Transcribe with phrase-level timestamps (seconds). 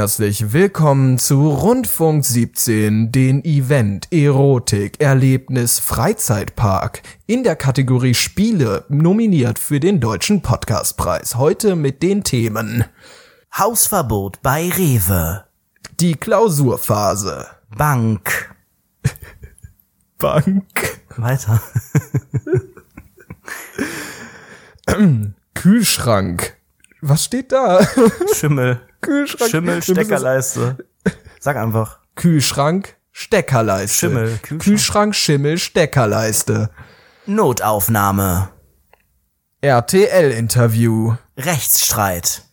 [0.00, 9.58] herzlich willkommen zu Rundfunk 17, den Event Erotik Erlebnis Freizeitpark in der Kategorie Spiele nominiert
[9.58, 11.34] für den Deutschen Podcastpreis.
[11.34, 12.86] Heute mit den Themen
[13.54, 15.44] Hausverbot bei Rewe.
[16.00, 17.48] Die Klausurphase.
[17.76, 18.56] Bank.
[20.16, 21.02] Bank.
[21.18, 21.60] Weiter.
[25.52, 26.56] Kühlschrank.
[27.02, 27.86] Was steht da?
[28.34, 28.80] Schimmel.
[29.00, 29.50] Kühlschrank.
[29.50, 30.78] Schimmel, Steckerleiste.
[31.40, 32.00] Sag einfach.
[32.14, 34.06] Kühlschrank, Steckerleiste.
[34.08, 34.62] Schimmel, Kühlschrank.
[34.62, 36.70] Kühlschrank, Schimmel, Steckerleiste.
[37.26, 38.50] Notaufnahme.
[39.62, 41.14] RTL-Interview.
[41.36, 42.44] Rechtsstreit.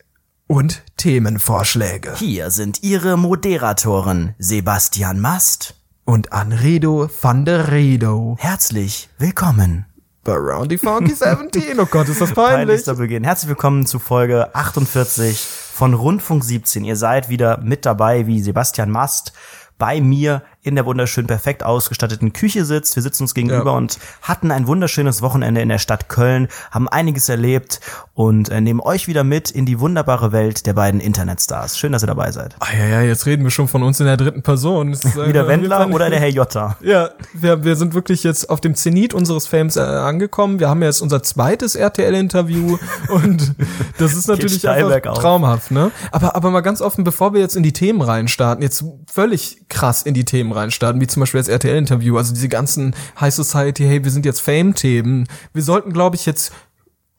[0.46, 2.14] Und Themenvorschläge.
[2.16, 5.74] Hier sind Ihre Moderatoren Sebastian Mast.
[6.04, 8.36] Und Anredo van der Redo.
[8.38, 9.87] Herzlich willkommen.
[10.32, 11.80] Around the Funky 17.
[11.80, 12.56] Oh Gott, ist das peinlich.
[12.56, 13.24] Peinlichster Beginn.
[13.24, 16.84] Herzlich willkommen zu Folge 48 von Rundfunk 17.
[16.84, 19.32] Ihr seid wieder mit dabei, wie Sebastian Mast
[19.78, 22.94] bei mir in der wunderschön perfekt ausgestatteten Küche sitzt.
[22.96, 23.76] Wir sitzen uns gegenüber Ja.
[23.76, 27.80] und hatten ein wunderschönes Wochenende in der Stadt Köln, haben einiges erlebt
[28.14, 31.78] und äh, nehmen euch wieder mit in die wunderbare Welt der beiden Internetstars.
[31.78, 32.54] Schön, dass ihr dabei seid.
[32.60, 34.92] Ah, ja, ja, jetzt reden wir schon von uns in der dritten Person.
[34.92, 36.76] Ist, äh, Wieder Wendler oder der Herr Jotta?
[36.88, 40.60] Ja, wir, wir sind wirklich jetzt auf dem Zenit unseres Fames äh, angekommen.
[40.60, 43.54] Wir haben jetzt unser zweites RTL-Interview und
[43.98, 45.90] das ist natürlich einfach traumhaft, ne?
[46.12, 50.02] Aber, aber mal ganz offen, bevor wir jetzt in die Themen reinstarten, jetzt völlig krass
[50.02, 54.04] in die Themen reinstarten, wie zum Beispiel das RTL-Interview, also diese ganzen High Society, hey,
[54.04, 55.26] wir sind jetzt Fame-Themen.
[55.52, 56.52] Wir sollten, glaube ich, jetzt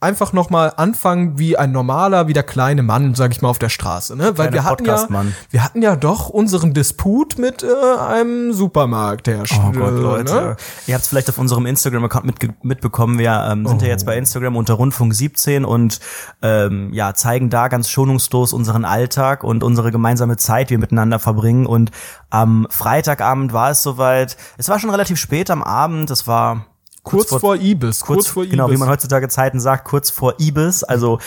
[0.01, 3.59] einfach noch mal anfangen wie ein normaler, wie der kleine Mann, sag ich mal, auf
[3.59, 4.37] der Straße, ne?
[4.37, 5.07] Weil wir hatten ja,
[5.49, 7.67] wir hatten ja doch unseren Disput mit äh,
[7.99, 9.63] einem Supermarkthersteller.
[9.67, 10.33] Oh Gott, Leute.
[10.33, 10.55] Ne?
[10.87, 13.19] Ihr habt es vielleicht auf unserem Instagram-Account mitge- mitbekommen.
[13.19, 13.91] Wir ähm, sind ja Oh.
[13.91, 15.99] jetzt bei Instagram unter Rundfunk 17 und
[16.41, 21.19] ähm, ja, zeigen da ganz schonungslos unseren Alltag und unsere gemeinsame Zeit, die wir miteinander
[21.19, 21.65] verbringen.
[21.65, 21.91] Und
[22.29, 24.37] am Freitagabend war es soweit.
[24.57, 26.09] Es war schon relativ spät am Abend.
[26.09, 26.65] Es war
[27.03, 28.51] Kurz, vor, Ibis, kurz, vor Ibis.
[28.51, 31.19] genau, wie man heutzutage Zeiten sagt, kurz vor Ibis, also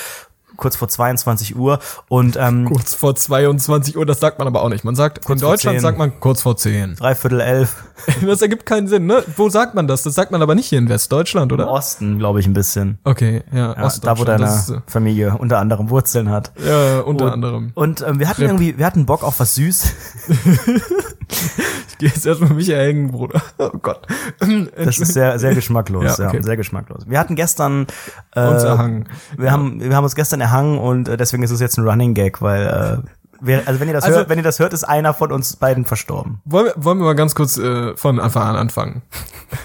[0.57, 1.81] kurz vor 22 Uhr.
[2.09, 4.85] Und ähm, kurz vor 22 Uhr, das sagt man aber auch nicht.
[4.85, 5.83] Man sagt, in Kurz vor Deutschland 10.
[5.83, 6.97] sagt man kurz vor 10.
[6.97, 7.85] dreiviertel elf
[8.27, 9.25] Das ergibt keinen Sinn, ne?
[9.37, 10.03] Wo sagt man das?
[10.03, 11.71] Das sagt man aber nicht hier in Westdeutschland, im oder?
[11.71, 12.99] Osten, glaube ich, ein bisschen.
[13.05, 16.53] Okay, ja, Ja, da, wo deine ist, Familie unter anderem Wurzeln hat.
[16.65, 17.73] ja, unter und, anderem.
[17.75, 18.51] Und ähm, wir hatten Rip.
[18.51, 19.93] irgendwie, wir hatten Bock auf was süß.
[21.93, 23.41] Ich gehe jetzt erstmal mich erhängen, Bruder.
[23.59, 24.07] Oh Gott.
[24.77, 26.19] Das ist sehr, sehr geschmacklos.
[26.19, 26.43] Ja, ja, okay.
[26.43, 27.05] sehr geschmacklos.
[27.07, 27.87] Wir hatten gestern
[28.35, 29.09] äh, Uns erhangen.
[29.37, 32.15] Wir haben, wir haben uns gestern erhangen und äh, deswegen ist es jetzt ein Running
[32.15, 33.09] Gag, weil äh,
[33.41, 35.55] wir, also wenn ihr das Also- hört, wenn ihr das hört, ist einer von uns
[35.57, 36.41] beiden verstorben.
[36.45, 39.03] Wollen wir, wollen wir mal ganz kurz äh, von Anfang an anfangen.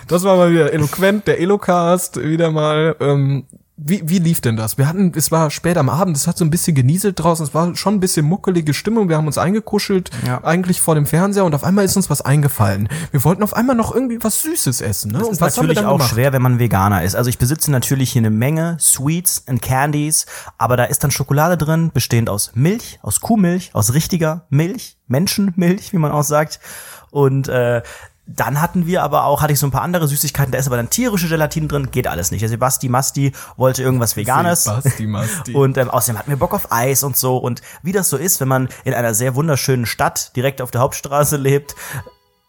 [0.08, 2.96] Das war mal wieder eloquent, der Elocast, wieder mal.
[3.00, 3.46] Ähm,
[3.80, 4.80] wie, wie lief denn das?
[4.80, 7.54] Wir hatten, es war spät am Abend, es hat so ein bisschen genieselt draußen, es
[7.54, 10.44] war schon ein bisschen muckelige Stimmung, wir haben uns eingekuschelt, Ja.
[10.44, 12.90] eigentlich vor dem Fernseher und auf einmal ist uns was eingefallen.
[13.12, 15.20] Wir wollten auf einmal noch irgendwie was Süßes essen, ne?
[15.20, 16.10] Das und ist natürlich auch gemacht?
[16.10, 17.16] schwer, wenn man Veganer ist.
[17.16, 20.26] Also ich besitze natürlich hier eine Menge Sweets and Candies,
[20.58, 25.94] aber da ist dann Schokolade drin, bestehend aus Milch, aus Kuhmilch, aus richtiger Milch, Menschenmilch,
[25.94, 26.60] wie man auch sagt.
[27.12, 27.84] Und äh,
[28.28, 30.76] dann hatten wir aber auch, hatte ich so ein paar andere Süßigkeiten, da ist aber
[30.76, 32.42] dann tierische Gelatine drin, geht alles nicht.
[32.42, 34.66] Der Sebasti Masti wollte irgendwas Veganes.
[34.66, 35.54] Basti, Masti.
[35.54, 37.38] Und ähm, außerdem hatten wir Bock auf Eis und so.
[37.38, 40.82] Und wie das so ist, wenn man in einer sehr wunderschönen Stadt direkt auf der
[40.82, 41.76] Hauptstraße lebt,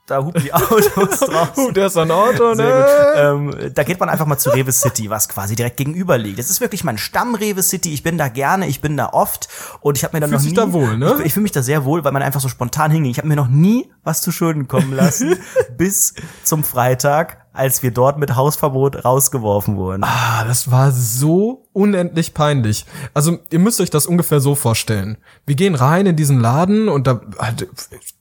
[0.08, 1.66] da hupen die Autos draußen.
[1.68, 2.86] Oh, der ist ein Auto, ne?
[3.16, 6.38] Ähm, da geht man einfach mal zu Rewe City, was quasi direkt gegenüber liegt.
[6.38, 7.92] Das ist wirklich mein Stamm Rewe City.
[7.92, 9.48] Ich bin da gerne, ich bin da oft
[9.80, 11.16] und ich habe mir dann Fühlst noch nie, da wohl, ne?
[11.20, 13.10] Ich, ich fühle mich da sehr wohl, weil man einfach so spontan hinging.
[13.10, 15.36] Ich habe mir noch nie was zu Schulden kommen lassen
[15.76, 20.04] bis zum Freitag, als wir dort mit Hausverbot rausgeworfen wurden.
[20.04, 22.86] Ah, das war so unendlich peinlich.
[23.14, 25.18] Also, ihr müsst euch das ungefähr so vorstellen.
[25.46, 27.68] Wir gehen rein in diesen Laden und da halt,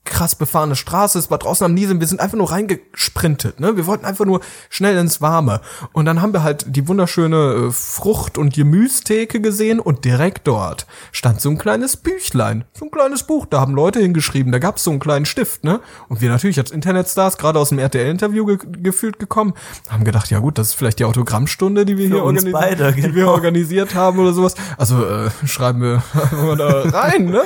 [0.08, 3.76] krass befahrene Straße, es war draußen am Niesen, wir sind einfach nur reingesprintet, ne?
[3.76, 4.40] Wir wollten einfach nur
[4.70, 5.60] schnell ins Warme.
[5.92, 10.86] Und dann haben wir halt die wunderschöne äh, Frucht- und Gemüstheke gesehen und direkt dort
[11.12, 14.84] stand so ein kleines Büchlein, so ein kleines Buch, da haben Leute hingeschrieben, da gab's
[14.84, 15.80] so einen kleinen Stift, ne?
[16.08, 19.54] Und wir natürlich als Internetstars, gerade aus dem RTL-Interview ge gefühlt gekommen,
[19.88, 22.92] haben gedacht, ja gut, das ist vielleicht die Autogrammstunde, die wir hier uns organisi- beide,
[22.92, 23.32] die wir genau.
[23.32, 24.54] organisiert haben oder sowas.
[24.76, 27.42] Also äh, schreiben wir mal da rein, ne?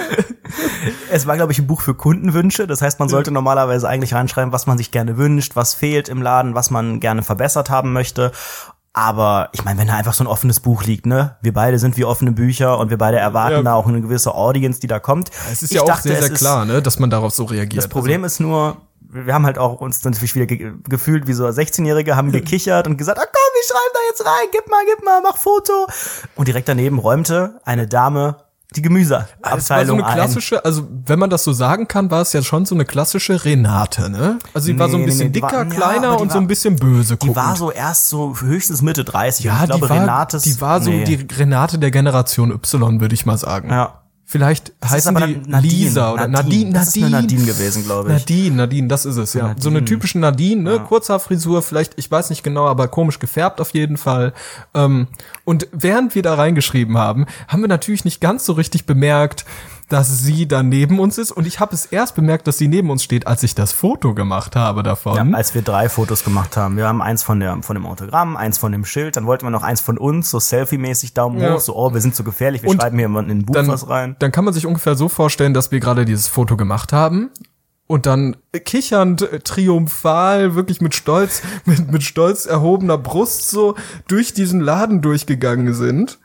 [1.10, 2.66] Es war, glaube ich, ein Buch für Kundenwünsche.
[2.66, 6.22] Das heißt, man sollte normalerweise eigentlich reinschreiben, was man sich gerne wünscht, was fehlt im
[6.22, 8.32] Laden, was man gerne verbessert haben möchte.
[8.94, 11.36] Aber ich meine, wenn da einfach so ein offenes Buch liegt, ne?
[11.40, 13.62] Wir beide sind wie offene Bücher und wir beide erwarten Ja.
[13.62, 15.30] da auch eine gewisse Audience, die da kommt.
[15.50, 17.82] Es ist Ich ja auch dachte, sehr, sehr klar, ne, dass man darauf so reagiert.
[17.82, 18.76] Das Problem ist nur,
[19.12, 22.96] wir haben halt auch uns natürlich wieder ge gefühlt wie so 16-Jährige, haben gekichert und
[22.96, 25.86] gesagt, ah komm, wir schreiben da jetzt rein, gib mal, gib mal, mach Foto.
[26.34, 28.36] Und direkt daneben räumte eine Dame
[28.74, 30.14] die Es war so Gemüseabteilung eine ein.
[30.14, 33.44] klassische, also wenn man das so sagen kann, war es ja schon so eine klassische
[33.44, 34.38] Renate, ne?
[34.54, 36.22] Also sie war so ein Nee, nee, bisschen nee, die dicker, war- ja, kleiner die
[36.22, 37.36] und so war- ein bisschen böse Die guckend.
[37.36, 39.44] war so erst so höchstens Mitte 30.
[39.46, 41.04] und ja, ich glaube, die war, Renates, die war so nee.
[41.04, 43.68] die Renate der Generation Y, würde ich mal sagen.
[43.68, 44.01] Ja.
[44.32, 45.60] Vielleicht Das ist heißen die Nadine.
[45.60, 46.72] Lisa oder Nadine, Nadine.
[46.72, 48.14] Das ist eine Nadine gewesen, glaube ich.
[48.14, 49.54] Nadine, Nadine, das ist es, ja.
[49.58, 50.80] So eine typische Nadine, ne?
[50.80, 54.32] Kurzhaarfrisur, vielleicht, ich weiß nicht genau, aber komisch gefärbt auf jeden Fall.
[54.72, 55.08] Ähm,
[55.44, 59.44] und während wir da reingeschrieben haben, haben wir natürlich nicht ganz so richtig bemerkt,
[59.92, 61.30] dass sie da neben uns ist.
[61.32, 64.14] Und ich habe es erst bemerkt, dass sie neben uns steht, als ich das Foto
[64.14, 65.30] gemacht habe davon.
[65.30, 66.76] Ja, als wir drei Fotos gemacht haben.
[66.76, 69.50] Wir haben eins von, der, von dem Autogramm, eins von dem Schild, dann wollten wir
[69.50, 71.54] noch eins von uns, so Selfie-mäßig Daumen Ja.
[71.54, 73.68] hoch, so, oh, wir sind so gefährlich, wir Und schreiben hier in ein Buch dann,
[73.68, 74.16] was rein.
[74.18, 77.30] dann kann man sich ungefähr so vorstellen, dass wir gerade dieses Foto gemacht haben
[77.86, 83.74] und dann kichernd, äh, triumphal, wirklich mit Stolz, mit, mit stolz erhobener Brust so
[84.08, 86.18] durch diesen Laden durchgegangen sind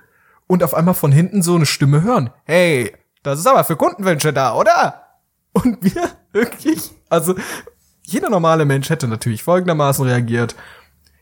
[0.48, 2.30] und auf einmal von hinten so eine Stimme hören.
[2.46, 2.94] Hey,
[3.32, 5.04] das ist aber für Kundenwünsche da, oder?
[5.54, 7.36] Und wir wirklich, also
[8.04, 10.56] jeder normale Mensch hätte natürlich folgendermaßen reagiert.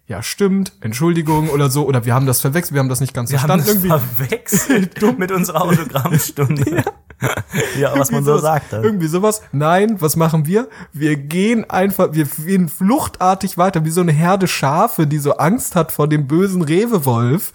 [0.07, 3.31] Ja, stimmt, Entschuldigung oder so, oder wir haben das verwechselt, wir haben das nicht ganz
[3.31, 3.90] Wir haben verstanden.
[3.90, 6.84] das irgendwie verwechselt mit unserer Autogrammstunde.
[7.80, 8.42] ja, was man so sowas.
[8.44, 8.74] sagt.
[8.74, 8.84] Dann.
[8.84, 9.42] Irgendwie sowas.
[9.52, 10.68] Nein, was machen wir?
[10.94, 15.75] Wir gehen einfach, wir gehen fluchtartig weiter, wie so eine Herde Schafe, die so Angst
[15.75, 17.52] hat vor dem bösen Rewewolf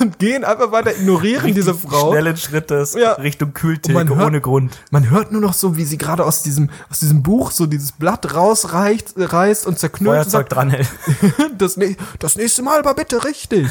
[0.00, 2.10] und gehen einfach weiter, ignorieren diese Frau.
[2.12, 3.12] Schnellen Schrittes Ja.
[3.12, 4.78] Richtung Und Kühltheke hört- ohne Grund.
[4.90, 7.92] Man hört nur noch so, wie sie gerade aus diesem, aus diesem Buch so dieses
[7.92, 10.88] Blatt rausreicht, äh, reißt und zerknüllt und Feuerzeug sagt, dranhält.
[11.58, 11.78] das,
[12.18, 13.68] das nächste Mal aber bitte richtig.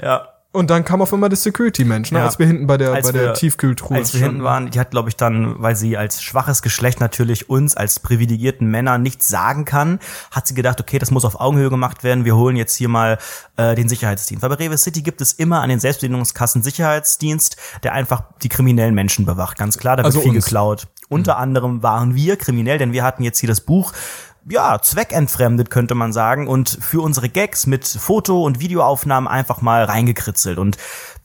[0.00, 0.28] ja.
[0.54, 2.26] Und dann kam auf einmal der Security-Mensch, ne, Ja.
[2.26, 4.44] als wir hinten bei der, Als bei der wir- Tiefkühltruhe Als wir hinten standen.
[4.44, 8.70] waren, die hat, glaube ich, dann, weil sie als schwaches Geschlecht natürlich uns als privilegierten
[8.70, 9.98] Männer nichts sagen kann,
[10.30, 12.26] hat sie gedacht, okay, das muss auf Augenhöhe gemacht werden.
[12.26, 13.16] Wir holen jetzt hier mal
[13.56, 14.42] äh, den Sicherheitsdienst.
[14.42, 18.94] Weil bei Rewe City gibt es immer an den Selbstbedienungskassen Sicherheitsdienst, der einfach die kriminellen
[18.94, 19.56] Menschen bewacht.
[19.56, 20.44] Ganz klar, da wird Also viel uns.
[20.44, 20.86] geklaut.
[21.08, 23.92] Unter anderem waren wir kriminell, denn wir hatten jetzt hier das Buch
[24.48, 29.84] ja, zweckentfremdet könnte man sagen und für unsere Gags mit Foto- und Videoaufnahmen einfach mal
[29.84, 30.76] reingekritzelt und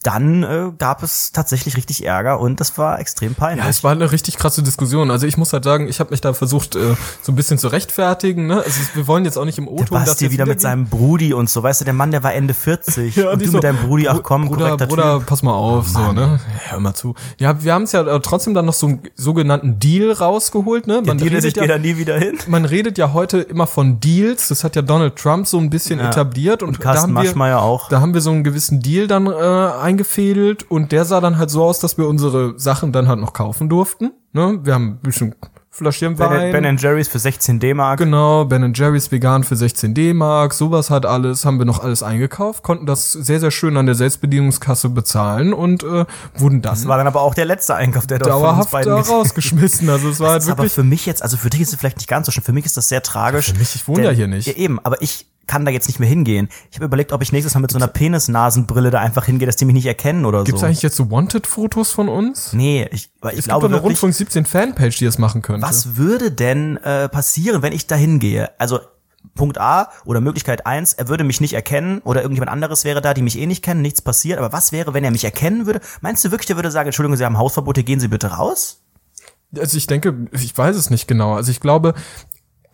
[0.04, 3.66] dann äh, gab es tatsächlich richtig Ärger und das war extrem peinlich.
[3.66, 5.12] Ja, es war eine richtig krasse Diskussion.
[5.12, 7.68] Also ich muss halt sagen, ich habe mich da versucht, äh, so ein bisschen zu
[7.68, 8.48] rechtfertigen.
[8.48, 8.64] Ne?
[8.64, 11.34] Also wir wollen jetzt auch nicht im der O-Ton das Basti wieder mit seinem Brudi
[11.34, 13.64] und so, weißt du, der Mann, der war Ende 40 Ja, und du so, mit
[13.64, 15.26] deinem Brudi, ach komm, Bruder, korrekter Bruder, Typ.
[15.26, 16.40] pass mal auf, so, ne?
[16.48, 17.16] Ja, hör mal zu.
[17.40, 21.02] Ja, wir haben es ja äh, trotzdem dann noch so einen sogenannten Deal rausgeholt, ne?
[21.02, 22.38] Der Deal, ich ja, da nie wieder hin.
[22.48, 24.48] man redet ja heute immer von Deals.
[24.48, 26.10] Das hat ja Donald Trump so ein bisschen Ja.
[26.10, 27.90] etabliert und, Und da haben wir, auch.
[27.90, 31.50] Da haben wir so einen gewissen Deal dann äh, eingefädelt und der sah dann halt
[31.50, 34.12] so aus, dass wir unsere Sachen dann halt noch kaufen durften.
[34.34, 34.60] Ne?
[34.64, 35.36] Wir haben ein bisschen
[35.78, 36.52] Fläschchen Wein.
[36.52, 38.00] Ben, ben Jerry's für 16 D-Mark.
[38.00, 42.64] Genau, Ben Jerry's vegan für 16 D-Mark, sowas hat alles, haben wir noch alles eingekauft,
[42.64, 46.98] konnten das sehr, sehr schön an der Selbstbedienungskasse bezahlen und äh, wurden dann Das war
[46.98, 49.88] dann aber auch der letzte Einkauf, der dort von uns dauerhaft beiden da rausgeschmissen.
[49.88, 50.74] Also es war halt Das ist aber wirklich.
[50.74, 52.66] für mich jetzt, also für dich ist es vielleicht nicht ganz so schön, für mich
[52.66, 53.52] ist das sehr tragisch.
[53.52, 54.48] Für mich, ich wohne ja hier nicht.
[54.48, 56.50] Ja, eben, aber ich kann da jetzt nicht mehr hingehen.
[56.70, 59.56] Ich habe überlegt, ob ich nächstes Mal mit so einer Penisnasenbrille da einfach hingehe, dass
[59.56, 60.68] die mich nicht erkennen oder Gibt's so.
[60.68, 62.54] eigentlich jetzt so Wanted-Fotos von uns?
[62.54, 65.18] Nee, ich, weil ich Es glaube gibt doch eine wirklich, Rundfunk 17 Fanpage, die das
[65.18, 65.66] machen könnte.
[65.66, 68.52] was würde denn äh, passieren, wenn ich da hingehe?
[68.60, 68.80] Also
[69.36, 73.14] Punkt A oder Möglichkeit eins, er würde mich nicht erkennen oder irgendjemand anderes wäre da,
[73.14, 74.40] die mich eh nicht kennen, nichts passiert.
[74.40, 75.80] Aber was wäre, wenn er mich erkennen würde?
[76.02, 78.82] Meinst du wirklich, der würde sagen, Entschuldigung, Sie haben Hausverbote, gehen Sie bitte raus?
[79.58, 81.36] Also ich denke, ich weiß es nicht genau.
[81.36, 81.94] Also ich glaube,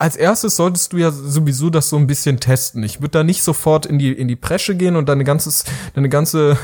[0.03, 2.83] als erstes solltest du ja sowieso das so ein bisschen testen.
[2.83, 6.09] Ich würde da nicht sofort in die in die Presche gehen und deine ganzes deine
[6.09, 6.57] ganze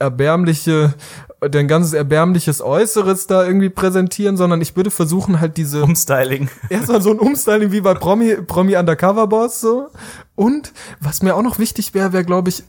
[0.00, 0.94] erbärmliche
[1.40, 6.48] dein ganzes erbärmliches Äußeres da irgendwie präsentieren, sondern ich würde versuchen halt diese Umstyling.
[6.68, 9.86] erstmal so ein Umstyling wie bei Promi Promi Undercover Boss so
[10.34, 12.64] und was mir auch noch wichtig wäre, wäre glaube ich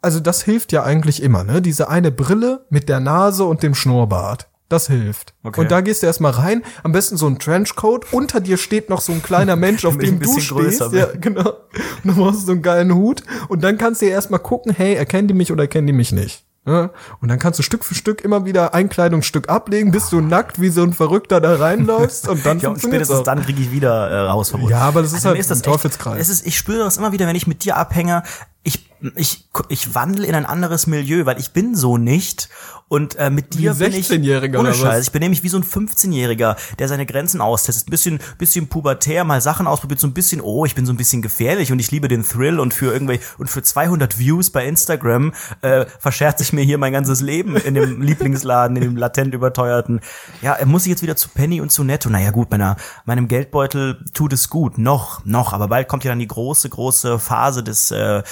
[0.00, 1.60] also das hilft ja eigentlich immer, ne?
[1.60, 4.46] Diese eine Brille mit der Nase und dem Schnurrbart.
[4.68, 5.34] Das hilft.
[5.42, 5.60] Okay.
[5.60, 9.00] Und da gehst du erstmal rein, am besten so ein Trenchcoat, unter dir steht noch
[9.02, 10.80] so ein kleiner Mensch, auf dem du stehst.
[10.92, 11.50] Ja, genau.
[11.50, 11.56] Und
[12.04, 15.28] dann brauchst du so einen geilen Hut und dann kannst du erstmal gucken, hey, erkennen
[15.28, 16.44] die mich oder erkennen die mich nicht.
[16.66, 16.90] Ja?
[17.20, 20.58] Und dann kannst du Stück für Stück immer wieder ein Kleidungsstück ablegen, bis du nackt
[20.62, 23.22] wie so ein Verrückter da reinläufst und dann Ja, und spätestens auch.
[23.22, 24.70] dann kriege ich wieder äh, Hausverbot.
[24.70, 26.18] Ja, aber das ist mir halt ein echt- Teufelskreis.
[26.22, 28.22] Es ist, ich spüre das immer wieder, wenn ich mit dir abhänge.
[28.62, 32.48] Ich, ich, ich wandle in ein anderes Milieu, weil ich bin so nicht.
[32.88, 34.74] Und äh, mit dir bin ich 16-Jähriger ohne?
[34.74, 35.06] Scheiß.
[35.06, 37.88] Ich bin nämlich wie so ein 15-Jähriger, der seine Grenzen austestet.
[37.88, 40.96] Ein bisschen, bisschen pubertär, mal Sachen ausprobiert, so ein bisschen, oh, ich bin so ein
[40.96, 44.66] bisschen gefährlich und ich liebe den Thrill und für irgendwie und für 200 Views bei
[44.66, 45.32] Instagram
[45.62, 50.00] äh, verscherze ich mir hier mein ganzes Leben in dem Lieblingsladen, in dem latent überteuerten.
[50.42, 52.10] Ja, muss ich jetzt wieder zu Penny und zu Netto.
[52.10, 54.76] Naja, gut, meiner, meinem Geldbeutel tut es gut.
[54.76, 55.52] Noch, noch.
[55.54, 58.22] Aber bald kommt ja dann die große, große Phase des äh,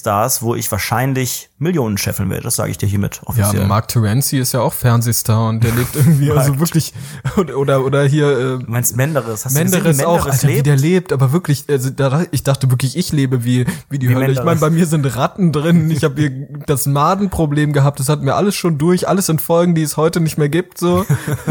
[0.00, 2.44] Fernsehstars, wo ich wahrscheinlich Millionen scheffeln werde.
[2.44, 3.66] Das sage ich dir hiermit Ja, offiziell.
[3.66, 6.94] Mark Terenzi ist ja auch Fernsehstar und der lebt irgendwie also wirklich
[7.36, 9.44] oder oder hier äh, du meinst Menderes?
[9.44, 10.66] Hast du gesehen, Menderes wie auch, Menderes Alter, wie lebt?
[10.66, 14.14] der lebt, aber wirklich, also da, ich dachte wirklich, ich lebe wie, wie die Wie
[14.14, 14.32] Hölle.
[14.32, 14.60] Ich meine, Menderes.
[14.60, 16.30] bei mir sind Ratten drin, ich habe hier
[16.66, 20.20] das Madenproblem gehabt, das hatten wir alles schon durch, alles in Folgen, die es heute
[20.20, 21.04] nicht mehr gibt, so.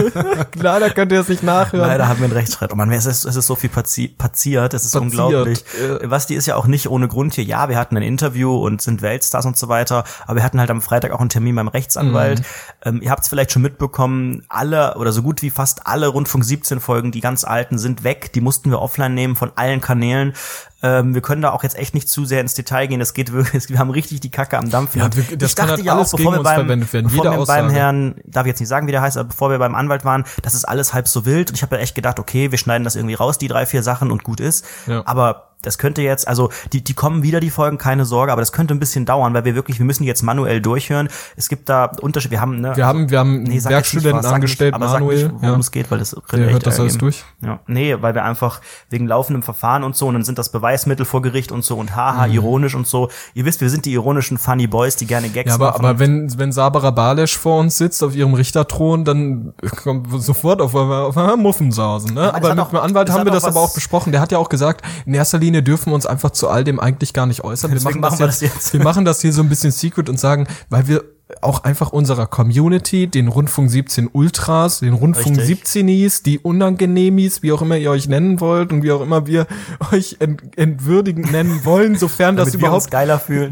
[0.55, 1.87] Leider könnt ihr es nicht nachhören.
[1.87, 2.71] Leider haben wir einen Rechtsstreit.
[2.73, 5.63] Oh Mann, es ist, es ist so viel passiert, es ist Passiert, unglaublich.
[6.09, 7.43] Basti ist ja auch nicht ohne Grund hier.
[7.43, 10.69] Ja, wir hatten ein Interview und sind Weltstars und so weiter, aber wir hatten halt
[10.71, 12.41] am Freitag auch einen Termin beim Rechtsanwalt.
[12.83, 16.43] Ähm, ihr habt es vielleicht schon mitbekommen, alle oder so gut wie fast alle Rundfunk
[16.45, 18.31] 17 Folgen, die ganz alten, sind weg.
[18.33, 20.33] Die mussten wir offline nehmen von allen Kanälen.
[20.81, 23.01] Ähm, wir können da auch jetzt echt nicht zu sehr ins Detail gehen.
[23.01, 25.01] Es geht wirklich, wir haben richtig die Kacke am Dampfen.
[25.01, 26.67] Ja, wir- das ich dachte halt ja auch, bevor wir beim,
[27.09, 27.65] bevor wir beim.
[27.75, 30.23] Herrn, darf ich jetzt nicht sagen, wie der heißt, aber bevor wir beim Anwalt waren,
[30.41, 31.49] das ist alles halb so wild.
[31.49, 33.83] Und ich habe ja echt gedacht, okay, wir schneiden das irgendwie raus, die drei, vier
[33.83, 34.65] Sachen und gut ist.
[34.87, 35.01] Ja.
[35.05, 38.51] Aber das könnte jetzt, also die, die kommen wieder, die Folgen, keine Sorge, aber das
[38.51, 41.09] könnte ein bisschen dauern, weil wir wirklich, wir müssen die jetzt manuell durchhören.
[41.35, 44.25] Es gibt da Unterschiede, wir haben, ne, wir haben, wir haben Nee, sag Werkstudenten was,
[44.25, 45.23] sag angestellt, nicht, aber sag Manuel.
[45.23, 45.59] nicht, worum ja.
[45.59, 47.11] es geht, weil das Der hört das alles ergeben.
[47.11, 47.23] durch.
[47.41, 51.05] Ja, nee, weil wir einfach wegen laufendem Verfahren und so und dann sind das Beweismittel
[51.05, 53.09] vor Gericht und so und haha, ironisch und so.
[53.33, 55.49] Ihr wisst, wir sind die ironischen Funny Boys, die gerne Gags Mhm.
[55.49, 55.85] Ja, aber, machen.
[55.85, 60.73] aber wenn, wenn Sabara Balesch vor uns sitzt auf ihrem Richterthron, dann kommt sofort auf,
[60.75, 62.33] auf, auf Muffensausen, ne?
[62.33, 64.11] Aber mit dem Anwalt haben wir das aber auch besprochen.
[64.11, 66.79] Der hat ja auch gesagt, in erster Linie dürfen wir uns einfach zu all dem
[66.79, 67.71] eigentlich gar nicht äußern.
[67.73, 68.73] Wir machen, machen wir jetzt, jetzt.
[68.73, 71.03] wir machen das hier so ein bisschen secret und sagen, weil wir
[71.41, 75.63] auch einfach unserer Community, den Rundfunk 17 Ultras, den Rundfunk Richtig.
[75.63, 79.45] 17is, die Unangenehmis, wie auch immer ihr euch nennen wollt und wie auch immer wir
[79.91, 82.89] euch ent entwürdigend nennen wollen, sofern das überhaupt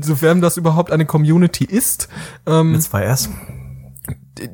[0.02, 2.10] sofern das überhaupt eine Community ist.
[2.46, 3.30] Ähm, Mit zwei S.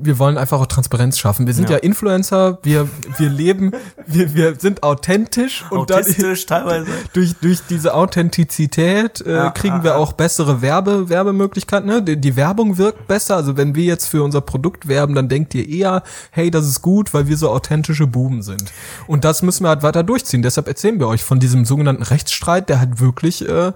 [0.02, 1.48] wir wollen einfach auch Transparenz schaffen.
[1.48, 1.84] Wir sind ja, Ja.
[1.84, 2.88] Influencer, wir,
[3.18, 3.72] wir leben,
[4.06, 6.88] wir, wir sind authentisch und dann teilweise.
[7.14, 11.88] durch, durch diese Authentizität äh, Ja, kriegen ah, wir auch bessere Werbe, Werbemöglichkeiten.
[11.88, 12.02] Ne?
[12.02, 13.36] Die, die Werbung wirkt besser.
[13.36, 16.82] Also wenn wir jetzt für unser Produkt werben, dann denkt ihr eher, hey, das ist
[16.82, 18.72] gut, weil wir so authentische Buben sind.
[19.08, 20.42] Und das müssen wir halt weiter durchziehen.
[20.42, 23.74] Deshalb erzählen wir euch von diesem sogenannten Rechtsstreit, der halt wirklich äh,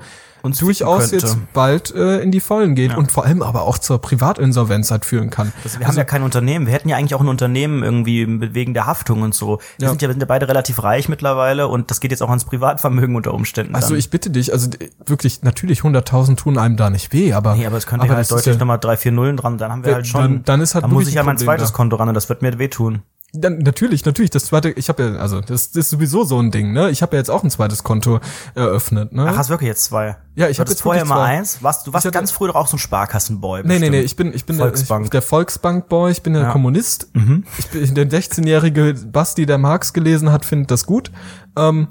[0.47, 1.25] Uns durchaus könnte.
[1.27, 5.05] jetzt bald äh, in die Vollen geht und vor allem aber auch zur Privatinsolvenz halt
[5.05, 5.53] führen kann.
[5.63, 6.65] Also wir haben ja kein Unternehmen.
[6.65, 9.59] Wir hätten ja eigentlich auch ein Unternehmen irgendwie wegen der Haftung und so.
[9.77, 9.89] Wir Ja.
[9.89, 12.45] sind ja, wir sind ja beide relativ reich mittlerweile und das geht jetzt auch ans
[12.45, 13.75] Privatvermögen unter Umständen.
[13.75, 13.99] Also dann.
[13.99, 17.65] ich bitte dich, also d- wirklich, natürlich 100.000 tun einem da nicht weh, aber Nee,
[17.67, 19.83] aber es könnte halt das ist deutlich ja, nochmal drei, vier Nullen dran, dann haben
[19.83, 21.71] wir Ja, halt schon, dann- dann ist halt dann muss ich ja ein mein zweites
[21.71, 21.75] da.
[21.75, 23.01] Konto ran und das wird mir wehtun.
[23.33, 26.49] Dann natürlich, natürlich, das zweite, ich habe ja, also das, das ist sowieso so ein
[26.49, 26.89] Ding, ne?
[26.91, 28.19] Ich habe ja jetzt auch ein zweites Konto
[28.55, 29.27] eröffnet, ne?
[29.29, 30.15] Ach, hast wirklich jetzt zwei?
[30.35, 31.23] Ja, ich Du hab hattest jetzt vorher zwei.
[31.23, 31.61] eins.
[31.61, 33.61] Warst, du warst hatte- ganz früh doch auch so ein Sparkassenboy.
[33.63, 33.91] Nee, nee, bestimmt.
[33.91, 35.01] nee, ich bin, ich bin Volksbank.
[35.01, 36.47] Der, ich, der Volksbank-Boy, ich bin der Ja.
[36.49, 36.53] Mhm.
[36.53, 37.09] Kommunist.
[37.57, 41.11] Ich bin der 16-jährige Basti, der Marx gelesen hat, findet das gut.
[41.57, 41.89] Ähm,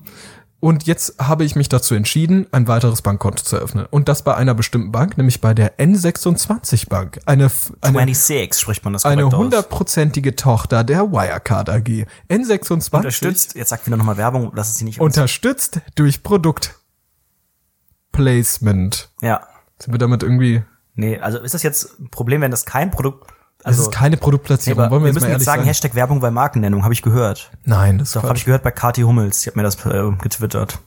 [0.59, 3.85] und jetzt habe ich mich dazu entschieden, ein weiteres Bankkonto zu eröffnen.
[3.91, 7.21] Und das bei einer bestimmten Bank, nämlich bei der N26 Bank.
[7.27, 7.51] Eine,
[7.83, 12.07] eine, 26 spricht man das eine hundertprozentige Tochter der Wirecard AG.
[12.31, 19.11] N26 Unterstützt, jetzt sagt wieder nochmal Werbung, dass es sie nicht unterstützt durch Produktplacement.
[19.21, 19.47] Ja.
[19.79, 20.63] Sind wir damit irgendwie,
[20.95, 23.31] Nee, also ist das jetzt ein Problem, wenn das kein Produkt,
[23.67, 25.67] das also, ist keine nee, Produktplatzierung, aber wollen wir, wir müssen jetzt sagen, sein.
[25.69, 27.51] Hashtag Werbung bei Markennennung, habe ich gehört.
[27.65, 30.13] Nein, das ist Doch, habe ich gehört bei Kati Hummels, die hat mir das äh,
[30.23, 30.79] getwittert.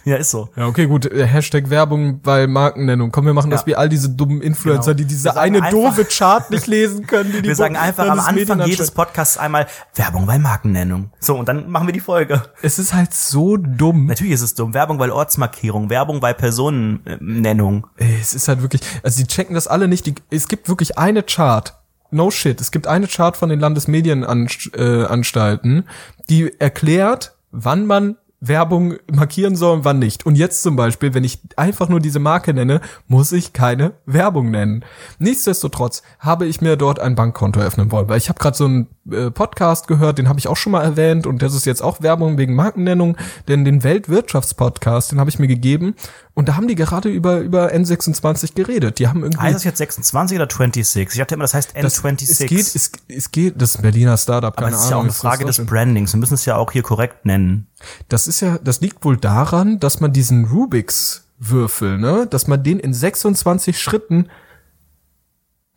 [0.04, 0.48] ja, ist so.
[0.56, 1.06] Ja, okay, gut.
[1.06, 3.10] äh, Hashtag Werbung bei Markennennung.
[3.12, 3.66] Komm, wir machen das Ja.
[3.68, 4.98] wie all diese dummen Influencer, Genau.
[4.98, 7.32] die diese Wir eine einfach- doofe Chart nicht lesen können.
[7.32, 8.90] Die die Wir sagen einfach am Anfang jedes.
[8.90, 11.10] Podcasts einmal Werbung bei Markennennung.
[11.20, 12.42] So, und dann machen wir die Folge.
[12.62, 14.06] Es ist halt so dumm.
[14.06, 14.74] Natürlich ist es dumm.
[14.74, 17.86] Werbung bei Ortsmarkierung, Werbung bei Personennennung.
[17.96, 20.06] Es ist halt wirklich, also die checken das alle nicht.
[20.06, 21.74] Die, es gibt wirklich eine Chart.
[22.12, 22.60] No shit.
[22.60, 25.82] Es gibt eine Chart von den Landesmedienanstalten, äh,
[26.28, 30.24] die erklärt, wann man Werbung markieren soll und wann nicht.
[30.24, 34.50] Und jetzt zum Beispiel, wenn ich einfach nur diese Marke nenne, muss ich keine Werbung
[34.50, 34.84] nennen.
[35.18, 38.88] Nichtsdestotrotz habe ich mir dort ein Bankkonto eröffnen wollen, weil ich habe gerade so einen
[39.12, 42.02] äh, Podcast gehört, den habe ich auch schon mal erwähnt und das ist jetzt auch
[42.02, 43.16] Werbung wegen Markennennung,
[43.48, 45.94] denn den Weltwirtschaftspodcast, den habe ich mir gegeben
[46.34, 48.98] und da haben die gerade über über N26 geredet.
[48.98, 51.08] Die haben irgendwie Heißt das jetzt 26 oder 26?
[51.12, 52.30] Ich dachte immer, das heißt das, N26.
[52.30, 54.96] es geht es, es geht das ist ein Berliner Startup, Aber keine das ist ja
[54.96, 55.06] auch Ahnung.
[55.06, 56.12] eine es Frage das des Brandings.
[56.12, 57.66] Wir müssen es ja auch hier korrekt nennen.
[58.08, 62.62] Das ist ja, das liegt wohl daran, dass man diesen Rubiks Würfel, ne, dass man
[62.62, 64.28] den in 26 Schritten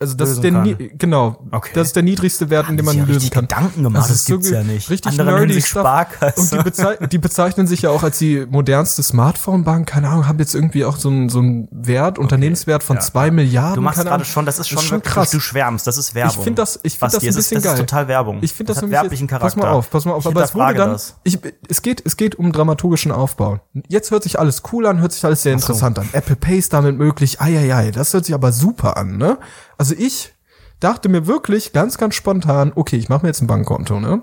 [0.04, 0.78] Also das ist der kann.
[0.98, 1.72] genau, Okay.
[1.74, 3.44] das ist der niedrigste Wert, in dem man ja lösen kann.
[3.48, 4.90] Gedanken gemacht, das ist gibt's ge- ja nicht.
[4.90, 5.68] Richtig Andere nerdy sich.
[5.68, 6.40] Sparkasse.
[6.40, 9.88] Und die, bezei die bezeichnen sich ja auch als die modernste Smartphone-Bank.
[9.88, 13.02] Keine Ahnung, haben jetzt irgendwie auch so einen so einen Wert, Unternehmenswert von ja.
[13.02, 13.76] zwei Milliarden.
[13.76, 14.26] Du machst gerade Ahnung.
[14.26, 15.32] schon, das ist schon, wirklich- krass.
[15.32, 16.36] Du, schwärmst, das ist Werbung.
[16.38, 17.74] Ich finde das, ich finde das ein bisschen ist, das geil.
[17.74, 18.40] ist total Werbung.
[18.42, 19.46] Ich finde das, hat ein bisschen, werblichen Charakter.
[19.46, 20.26] Pass mal auf, pass mal auf.
[20.26, 21.16] Ich Aber es wurde dann, das.
[21.24, 23.60] ich, es geht, es geht um dramaturgischen Aufbau.
[23.88, 26.10] Jetzt hört sich alles cool an, hört sich alles sehr interessant an.
[26.14, 27.40] Apple Pay ist damit möglich.
[27.42, 29.38] Eieiei, das hört sich aber super an, ne?
[29.78, 30.34] Also ich
[30.80, 34.22] dachte mir wirklich ganz, ganz spontan, okay, ich mache mir jetzt ein Bankkonto, ne?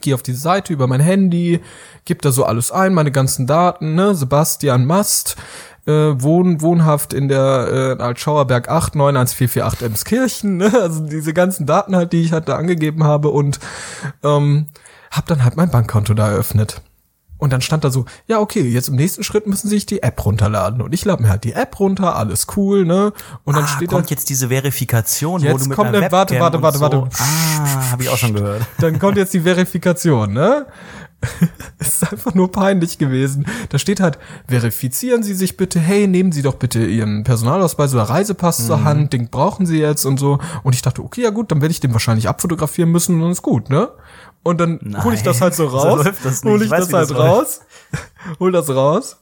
[0.00, 1.60] Gehe auf diese Seite über mein Handy,
[2.04, 4.14] gebe da so alles ein, meine ganzen Daten, ne?
[4.14, 5.36] Sebastian Mast,
[5.86, 10.72] äh, wohn, wohnhaft in der äh, Altschauerberg 8 91448 Emskirchen, ne?
[10.80, 13.60] Also diese ganzen Daten halt, die ich halt da angegeben habe und
[14.22, 14.66] ähm,
[15.10, 16.80] hab dann halt mein Bankkonto da eröffnet.
[17.44, 20.02] Und dann stand da so, ja, okay, jetzt im nächsten Schritt müssen Sie sich die
[20.02, 20.80] App runterladen.
[20.80, 23.12] Und ich lade mir halt die App runter, alles cool, ne?
[23.44, 25.98] Und dann ah, steht da, kommt jetzt diese Verifikation, wo Jetzt du mit kommt einer
[25.98, 27.20] eine- warte, warte, warte, und so.
[27.20, 27.22] warte.
[27.22, 28.62] Ah, habe ich auch schon gehört.
[28.78, 30.64] dann kommt jetzt die Verifikation, ne?
[31.78, 33.46] Es ist einfach nur peinlich gewesen.
[33.70, 38.04] Da steht halt, verifizieren Sie sich bitte, hey, nehmen Sie doch bitte Ihren Personalausweis oder
[38.04, 38.66] Reisepass Mhm.
[38.66, 40.38] zur Hand, den brauchen Sie jetzt und so.
[40.62, 43.30] Und ich dachte, okay, ja gut, dann werde ich den wahrscheinlich abfotografieren müssen und dann
[43.30, 43.88] ist gut, ne?
[44.44, 46.44] Und dann hole ich das halt so so raus, nicht.
[46.44, 47.60] hole ich Ich weiß, das wie halt das raus,
[48.38, 49.16] hol das raus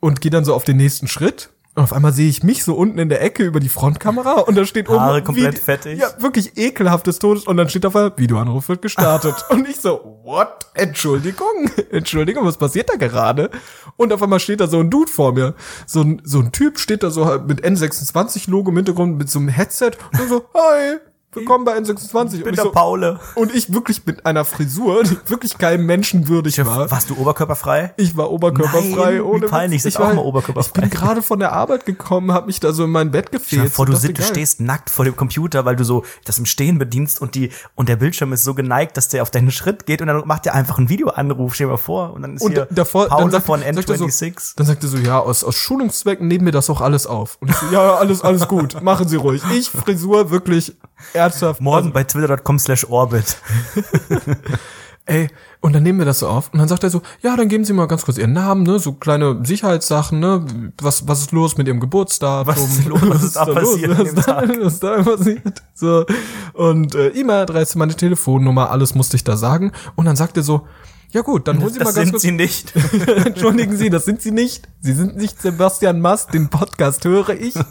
[0.00, 1.50] und gehe dann so auf den nächsten Schritt.
[1.74, 4.56] Und auf einmal sehe ich mich so unten in der Ecke über die Frontkamera und
[4.56, 5.98] da steht oben Haare komplett Vide- fettig.
[6.00, 9.34] Ja, wirklich ekelhaftes Todes und dann steht auf einmal Videoanruf wird gestartet.
[9.50, 10.66] Und ich so what?
[10.74, 11.70] Entschuldigung.
[11.92, 13.50] Entschuldigung was passiert da gerade?
[13.96, 15.54] Und auf einmal steht da so ein Dude vor mir.
[15.86, 19.30] So ein so ein Typ steht da so halt mit N26 Logo im Hintergrund mit
[19.30, 20.96] so einem Headset und so hi
[21.38, 23.20] willkommen bei N26 und bin ich, der so, Paule.
[23.34, 27.94] und ich wirklich mit einer Frisur die wirklich keinem Menschen würdig war Warst du oberkörperfrei?
[27.96, 30.84] ich war oberkörperfrei Nein, ohne peinlich, ich auch war, mal oberkörperfrei.
[30.84, 33.70] Ich bin gerade von der Arbeit gekommen, habe mich da so in mein Bett gefehlt.
[33.70, 36.78] Vor, du, dachte, du stehst nackt vor dem Computer, weil du so das im Stehen
[36.78, 40.00] bedienst und die und der Bildschirm ist so geneigt, dass der auf deinen Schritt geht
[40.00, 42.52] und dann macht der einfach einen Videoanruf, stell dir mal vor und dann ist Und
[42.52, 44.40] hier davor, Paule sagt, von sagt er N26.
[44.40, 47.38] So, dann sagt er so, ja, aus, aus Schulungszwecken nehmen wir das auch alles auf.
[47.40, 49.42] Und ich so, ja, alles, alles gut, machen Sie ruhig.
[49.54, 50.76] Ich, Frisur, wirklich
[51.12, 51.60] ernsthaft.
[51.60, 53.36] Morgen bei twitter.com slash orbit.
[55.08, 55.28] Ey,
[55.60, 56.52] und dann nehmen wir das so auf.
[56.52, 58.78] Und dann sagt er so, ja, dann geben Sie mal ganz kurz Ihren Namen, ne,
[58.78, 60.44] so kleine Sicherheitssachen, ne,
[60.82, 62.46] was, was ist los mit Ihrem Geburtsdatum?
[62.46, 63.00] Was ist los?
[63.02, 65.62] Was ist da passiert Was ist da, was ist da passiert?
[65.74, 66.04] So.
[66.52, 69.72] Und äh, E-Mail-Adresse, meine Telefonnummer, alles musste ich da sagen.
[69.96, 70.66] Und dann sagt er so,
[71.10, 72.74] ja gut, dann holen Sie mal Das ganz sind kurz sie nicht.
[73.24, 74.68] Entschuldigen Sie, das sind Sie nicht.
[74.80, 77.54] Sie sind nicht Sebastian Mast, den Podcast höre ich.
[77.54, 77.64] Das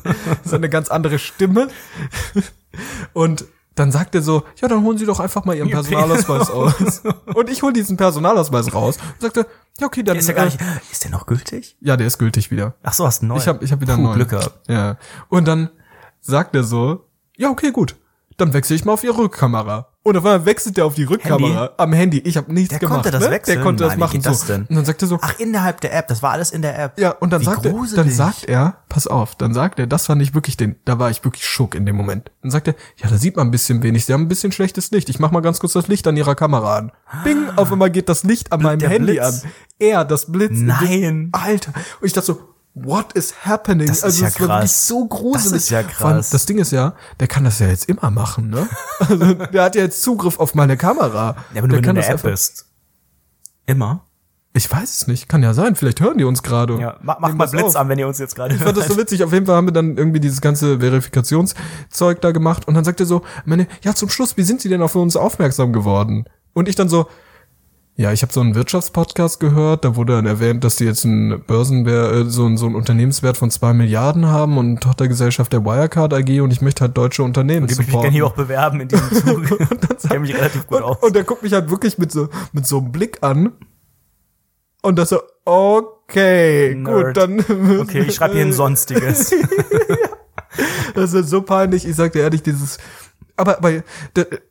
[0.45, 1.67] ist eine ganz andere Stimme.
[3.13, 7.03] Und dann sagt er so, ja, dann holen Sie doch einfach mal Ihren Personalausweis aus.
[7.33, 9.45] Und ich hole diesen Personalausweis raus und sagte,
[9.79, 10.15] ja, okay, dann.
[10.15, 10.59] Der ist ja gar äh, nicht.
[10.91, 11.77] Ist der noch gültig?
[11.79, 12.75] ja, der ist gültig wieder.
[12.81, 13.41] Ach so, hast du einen neuen.
[13.41, 14.17] Ich habe ich hab wieder einen Puh, neuen.
[14.17, 14.67] Glück gehabt.
[14.67, 14.97] Ja.
[15.29, 15.69] Und dann
[16.21, 17.95] sagt er so, ja, okay, gut.
[18.37, 19.89] Dann wechsle ich mal auf Ihre Rückkamera.
[20.07, 21.73] Und auf einmal wechselt er auf die Rückkamera Handy?
[21.77, 22.19] am Handy.
[22.19, 23.03] Ich habe nichts Der gemacht.
[23.03, 23.29] konnte das ne?
[23.31, 23.55] wechseln?
[23.55, 24.21] Der konnte das Nein, wie machen.
[24.21, 24.53] das so.
[24.53, 26.07] Und dann sagt er so, Ach, innerhalb der App.
[26.07, 26.97] Das war alles in der App.
[26.97, 28.15] Ja, und dann Wie sagt er, dann gruselig.
[28.15, 31.25] sagt er, pass auf, dann sagt er, das fand ich wirklich den, da war ich
[31.25, 32.31] wirklich schock in dem Moment.
[32.41, 34.91] Dann sagt er, ja, da sieht man ein bisschen wenig, sie haben ein bisschen schlechtes
[34.91, 35.09] Licht.
[35.09, 36.93] Ich mach mal ganz kurz das Licht an ihrer Kamera an.
[37.25, 39.43] Bing, auf einmal geht das Licht an meinem Handy Blitz.
[39.43, 39.51] an.
[39.77, 40.51] Er, das Blitz.
[40.53, 41.29] Nein.
[41.33, 41.73] Alter.
[41.99, 42.39] Und ich dachte so,
[42.83, 43.87] what is happening?
[43.87, 44.87] Das ist also ja es war wirklich krass.
[44.87, 45.51] so gruselig.
[45.51, 46.29] Das ist ja krass.
[46.29, 48.67] Das Ding ist ja, der kann das ja jetzt immer machen, ne?
[48.99, 51.35] Also, der hat ja jetzt Zugriff auf meine Kamera.
[51.53, 52.65] Ja, aber nur der wenn du in der das App bist.
[53.65, 54.07] Immer?
[54.53, 56.79] Ich weiß es nicht, kann ja sein, vielleicht hören die uns gerade.
[56.79, 57.75] Ja, mach, mach mal das Blitz auf.
[57.75, 59.23] an, wenn ihr uns jetzt gerade Ich fand das so witzig.
[59.23, 62.99] Auf jeden Fall haben wir dann irgendwie dieses ganze Verifikationszeug da gemacht und dann sagt
[62.99, 66.25] er so, meine, ja zum Schluss, wie sind Sie denn auf uns aufmerksam geworden?
[66.53, 67.07] Und ich dann so,
[67.99, 71.41] ja, ich habe so einen Wirtschaftspodcast gehört, da wurde dann erwähnt, dass die jetzt einen
[71.43, 76.13] Börsenwert, äh, so, einen- so einen Unternehmenswert von zwei Milliarden haben und Tochtergesellschaft der Wirecard
[76.13, 79.59] AG und ich möchte halt deutsche Unternehmen Ich kann hier auch bewerben in diesem Zug.
[80.03, 80.97] Ich kenne mich relativ gut und, aus.
[81.01, 83.53] und der guckt mich halt wirklich mit so, mit so einem Blick an.
[84.83, 87.05] Und das so, okay, Nerd.
[87.07, 87.39] gut, dann.
[87.81, 89.33] Okay, ich schreibe hier ein Sonstiges.
[90.93, 91.85] Das ist so peinlich.
[91.87, 92.77] Ich sag dir ehrlich, dieses.
[93.37, 93.71] Aber, aber,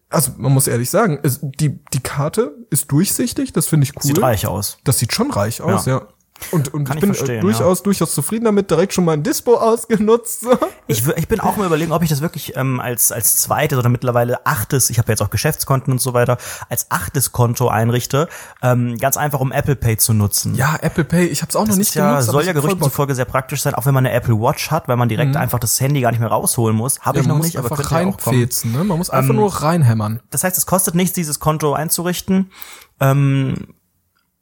[0.09, 4.03] also man muss ehrlich sagen, es, die, die Karte ist durchsichtig, das finde ich cool.
[4.03, 4.79] Sieht reich aus.
[4.85, 5.99] Das sieht schon reich aus, ja.
[5.99, 6.09] Ja.
[6.53, 9.12] Und, und Kann ich ich bin verstehen, äh, durchaus, durchaus zufrieden damit, direkt schon mal
[9.12, 10.42] ein Dispo ausgenutzt.
[10.42, 10.57] So.
[10.87, 13.88] Ich, ich bin auch mal überlegen, ob ich das wirklich ähm, als, als zweites oder
[13.88, 16.37] mittlerweile achtes, ich habe jetzt auch Geschäftskonten und so weiter,
[16.68, 18.29] als achtes Konto einrichte,
[18.62, 20.55] ähm, ganz einfach um Apple Pay zu nutzen.
[20.55, 22.31] Ja, Apple Pay, ich habe es auch noch Das nicht ist ja, genutzt.
[22.31, 24.96] soll ja Gerüchten zufolge sehr praktisch sein, auch wenn man eine Apple Watch hat, weil
[24.96, 27.01] man direkt einfach das Handy gar nicht mehr rausholen muss.
[27.01, 28.49] Habe Ja, ich noch muss nicht, aber einfach könnte ja auch kommen.
[28.72, 28.85] ne?
[28.85, 30.20] Man muss einfach nur reinhämmern.
[30.31, 32.51] Das heißt, es kostet nichts, dieses Konto einzurichten.
[33.01, 33.75] Ähm,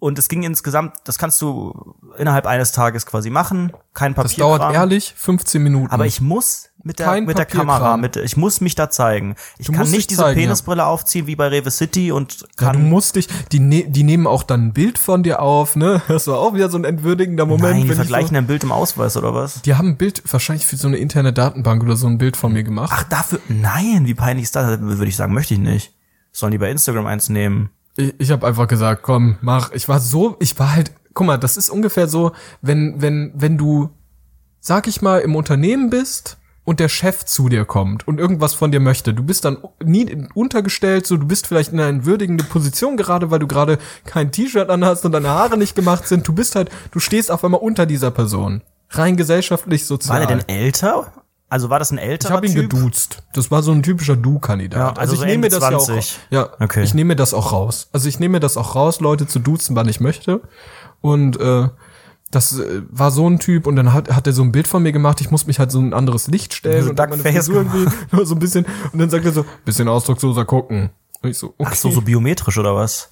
[0.05, 4.59] Und es ging insgesamt, das kannst du innerhalb eines Tages quasi machen, kein Das Papierkram.
[4.59, 5.90] dauert ehrlich 15 Minuten.
[5.90, 7.47] Aber ich muss mit der, Kein mit der.
[7.47, 9.35] Kamera, mit, ich muss mich da zeigen.
[9.57, 10.45] Ich Du kann nicht diese zeigen, ja.
[10.45, 12.73] Penisbrille aufziehen wie bei Rewe City und ja, kann.
[12.75, 16.03] du musst dich, die, ne, die nehmen auch dann ein Bild von dir auf, ne?
[16.09, 17.79] Das war auch wieder so ein entwürdigender Moment.
[17.79, 19.62] Nein, die vergleichen so, ein Bild im Ausweis oder was?
[19.62, 22.53] die haben ein Bild, wahrscheinlich für so eine interne Datenbank oder so ein Bild von
[22.53, 22.93] mir gemacht.
[22.95, 24.83] Ach, dafür, nein, wie peinlich ist das?
[24.83, 25.95] Würde ich sagen, möchte ich nicht.
[26.31, 27.71] Sollen die bei Instagram eins nehmen?
[27.96, 29.72] Ich, ich habe einfach gesagt, komm, mach.
[29.72, 33.59] Ich war so, ich war halt, guck mal, das ist ungefähr so, wenn wenn wenn
[33.59, 33.90] du,
[34.61, 38.72] sag ich mal, im Unternehmen bist und der Chef zu dir kommt und irgendwas von
[38.72, 39.14] dir möchte.
[39.14, 43.38] Du bist dann nie untergestellt, so du bist vielleicht in eine würdigende Position gerade, weil
[43.38, 46.26] du gerade kein T-Shirt anhast und deine Haare nicht gemacht sind.
[46.26, 48.62] Du bist halt, du stehst auf einmal unter dieser Person.
[48.90, 50.20] Rein gesellschaftlich sozial.
[50.20, 51.12] War der denn älter?
[51.55, 52.71] Also war das ein ich älterer habe ihn typ?
[52.71, 53.23] geduzt.
[53.33, 54.97] Das war so ein typischer Du-Kandidat.
[54.97, 55.85] Ja, also ich so nehme mir das ja auch.
[55.85, 56.19] 20.
[56.31, 56.83] Ja, Okay.
[56.83, 57.87] ich nehme mir das auch raus.
[57.93, 60.40] Also ich nehme mir das auch raus, Leute zu duzen, wann ich möchte.
[61.01, 61.69] Und äh,
[62.33, 64.83] das äh, war so ein Typ und dann hat, hat er so ein Bild von
[64.83, 65.21] mir gemacht.
[65.21, 67.87] Ich muss mich halt so ein anderes Licht stellen So und hab meine Frisur irgendwie
[68.11, 70.90] nur so ein bisschen und dann sagt er so bisschen ausdrucksloser gucken.
[71.23, 71.71] Und ich so okay.
[71.71, 73.11] Ach so, so biometrisch oder was?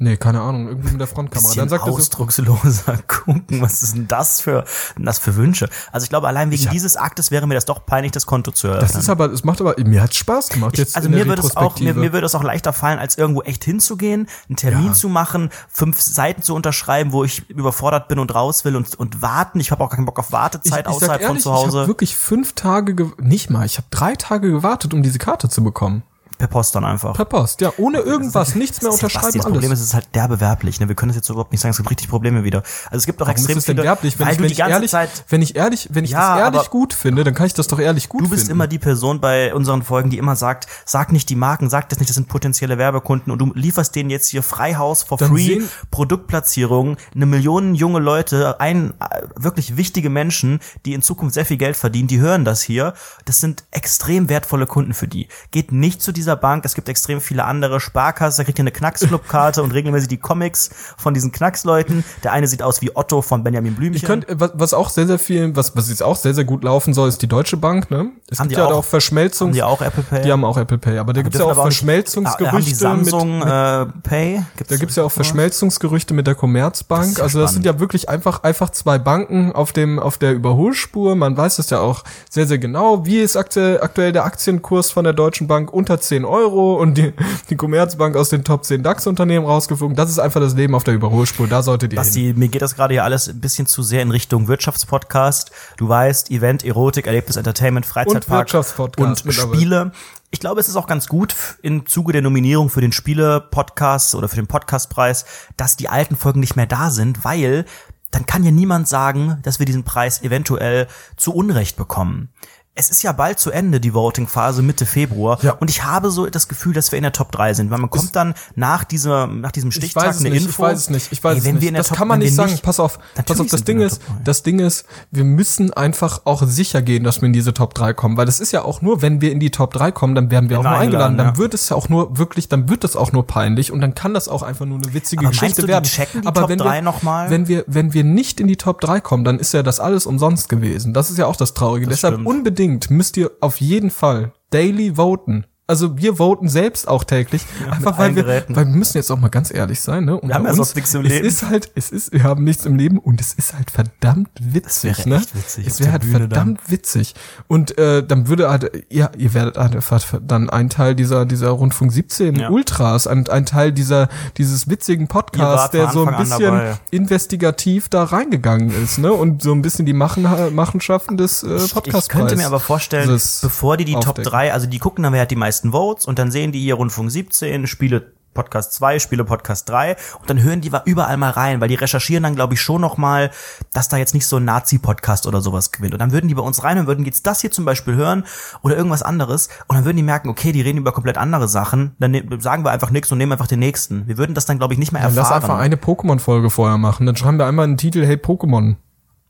[0.00, 1.54] Nee, keine Ahnung, irgendwie mit der Frontkamera.
[1.54, 3.60] Dann sagt er so ausdrucksloser gucken.
[3.60, 4.64] Was ist denn das für,
[4.96, 5.68] denn das für Wünsche?
[5.90, 8.52] Also ich glaube, allein wegen hab- dieses Aktes wäre mir das doch peinlich, das Konto
[8.52, 8.86] zu eröffnen.
[8.92, 11.56] das ist aber, es macht aber, mir hat's Spaß gemacht jetzt also mir würde es
[11.56, 14.92] auch, mir, mir würde es auch leichter fallen, als irgendwo echt hinzugehen, einen Termin Ja.
[14.92, 19.20] zu machen, fünf Seiten zu unterschreiben, wo ich überfordert bin und raus will und, und
[19.20, 19.58] warten.
[19.58, 21.78] Ich habe auch keinen Bock auf Wartezeit ich, ich außerhalb ehrlich, von zu Ich Hause.
[21.80, 25.48] habe wirklich fünf Tage, ge- nicht mal, ich habe drei Tage gewartet, um diese Karte
[25.48, 26.04] zu bekommen.
[26.38, 27.14] Per Post dann einfach.
[27.14, 29.54] Per Post, ja, ohne irgendwas, nichts mehr ja unterschreiben, Basti, das alles.
[29.56, 30.78] Problem ist, es ist halt derbewerblich.
[30.80, 30.88] Ne?
[30.88, 31.72] Wir können das jetzt so überhaupt nicht sagen.
[31.72, 32.62] Es gibt richtig Probleme wieder.
[32.86, 34.18] Also es gibt auch Warum extrem ist es denn werblich?
[34.18, 36.94] Wenn ich, wenn ich ehrlich, Zeit wenn ich ehrlich, wenn ich Ja, das ehrlich gut
[36.94, 38.52] finde, dann kann ich das doch ehrlich gut Du bist finden.
[38.52, 41.98] immer die Person bei unseren Folgen, die immer sagt, sag nicht die Marken, sag das
[41.98, 45.60] nicht, das sind potenzielle Werbekunden und du lieferst denen jetzt hier Freihaus for Dann free
[45.90, 51.56] Produktplatzierungen, eine Million junge Leute, ein äh, wirklich wichtige Menschen, die in Zukunft sehr viel
[51.56, 52.94] Geld verdienen, die hören das hier.
[53.24, 55.28] Das sind extrem wertvolle Kunden für die.
[55.50, 58.72] Geht nicht zu dieser Bank, es gibt extrem viele andere Sparkasse, da kriegt ihr eine
[58.72, 62.04] Knacksclub-Karte und regelmäßig die Comics von diesen Knacksleuten.
[62.24, 64.02] Der eine sieht aus wie Otto von Benjamin Blümchen.
[64.02, 66.44] Ihr könnt, äh, was, was auch sehr, sehr viel, was, was jetzt auch sehr, sehr
[66.44, 68.10] gut laufen soll, ist die Deutsche Bank, ne?
[68.30, 69.48] Es Haben gibt ja auch- auch Verschmelzungs...
[69.50, 70.22] haben die auch Apple Pay?
[70.22, 72.74] Die haben auch Apple Pay, aber da gibt's ja Dürfen auch nicht- Verschmelzungsgerüchte Ah, die
[72.74, 74.42] Samsung mit, äh, Pay?
[74.56, 75.12] Gibt's Da gibt's ja auch?
[75.12, 77.08] Verschmelzungsgerüchte mit der Commerzbank.
[77.10, 80.32] Das ja also das sind ja wirklich einfach einfach zwei Banken auf dem auf der
[80.32, 81.14] Überholspur.
[81.16, 83.06] Man weiß das ja auch sehr sehr genau.
[83.06, 87.12] Wie ist aktuell, aktuell der Aktienkurs von der Deutschen Bank unter 10 Euro und die,
[87.50, 89.96] die Commerzbank aus den Top 10 DAX-Unternehmen rausgeflogen.
[89.96, 91.46] Das ist einfach das Leben auf der Überholspur.
[91.48, 92.06] Da solltet ihr hin.
[92.06, 95.50] Basti, mir geht das gerade hier alles ein bisschen zu sehr in Richtung Wirtschaftspodcast.
[95.76, 98.52] Du weißt, Event, Erotik, Erlebnis, Entertainment, Freizeitpark
[98.98, 99.56] und mittlerweile.
[99.56, 99.92] Spiele.
[100.30, 104.28] Ich glaube, es ist auch ganz gut im Zuge der Nominierung für den Spiele-Podcast oder
[104.28, 105.24] für den Podcastpreis,
[105.56, 107.64] dass die alten Folgen nicht mehr da sind, weil
[108.10, 112.30] dann kann ja niemand sagen, dass wir diesen Preis eventuell zu Unrecht bekommen.
[112.78, 115.42] Es ist ja bald zu Ende, die Voting-Phase Mitte Februar.
[115.42, 115.54] Ja.
[115.54, 117.90] Und ich habe so das Gefühl, dass wir in der Top 3 sind, weil man
[117.90, 120.62] kommt dann nach dieser, nach diesem Ich Stichtag weiß es eine nicht, Info.
[120.62, 121.62] ich weiß es nicht, ich weiß Ey, es wenn nicht.
[121.62, 122.56] Wir in der das Top, kann man nicht sagen.
[122.62, 126.80] Pass auf, pass auf, das Ding ist, das Ding ist, wir müssen einfach auch sicher
[126.80, 129.20] gehen, dass wir in diese Top 3 kommen, weil das ist ja auch nur, wenn
[129.20, 131.38] wir in die Top 3 kommen, dann werden wir auch nur eingeladen, eingeladen, dann ja.
[131.38, 134.14] wird es ja auch nur wirklich, dann wird das auch nur peinlich und dann kann
[134.14, 135.84] das auch einfach nur eine witzige Aber Geschichte du, werden.
[135.84, 137.28] checken die Aber Top wenn 3 wir, noch mal?
[137.28, 140.06] Wenn wir, wenn wir nicht in die Top 3 kommen, dann ist ja das alles
[140.06, 140.94] umsonst gewesen.
[140.94, 141.88] Das ist ja auch das Traurige.
[141.88, 142.28] Deshalb stimmt.
[142.28, 145.46] unbedingt müsst ihr auf jeden Fall daily voten.
[145.70, 148.56] Also wir voten selbst auch täglich, einfach weil wir, Geräten.
[148.56, 150.18] weil wir müssen jetzt auch mal ganz ehrlich sein, ne?
[150.18, 151.26] Unter haben ja sonst nichts im es Leben.
[151.26, 154.96] ist halt, es ist, wir haben nichts im Leben und es ist halt verdammt witzig,
[155.04, 155.22] wäre ne?
[155.34, 157.14] witzig es wäre halt Bühne verdammt witzig
[157.48, 161.92] und äh, dann würde halt, ja, ihr werdet einfach dann ein Teil dieser dieser Rundfunk
[161.92, 162.48] 17 Ja.
[162.48, 168.70] Ultras, ein, ein Teil dieser dieses witzigen Podcasts, der so ein bisschen investigativ da reingegangen
[168.70, 169.12] ist, ne?
[169.12, 170.22] Und so ein bisschen die Machen,
[170.54, 172.08] Machenschaften des äh, Ich Podcasts.
[172.08, 174.30] könnte mir aber vorstellen, Das bevor die die Top aufdecken.
[174.30, 176.74] 3, also die gucken dann, wer hat die meisten Votes und dann sehen die hier
[176.74, 181.60] Rundfunk 17, Spiele Podcast 2, Spiele Podcast 3 und dann hören die überall mal rein,
[181.60, 183.30] weil die recherchieren dann glaube ich schon noch mal,
[183.72, 186.42] dass da jetzt nicht so ein Nazi-Podcast oder sowas gewinnt und dann würden die bei
[186.42, 188.24] uns rein und würden jetzt das hier zum Beispiel hören
[188.62, 191.96] oder irgendwas anderes und dann würden die merken, okay, die reden über komplett andere Sachen,
[191.98, 194.06] dann ne sagen wir einfach nichts und nehmen einfach den nächsten.
[194.06, 195.42] Wir würden das dann glaube ich nicht mehr Dann lass erfahren.
[195.42, 197.06] einfach eine Pokémon-Folge vorher machen.
[197.06, 198.76] Dann schreiben wir einmal einen Titel, hey Pokémon.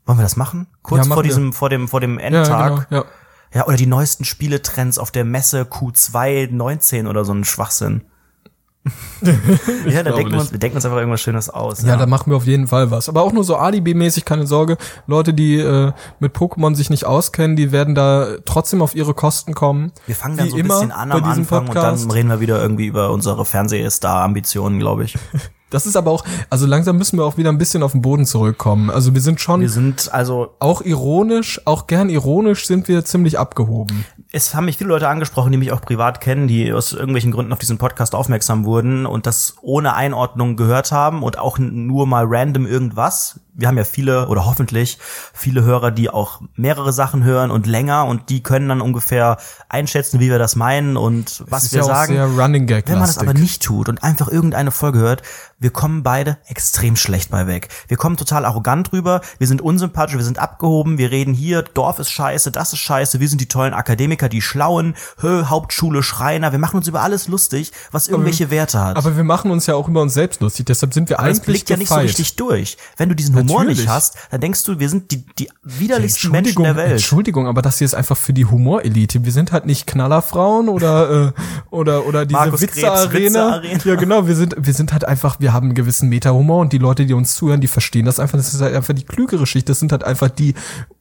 [0.05, 0.67] Wollen wir das machen?
[0.83, 1.23] Kurz Ja, vor machen wir.
[1.23, 2.89] diesem, vor dem, vor dem Ja, Endtag.
[2.89, 3.07] genau, ja.
[3.53, 8.03] Ja, oder die neuesten Spieletrends auf der Messe Q2 19 oder so ein Schwachsinn.
[9.89, 11.83] ja, da denken wir, uns, wir denken uns einfach irgendwas Schönes aus.
[11.83, 13.09] Ja, da machen wir auf jeden Fall was.
[13.09, 14.77] Aber auch nur so Alibi-mäßig, keine Sorge.
[15.05, 19.53] Leute, die äh, mit Pokémon sich nicht auskennen, die werden da trotzdem auf ihre Kosten
[19.53, 19.91] kommen.
[20.05, 22.03] wir fangen dann so ein immer bisschen an bei am diesem Anfang Podcast.
[22.03, 25.17] und dann reden wir wieder irgendwie über unsere Fernsehstar-Ambitionen, glaube ich.
[25.69, 28.25] Das ist aber auch, also langsam müssen wir auch wieder ein bisschen auf den Boden
[28.25, 28.89] zurückkommen.
[28.89, 33.37] Also wir sind schon Wir sind also auch ironisch, auch gern ironisch sind wir ziemlich
[33.37, 34.05] abgehoben.
[34.31, 37.51] Es haben mich viele Leute angesprochen, die mich auch privat kennen, die aus irgendwelchen Gründen
[37.51, 42.25] auf diesen Podcast aufmerksam wurden und das ohne Einordnung gehört haben und auch nur mal
[42.27, 43.39] random irgendwas.
[43.55, 44.99] Wir haben ja viele oder hoffentlich
[45.33, 49.37] viele Hörer, die auch mehrere Sachen hören und länger und die können dann ungefähr
[49.67, 52.13] einschätzen, wie wir das meinen und was ist wir ja sagen.
[52.13, 55.23] sehr Running Gag Wenn man das aber nicht tut und einfach irgendeine Folge hört,
[55.57, 57.67] wir kommen beide extrem schlecht bei weg.
[57.87, 61.99] Wir kommen total arrogant rüber, wir sind unsympathisch, wir sind abgehoben, wir reden hier, Dorf
[61.99, 66.51] ist scheiße, das ist scheiße, wir sind die tollen Akademiker, die Schlauen, Hö, Hauptschule, Schreiner,
[66.51, 68.97] wir machen uns über alles lustig, was irgendwelche Werte hat.
[68.97, 71.43] Aber wir machen uns ja auch über uns selbst lustig, deshalb sind wir das eigentlich
[71.43, 72.77] blickt ja nicht so richtig durch.
[72.97, 73.79] Wenn du diesen Humor Natürlich.
[73.79, 76.91] nicht hast, dann denkst du, wir sind die, die widerlichsten Menschen Entschuldigung, der Welt.
[76.91, 79.23] Entschuldigung, aber das hier ist einfach für die Humorelite.
[79.23, 81.31] Wir sind halt nicht Knallerfrauen oder äh,
[81.69, 83.61] oder oder diese Witze-Arena.
[83.61, 83.83] Witze-Arena.
[83.85, 84.27] Ja, genau.
[84.27, 87.13] Wir sind wir sind halt einfach, wir haben einen gewissen Meta-Humor und die Leute, die
[87.13, 88.37] uns zuhören, die verstehen das einfach.
[88.37, 89.69] Das ist halt einfach die klügere Schicht.
[89.69, 90.55] Das sind halt einfach die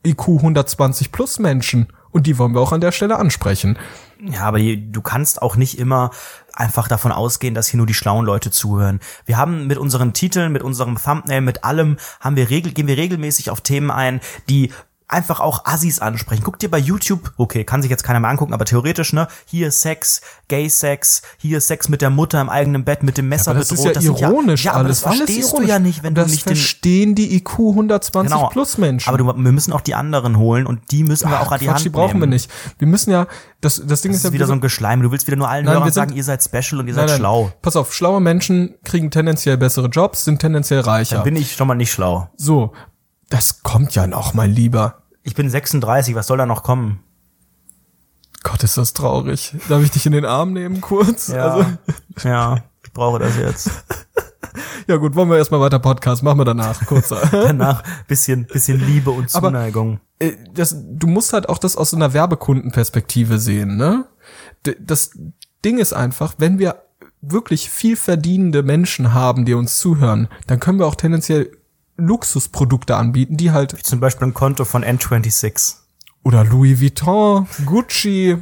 [0.06, 3.78] IQ 120 plus Menschen und die wollen wir auch an der Stelle ansprechen.
[4.20, 6.10] Ja, aber du kannst auch nicht immer
[6.52, 8.98] einfach davon ausgehen, dass hier nur die schlauen Leute zuhören.
[9.26, 12.96] Wir haben mit unseren Titeln, mit unserem Thumbnail, mit allem, haben wir regel, gehen wir
[12.96, 14.72] regelmäßig auf Themen ein, die
[15.08, 16.42] einfach auch Assis ansprechen.
[16.44, 19.72] Guck dir bei YouTube, okay, kann sich jetzt keiner mehr angucken, aber theoretisch, ne, hier
[19.72, 23.60] Sex, Gay Sex, hier Sex mit der Mutter im eigenen Bett mit dem Messer Aber
[23.60, 23.96] das ist bedroht.
[23.96, 25.00] ja sind ironisch ja, aber alles.
[25.00, 28.32] das verstehst alles du ja nicht, wenn du das nicht den verstehen die IQ 120
[28.34, 28.48] Genau.
[28.48, 29.08] plus Menschen.
[29.08, 31.66] Aber du, wir müssen auch die anderen holen und die müssen wir auch an die
[31.66, 32.20] Quatsch, Hand die brauchen nehmen.
[32.22, 32.50] wir nicht.
[32.78, 33.26] Wir müssen ja,
[33.60, 35.02] das, das Ding Das ist ja ist wieder so ein Geschleim.
[35.02, 37.08] Du willst wieder nur allen Nein, Hörern sagen, ihr seid special und ihr Nein, seid
[37.08, 37.52] nein, schlau.
[37.62, 41.22] Pass auf, schlaue Menschen kriegen tendenziell bessere Jobs, sind tendenziell reicher.
[41.22, 42.28] Bin ich schon mal nicht schlau.
[42.36, 42.72] so,
[43.28, 45.02] das kommt ja noch, mein Lieber.
[45.22, 47.00] Ich bin 36, was soll da noch kommen?
[48.42, 49.54] Gott, ist das traurig.
[49.68, 51.30] Darf ich dich in den Arm nehmen kurz?
[51.30, 51.66] Also,
[52.22, 53.70] ja, ich brauche das jetzt.
[54.86, 57.20] ja gut, wollen wir erstmal weiter Podcast, machen wir danach kurzer.
[57.30, 60.00] Danach bisschen, bisschen Liebe und Aber- Zuneigung.
[60.18, 64.06] Äh, das, du musst halt auch das aus so einer Werbekundenperspektive sehen, ne?
[64.80, 65.10] Das
[65.64, 66.82] Ding ist einfach, wenn wir
[67.20, 71.50] wirklich viel verdienende Menschen haben, die uns zuhören, dann können wir auch tendenziell
[71.98, 75.74] Luxusprodukte anbieten, die halt Zum Beispiel ein Konto von N26.
[76.22, 78.38] oder Louis Vuitton, Gucci.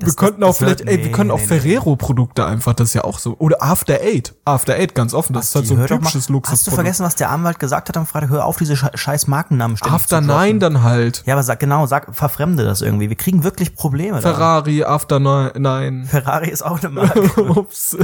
[0.00, 1.46] Wir das- könnten auch vielleicht, wird- ey, wir nee, können auch nee.
[1.46, 3.36] Ferrero-Produkte einfach, das ist ja auch so.
[3.38, 4.34] Oder After Eight.
[4.44, 7.30] After Eight, ganz offen, das ist halt so ein typisches Hast du vergessen, was der
[7.30, 8.30] Anwalt gesagt hat am Freitag?
[8.30, 10.20] Hör auf, diese sche- scheiß Markennamen ständig After.
[10.20, 11.22] Nine dann halt.
[11.26, 13.08] Ja, aber sag, genau, sag, verfremde das irgendwie.
[13.08, 14.20] Wir kriegen wirklich Probleme.
[14.20, 15.52] Ferrari, After Nine.
[15.58, 16.04] Nein.
[16.10, 17.20] Ferrari ist auch eine Marke.
[17.50, 17.96] Ups.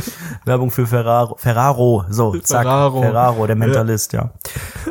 [0.45, 1.37] Werbung für Ferraro.
[1.39, 2.63] Ferraro, so, zack.
[2.63, 3.01] Ferraro.
[3.03, 4.31] Ferraro, der Mentalist, ja.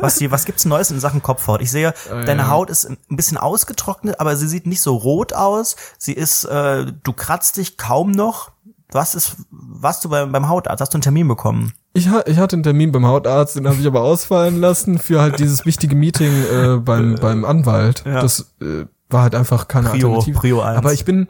[0.00, 1.60] Was, die, was gibt's Neues in Sachen Kopfhaut?
[1.60, 2.48] Ich sehe, deine ja.
[2.48, 5.76] Haut ist ein bisschen ausgetrocknet, aber sie sieht nicht so rot aus.
[5.98, 8.52] Sie ist, äh, du kratzt dich kaum noch.
[8.92, 10.80] Was ist, was du beim, beim Hautarzt?
[10.80, 11.72] Hast du einen Termin bekommen?
[11.92, 15.40] Ich, ich hatte einen Termin beim Hautarzt, den habe ich aber ausfallen lassen für halt
[15.40, 18.04] dieses wichtige Meeting äh, beim, beim Anwalt.
[18.06, 18.20] Ja.
[18.20, 20.38] Das äh, war halt einfach keine Prio- Alternative.
[20.38, 20.78] Prio eins.
[20.78, 21.26] Aber ich bin,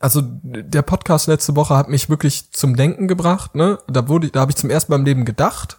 [0.00, 3.54] also der Podcast letzte Woche hat mich wirklich zum Denken gebracht.
[3.54, 3.78] Ne?
[3.86, 5.78] Da wurde, da habe ich zum ersten Mal im Leben gedacht.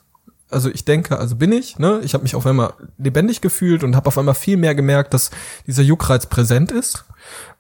[0.52, 1.80] Also ich denke, also bin ich.
[1.80, 2.00] Ne?
[2.04, 5.32] Ich habe mich auf einmal lebendig gefühlt und habe auf einmal viel mehr gemerkt, dass
[5.66, 7.06] dieser Juckreiz präsent ist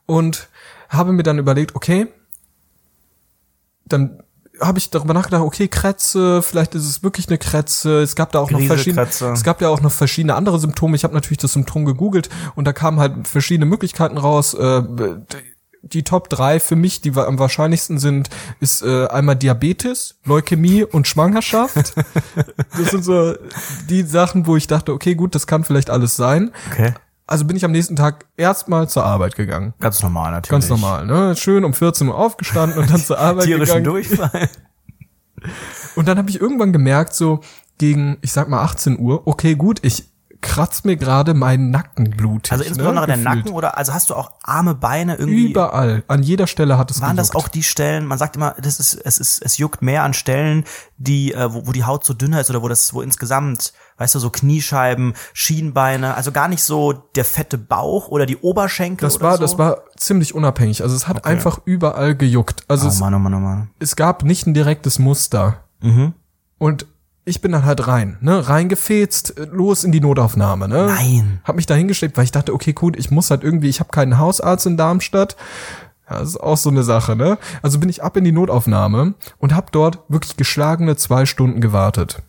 [0.05, 0.47] und
[0.89, 2.07] habe mir dann überlegt, okay,
[3.87, 4.21] dann
[4.61, 8.01] habe ich darüber nachgedacht, okay, Krätze, vielleicht ist es wirklich eine Krätze.
[8.01, 10.95] Es gab da auch noch verschiedene, es gab ja auch noch verschiedene andere Symptome.
[10.95, 14.53] Ich habe natürlich das Symptom gegoogelt und da kamen halt verschiedene Möglichkeiten raus.
[14.53, 14.83] Äh,
[15.81, 21.07] die Top drei für mich, die am wahrscheinlichsten sind, ist äh, einmal Diabetes, Leukämie und
[21.07, 21.93] Schwangerschaft.
[22.77, 23.35] das sind so
[23.87, 26.51] die Sachen, wo ich dachte, okay, gut, das kann vielleicht alles sein.
[26.71, 26.93] Okay.
[27.27, 29.73] Also bin ich am nächsten Tag erstmal zur Arbeit gegangen.
[29.79, 30.49] Ganz normal, natürlich.
[30.49, 31.35] Ganz normal, ne?
[31.35, 33.83] Schön um 14 Uhr aufgestanden und dann zur Arbeit Tierischen gegangen.
[33.83, 34.49] Durchfall.
[35.95, 37.39] Und dann habe ich irgendwann gemerkt, so
[37.77, 40.11] gegen, ich sag mal 18 Uhr, okay, gut, ich
[40.45, 42.51] kratz mir gerade meinen Nacken blutig.
[42.51, 43.17] Also insbesondere ne, der.
[43.17, 45.49] Nacken oder, also hast du auch Arme, Beine irgendwie?
[45.49, 47.45] Überall, an jeder Stelle hat es Waren das gejuckt.
[47.45, 50.63] auch die Stellen, man sagt immer, das ist, es ist, es juckt mehr an Stellen,
[50.97, 54.15] die, äh, wo, wo die Haut so dünner ist oder wo das, wo insgesamt, weißt
[54.15, 59.15] du, so Kniescheiben, Schienbeine, also gar nicht so der fette Bauch oder die Oberschenkel Das
[59.15, 59.41] oder war, so.
[59.41, 60.83] das war ziemlich unabhängig.
[60.83, 62.63] Also es hat einfach überall gejuckt.
[62.67, 63.69] Also Oh es, Mann, oh Mann, oh Mann.
[63.79, 65.63] es gab nicht ein direktes Muster.
[65.81, 66.13] Mhm.
[66.57, 66.85] Und
[67.25, 70.85] ich bin dann halt rein, ne, reingefetzt, äh, los in die Notaufnahme, ne?
[70.87, 71.41] Nein.
[71.43, 73.89] Hab mich da hingeschleppt, weil ich dachte, okay, gut, ich muss halt irgendwie, ich habe
[73.89, 75.35] keinen Hausarzt in Darmstadt.
[76.07, 77.39] Ja, das ist auch so eine Sache, ne?
[77.63, 82.21] Also bin ich ab in die Notaufnahme und hab dort wirklich geschlagene zwei Stunden gewartet.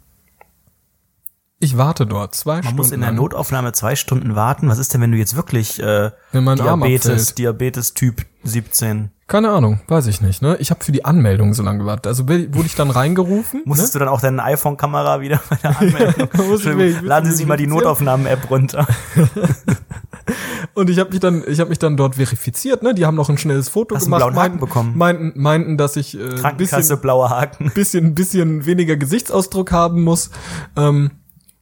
[1.58, 2.76] Ich warte dort zwei Man Stunden.
[2.78, 3.12] muss in der.
[3.12, 4.68] Notaufnahme zwei Stunden warten.
[4.68, 7.34] Was ist denn, wenn du jetzt wirklich äh, Diabetes.
[7.34, 9.10] Diabetes Typ 17?
[9.28, 10.40] Keine Ahnung, weiß ich nicht.
[10.40, 10.56] Ne?
[10.60, 12.06] Ich habe für die Anmeldung so lange gewartet.
[12.06, 13.62] Also wurde ich dann reingerufen.
[13.64, 13.98] Musstest ne?
[13.98, 16.80] du dann auch deine iPhone-Kamera wieder bei der Anmeldung?
[16.80, 18.86] ich, Laden Sie sich mal die Notaufnahmen-App runter.
[20.74, 22.84] und ich habe mich dann, ich habe mich dann dort verifiziert.
[22.84, 24.22] Ne, die haben noch ein schnelles Foto Hast gemacht.
[24.22, 24.92] Einen blauen Haken meinten, bekommen.
[24.96, 27.70] Meinten, meinten, dass ich äh, Krankenkasse, bisschen, blauer Haken.
[27.74, 30.30] bisschen, bisschen weniger Gesichtsausdruck haben muss.
[30.76, 31.10] Ähm,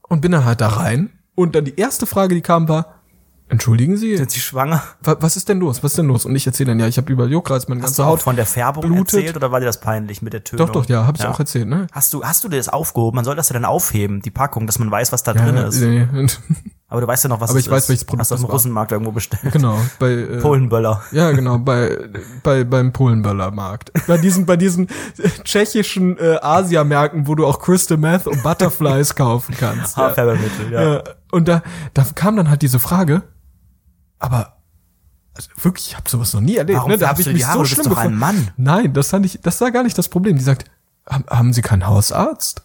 [0.03, 1.13] und bin dann halt da rein.
[1.35, 3.01] Und dann die erste Frage, die kam, war:
[3.49, 4.17] Entschuldigen Sie?
[4.17, 4.83] Sind Sie schwanger?
[5.03, 5.83] wa- Was ist denn los?
[5.85, 6.25] Was ist denn los?
[6.25, 8.23] Und ich erzähle dann, ja, ich habe überall Juckreiz, meine Hast ganze Haut.
[8.23, 9.15] von der Färbung blutet.
[9.15, 10.67] erzählt oder war dir das peinlich mit der Tönung?
[10.67, 11.87] Doch, doch, ja, habe ich auch erzählt, ne?
[11.93, 13.17] Hast du, hast du dir das aufgehoben?
[13.17, 15.67] Man soll das ja dann aufheben, die Packung, dass man weiß, was da drin Ja,
[15.69, 15.81] ist.
[15.81, 16.07] nee,
[16.89, 17.89] Aber du weißt ja noch, was Aber ich weiß, ist.
[17.89, 18.53] welches Produkt Hast du auf das dem.
[18.53, 19.43] Russenmarkt irgendwo bestellt.
[19.53, 21.03] genau, bei äh, Polenböller.
[21.13, 21.99] Ja, genau, bei,
[22.43, 23.91] bei beim Polenböller-Markt.
[24.07, 24.87] Bei diesen, bei diesen
[25.43, 29.97] tschechischen äh, Asia-Märkten, wo du auch Crystal Meth und Butterflies kaufen kannst.
[29.97, 30.05] ja.
[30.05, 30.93] Haarfärbemittel, ja.
[30.95, 31.03] Ja,
[31.33, 31.63] und da,
[31.95, 33.23] da kam dann halt diese Frage,
[34.25, 34.57] aber
[35.37, 36.79] also wirklich, ich habe sowas noch nie erlebt.
[36.79, 36.99] Warum ne?
[36.99, 37.59] Da habe ich mich Haare?
[37.59, 38.15] so schlimm doch ein.
[38.15, 38.53] Mann.
[38.57, 40.37] Nein, das fand ich, das war gar nicht das Problem.
[40.37, 40.71] Die sagt,
[41.07, 42.63] haben, Sie keinen Hausarzt?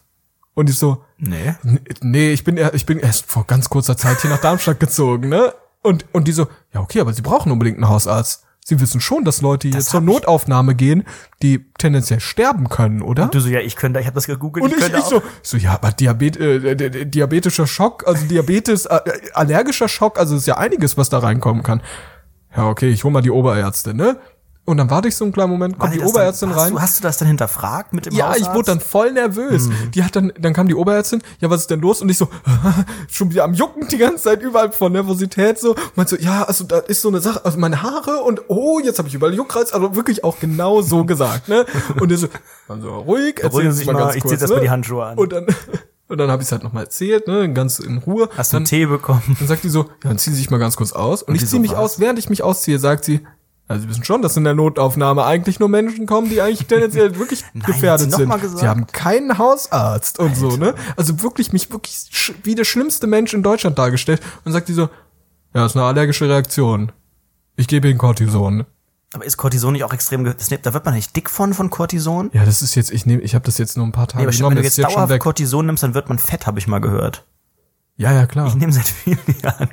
[0.54, 1.54] Und ich so, Nee.
[2.00, 5.52] Nee, ich bin, ich bin erst vor ganz kurzer Zeit hier nach Darmstadt gezogen, ne?
[5.82, 8.44] Und, und die so, ja, okay, aber sie brauchen unbedingt einen Hausarzt.
[8.70, 11.02] Sie wissen schon, dass Leute hier Das zur ich- Notaufnahme gehen,
[11.42, 13.26] die tendenziell sterben können, oder?
[13.26, 15.10] Du so, ja, ich könnte, ich habe das gegoogelt, und ich, könnte ich auch.
[15.10, 19.00] so, ich so, ja, aber Diabet, äh, di- di- diabetischer Schock, also Diabetes, äh,
[19.34, 21.82] allergischer Schock, also ist ja einiges, was da reinkommen kann.
[22.56, 24.18] Ja, okay, ich hol mal die Oberärztin, ne?
[24.70, 26.72] Und dann warte ich so einen kleinen Moment, kommt die das Oberärztin dann, hast rein.
[26.72, 28.40] Du, hast du das dann hinterfragt mit dem Ja, Hausarzt?
[28.42, 29.66] ich wurde dann voll nervös.
[29.66, 29.90] Mhm.
[29.92, 32.00] Die hat dann, dann kam die Oberärztin, ja, was ist denn los?
[32.02, 32.28] Und ich so,
[33.10, 35.74] schon wieder am Jucken die ganze Zeit überall vor Nervosität so.
[35.96, 38.98] Und so, ja, also da ist so eine Sache, also meine Haare und oh, jetzt
[38.98, 41.66] habe ich überall Juckreiz, also wirklich auch genau so gesagt, ne?
[42.00, 42.28] Und der so,
[42.68, 44.56] dann so ruhig, Sie sich mal mal, ganz ich kurz, zieh jetzt ne?
[44.56, 45.18] mal die Handschuhe an.
[45.18, 45.46] Und dann
[46.08, 48.28] und dann habe ich es halt nochmal erzählt, ne, ganz in Ruhe.
[48.36, 49.36] Hast du dann, einen Tee bekommen?
[49.38, 51.22] dann sagt die so, ja, dann ziehen Sie sich mal ganz kurz aus.
[51.22, 51.78] Und, ich die ziehe so, mich was?
[51.78, 53.20] aus, während ich mich ausziehe, sagt sie,
[53.70, 57.16] also Sie wissen schon, dass in der Notaufnahme eigentlich nur Menschen kommen, die eigentlich tendenziell
[57.20, 58.32] wirklich Nein, gefährdet sind.
[58.58, 60.74] Sie haben keinen Hausarzt und so, ne?
[60.96, 64.20] Also wirklich mich wirklich wie der schlimmste Mensch in Deutschland dargestellt.
[64.44, 64.88] Und sagt die so,
[65.54, 66.90] ja, ist eine allergische Reaktion.
[67.54, 68.66] Ich gebe Ihnen Cortison.
[69.12, 72.30] Aber ist Cortison nicht auch extrem, das, da wird man nicht dick von, von Cortison?
[72.32, 74.28] Ja, das ist jetzt, ich nehme, ich habe das jetzt nur ein paar Tage Nee,
[74.28, 75.20] aber genommen, wenn du jetzt jetzt dauerhaft.
[75.20, 77.24] Cortison nimmst, dann wird man fett, habe ich mal gehört.
[78.00, 78.46] Ja, ja, klar.
[78.46, 79.68] Ich nehme seit vielen Jahren.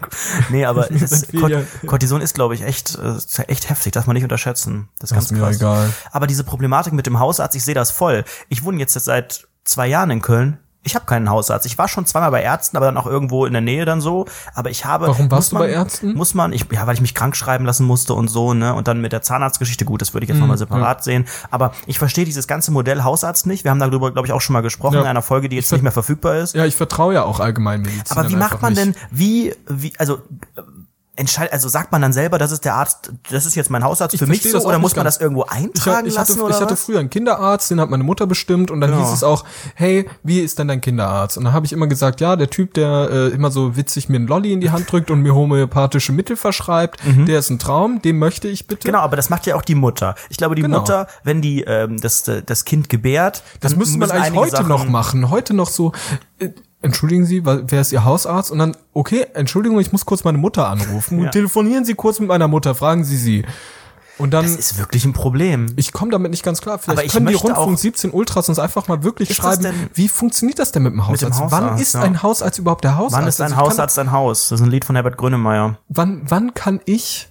[0.49, 1.67] Nee, aber ist, vielen Cort Jahren.
[1.85, 4.89] Cortison ist, glaube ich, echt, äh, echt heftig, darf man nicht unterschätzen.
[4.99, 5.55] Das ist ganz ist krass.
[5.55, 5.93] egal.
[6.11, 8.25] Aber diese Problematik mit dem Hausarzt, ich sehe das voll.
[8.49, 10.59] Ich wohne jetzt seit zwei Jahren in Köln.
[10.87, 11.65] Ich habe keinen Hausarzt.
[11.65, 14.25] Ich war schon zweimal bei Ärzten, aber dann auch irgendwo in der Nähe dann so.
[14.55, 15.07] Aber ich habe.
[15.07, 16.13] Warum warst du man, bei Ärzten?
[16.15, 18.73] Muss man, ich, ja, weil ich mich krank schreiben lassen musste und so, ne?
[18.73, 21.25] Und dann mit der Zahnarztgeschichte, gut, das würde ich jetzt Mhm, nochmal separat sehen.
[21.51, 23.63] Aber ich verstehe dieses ganze Modell Hausarzt nicht.
[23.63, 25.01] Wir haben darüber, glaube ich, auch schon mal gesprochen Ja.
[25.01, 26.55] in einer Folge, die jetzt nicht mehr verfügbar ist.
[26.55, 28.17] Ja, ich vertraue ja auch Allgemeinmedizin.
[28.17, 30.19] Aber wie macht man denn, wie, wie, also,
[31.17, 33.83] äh, entscheid, also sagt man dann selber, das ist der Arzt, das ist jetzt mein
[33.83, 36.41] Hausarzt Ich für mich so, oder muss man das irgendwo Ich, eintragen ich, hatte, lassen
[36.41, 36.83] oder ich hatte was?
[36.85, 39.03] früher einen Kinderarzt, den hat meine Mutter bestimmt und dann Genau.
[39.03, 39.43] hieß es auch,
[39.75, 41.37] hey, wie ist denn dein Kinderarzt?
[41.37, 44.17] Und dann habe ich immer gesagt, ja, der Typ, der äh, immer so witzig mir
[44.17, 48.01] einen Lolli in die Hand drückt und mir homöopathische Mittel verschreibt, der ist ein Traum,
[48.01, 48.87] den möchte ich bitte.
[48.87, 48.91] Mhm.
[48.91, 50.15] Genau, aber das macht ja auch die Mutter.
[50.29, 50.79] Ich glaube, die Genau.
[50.79, 54.67] Mutter, wenn die ähm, das, äh, das Kind gebärt, Das müsste man eigentlich heute Sachen,
[54.67, 55.29] noch machen.
[55.29, 55.91] Heute noch so,
[56.39, 56.49] äh,
[56.87, 58.51] entschuldigen Sie, wer ist Ihr Hausarzt?
[58.51, 61.23] Und dann, okay, Entschuldigung, ich muss kurz meine Mutter anrufen.
[61.23, 61.29] Ja.
[61.29, 63.45] Telefonieren Sie kurz mit meiner Mutter, fragen Sie sie.
[64.17, 65.67] Und dann, Das ist wirklich ein Problem.
[65.75, 66.79] ich komme damit nicht ganz klar.
[66.79, 70.57] Vielleicht können die Rundfunk auch- 17 Ultras uns einfach mal wirklich schreiben, denn- wie funktioniert
[70.57, 71.39] das denn mit dem Hausarzt?
[71.39, 72.01] Hausarzt, wann ist ja.
[72.01, 73.21] ein Hausarzt überhaupt der Hausarzt?
[73.21, 74.49] Wann ist ein Also ich kann- Hausarzt ein Haus?
[74.49, 75.77] Das ist ein Lied von Herbert Grönemeyer.
[75.89, 77.29] Wann, wann kann ich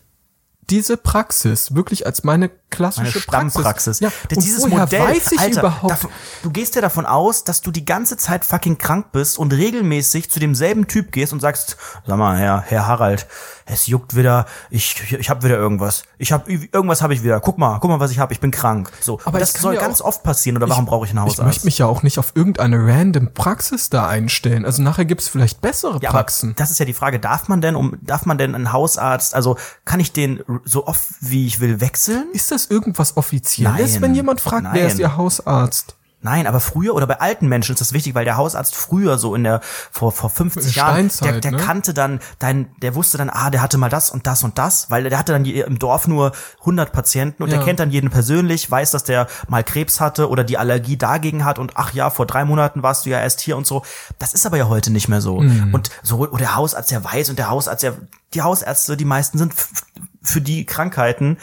[0.70, 4.00] diese Praxis wirklich als meine klassische Eine Stammpraxis.
[4.00, 5.90] Ja, und dieses woher Modell, weiß ich Alter, überhaupt?
[5.92, 6.11] davon,
[6.42, 10.31] du gehst ja davon aus, dass du die ganze Zeit fucking krank bist und regelmäßig
[10.31, 11.76] zu demselben Typ gehst und sagst,
[12.07, 13.26] sag mal, Herr, Herr Harald,
[13.66, 16.02] es juckt wieder, ich, ich, ich hab wieder irgendwas.
[16.18, 17.40] Ich hab, irgendwas habe ich wieder.
[17.40, 18.31] Guck mal, guck mal, was ich hab.
[18.33, 18.90] Ich bin krank.
[19.00, 19.20] So.
[19.24, 20.57] Aber das ich soll ja ganz auch- oft passieren.
[20.57, 21.46] Oder warum brauche ich einen Ich Hausarzt?
[21.46, 24.64] möchte mich ja auch nicht auf irgendeine random Praxis da einstellen.
[24.64, 26.55] Also nachher gibt's vielleicht bessere Ja, Praxen.
[26.57, 29.57] das ist ja die Frage, darf man denn, um, darf man denn einen Hausarzt, also
[29.85, 32.27] kann ich den so oft wie ich will wechseln?
[32.33, 34.03] Ist das irgendwas Offizielles, Nein.
[34.03, 35.01] wenn jemand fragt, wer ist Nein.
[35.01, 35.97] Ihr Hausarzt?
[36.26, 39.36] Nein, aber früher oder bei alten Menschen ist das wichtig, weil der Hausarzt früher so
[39.36, 39.60] in der
[39.92, 41.56] vor vor 50 In der Jahren, der, der ne?
[41.58, 44.90] kannte dann dein, der wusste dann, ah, der hatte mal das und das und das,
[44.90, 47.64] weil der hatte dann im Dorf nur 100 Patienten und der Ja.
[47.64, 51.60] kennt dann jeden persönlich, weiß, dass der mal Krebs hatte oder die Allergie dagegen hat
[51.60, 53.82] und ach ja, vor drei Monaten warst du ja erst hier und so.
[54.18, 55.38] Das ist aber ja heute nicht mehr so.
[55.38, 55.72] Mhm.
[55.72, 57.94] Und so oder der Hausarzt, der weiß und der Hausarzt, der,
[58.34, 59.54] die Hausärzte, die meisten sind
[60.22, 61.38] für die Krankheiten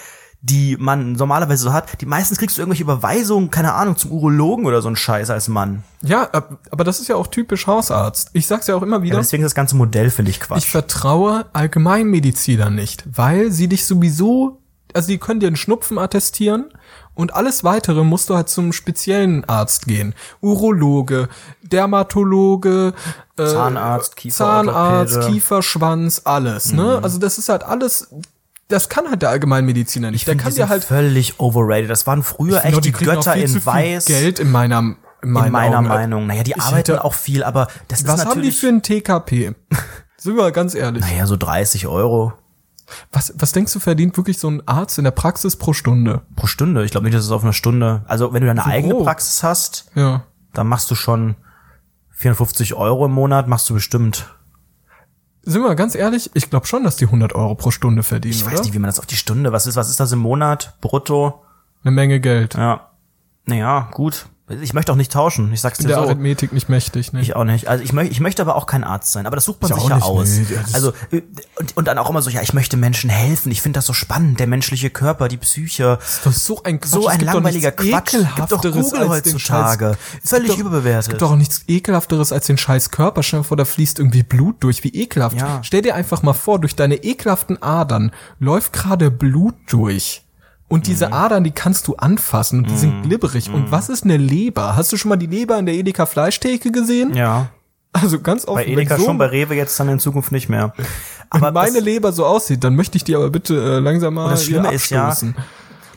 [0.45, 4.65] die man normalerweise so hat, die meistens kriegst du irgendwelche Überweisungen, keine Ahnung, zum Urologen
[4.65, 5.83] oder so ein Scheiß als Mann.
[6.01, 8.29] Ja, ab- aber das ist ja auch typisch Hausarzt.
[8.33, 9.15] Ich sag's ja auch immer wieder.
[9.15, 10.57] Ja, deswegen ist das ganze Modell, finde ich, Quatsch.
[10.65, 14.59] ich vertraue Allgemeinmedizinern nicht, weil sie dich sowieso
[14.95, 16.65] also die können dir einen Schnupfen attestieren
[17.15, 20.13] und alles weitere musst du halt zum speziellen Arzt gehen.
[20.39, 21.29] Urologe,
[21.63, 22.93] Dermatologe,
[23.37, 25.27] äh, Zahnarzt, Zahnarzt, Kieferorthopäde.
[25.33, 26.99] Kieferschwanz, alles, ne?
[27.01, 28.09] Also das ist halt alles,
[28.67, 30.25] das kann halt der Allgemeinmediziner nicht.
[30.27, 31.89] Der finde, kann die dir halt völlig overrated.
[31.89, 34.05] Das waren früher echt die, auch Götter in viel weiß.
[34.05, 35.87] Geld in meiner, in, meinen in meiner Augen.
[35.87, 36.27] Meinung.
[36.27, 38.59] Naja, die Ich arbeiten hätte- auch viel, aber das ist Was haben die natürlich.
[38.59, 39.55] für ein TKP?
[40.17, 41.01] Sind wir mal ganz ehrlich.
[41.03, 42.31] naja, so 30 Euro
[43.11, 46.21] Was, was denkst du, verdient wirklich so ein Arzt in der Praxis pro Stunde?
[46.35, 46.85] pro Stunde.
[46.85, 48.03] Ich glaube nicht, dass es auf eine Stunde.
[48.07, 49.03] Also wenn du deine eigene grob.
[49.05, 50.23] Praxis hast, Ja.
[50.53, 51.35] dann machst du schon
[52.11, 54.33] 450 Euro im Monat, machst du bestimmt.
[55.43, 58.33] Sind wir mal ganz ehrlich, ich glaube schon, dass die 100 Euro pro Stunde verdienen,
[58.33, 58.53] Ich oder?
[58.53, 59.51] weiß nicht, wie man das auf die Stunde.
[59.51, 60.75] Was ist, was ist das im Monat?
[60.79, 61.43] Brutto?
[61.83, 62.53] Eine Menge Geld.
[62.55, 62.89] Ja.
[63.45, 64.27] Naja, gut.
[64.61, 65.51] Ich möchte auch nicht tauschen.
[65.53, 66.03] Ich sag's dir der so.
[66.03, 67.21] Arithmetik nicht mächtig, ne?
[67.21, 67.67] Ich auch nicht.
[67.67, 69.25] Also ich, möchte, ich möchte aber auch kein Arzt sein.
[69.25, 70.29] Aber das sucht man Ich sich ja aus.
[70.29, 71.21] nee, also äh,
[71.55, 73.51] und, und dann auch immer so, ja, ich möchte Menschen helfen.
[73.51, 74.39] Ich finde das so spannend.
[74.39, 75.99] Der menschliche Körper, die Psyche.
[76.23, 76.91] Das ist so ein Quatsch.
[76.91, 78.11] So Es ein gibt doch langweiliger Quatsch.
[78.11, 79.97] Gibt doch Ekelhafteres Google heutzutage.
[79.97, 80.29] Scheiß.
[80.29, 81.01] Völlig doch, überbewertet.
[81.01, 83.23] Es gibt doch auch nichts ekelhafteres als den scheiß Körper.
[83.23, 84.83] Stell dir vor, da fließt irgendwie Blut durch.
[84.83, 85.37] Wie ekelhaft.
[85.37, 85.59] Ja.
[85.63, 90.22] Stell dir einfach mal vor, durch deine ekelhaften Adern läuft gerade Blut durch.
[90.73, 91.13] Und diese Mhm.
[91.13, 93.53] Adern, die kannst du anfassen und die sind glibberig.
[93.53, 94.75] Und was ist eine Leber?
[94.75, 97.13] Hast du schon mal die Leber in der Edeka Fleischtheke gesehen?
[97.13, 97.49] Ja.
[97.91, 98.55] Also ganz offen.
[98.55, 100.73] Bei Edeka so schon, bei Rewe jetzt dann in Zukunft nicht mehr.
[101.29, 104.23] Aber wenn meine Leber so aussieht, dann möchte ich die aber bitte äh, langsam mal
[104.25, 105.15] Und das Schlimme ist ja.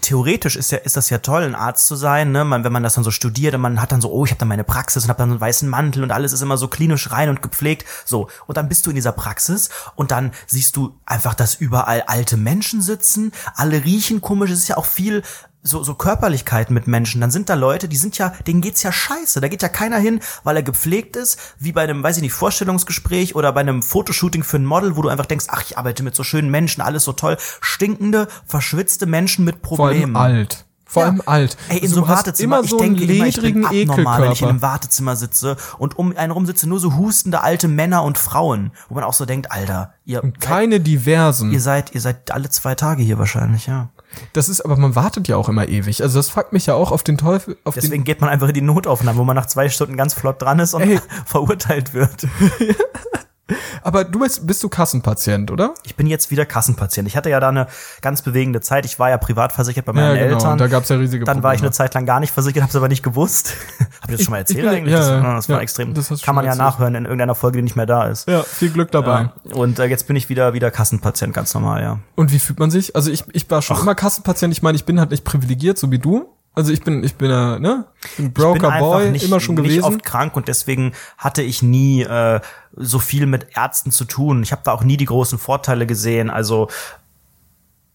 [0.06, 2.44] Theoretisch ist ja ist das ja toll, ein Arzt zu sein, ne?
[2.44, 4.38] Man, wenn man das dann so studiert und man hat dann so, oh, ich habe
[4.38, 6.68] dann meine Praxis und habe dann so einen weißen Mantel und alles ist immer so
[6.68, 8.28] klinisch rein und gepflegt, so.
[8.46, 12.36] Und dann bist du in dieser Praxis und dann siehst du einfach, dass überall alte
[12.36, 15.22] Menschen sitzen, alle riechen komisch, es ist ja auch viel
[15.66, 18.92] so, so Körperlichkeiten mit Menschen, dann sind da Leute, die sind ja, denen geht's ja
[18.92, 19.40] scheiße.
[19.40, 22.32] Da geht ja keiner hin, weil er gepflegt ist, wie bei einem, weiß ich nicht,
[22.32, 26.02] Vorstellungsgespräch oder bei einem Fotoshooting für ein Model, wo du einfach denkst, ach, ich arbeite
[26.02, 27.36] mit so schönen Menschen, alles so toll.
[27.60, 30.16] Stinkende, verschwitzte Menschen mit Vor allem Problemen.
[30.16, 30.64] alt.
[30.88, 31.08] Vor Ja.
[31.08, 31.56] allem alt.
[31.68, 34.22] Ey, in Also so einem Wartezimmer, immer ich so einen denke immer, ich bin abnormal,
[34.22, 34.62] wenn ich in einem.
[34.62, 38.94] Wartezimmer sitze und um einen rum sitzen nur so hustende alte Männer und Frauen, wo
[38.94, 41.50] man auch so denkt, Alter, ihr, Keine diversen.
[41.50, 43.88] ihr seid, ihr seid alle zwei Tage hier wahrscheinlich, ja.
[44.32, 46.02] Das ist, aber man wartet ja auch immer ewig.
[46.02, 48.54] Also das fuckt mich ja auch auf den Teufel, auf Deswegen geht man einfach in
[48.54, 52.26] die Notaufnahme, wo man nach zwei Stunden ganz flott dran ist und verurteilt wird.
[53.82, 55.74] Aber du bist, bist du Kassenpatient, oder?
[55.84, 57.06] Ich bin jetzt wieder Kassenpatient.
[57.06, 57.68] Ich hatte ja da eine
[58.00, 58.84] ganz bewegende Zeit.
[58.84, 60.34] Ich war ja privat versichert bei meinen Ja, genau.
[60.36, 60.58] Eltern.
[60.58, 61.68] Da gab's ja riesige Dann war ich Probleme.
[61.68, 63.54] eine Zeit lang gar nicht versichert, habe es aber nicht gewusst.
[64.02, 64.92] Hab ich das schon mal Ich- erzählt ich bin- eigentlich?
[64.92, 65.94] ja, das, ja, das war ja, extrem.
[65.94, 66.66] das Kann man ja erzählt.
[66.68, 68.28] nachhören in irgendeiner Folge, die nicht mehr da ist.
[68.28, 69.30] Ja, viel Glück dabei.
[69.52, 71.98] Und äh, jetzt bin ich wieder wieder Kassenpatient, ganz normal, ja.
[72.16, 72.96] Und wie fühlt man sich?
[72.96, 74.52] Also ich, ich war schon immer Kassenpatient.
[74.52, 76.26] Ich meine, ich bin halt nicht privilegiert, so wie du.
[76.56, 77.84] Also ich bin, ich bin, äh, ne?
[78.02, 79.84] Ich bin Ich bin Broker einfach Boy, nicht, immer schon gewesen.
[79.84, 82.40] oft krank und deswegen hatte ich nie äh,
[82.74, 84.42] so viel mit Ärzten zu tun.
[84.42, 86.30] Ich habe da auch nie die großen Vorteile gesehen.
[86.30, 86.68] Also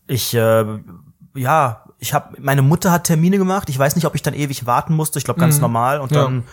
[0.07, 0.65] ich äh,
[1.33, 3.69] ja, ich habe meine Mutter hat Termine gemacht.
[3.69, 5.17] Ich weiß nicht, ob ich dann ewig warten musste.
[5.19, 6.15] Ich glaube ganz normal und Mhm.
[6.17, 6.23] Ja.
[6.23, 6.43] dann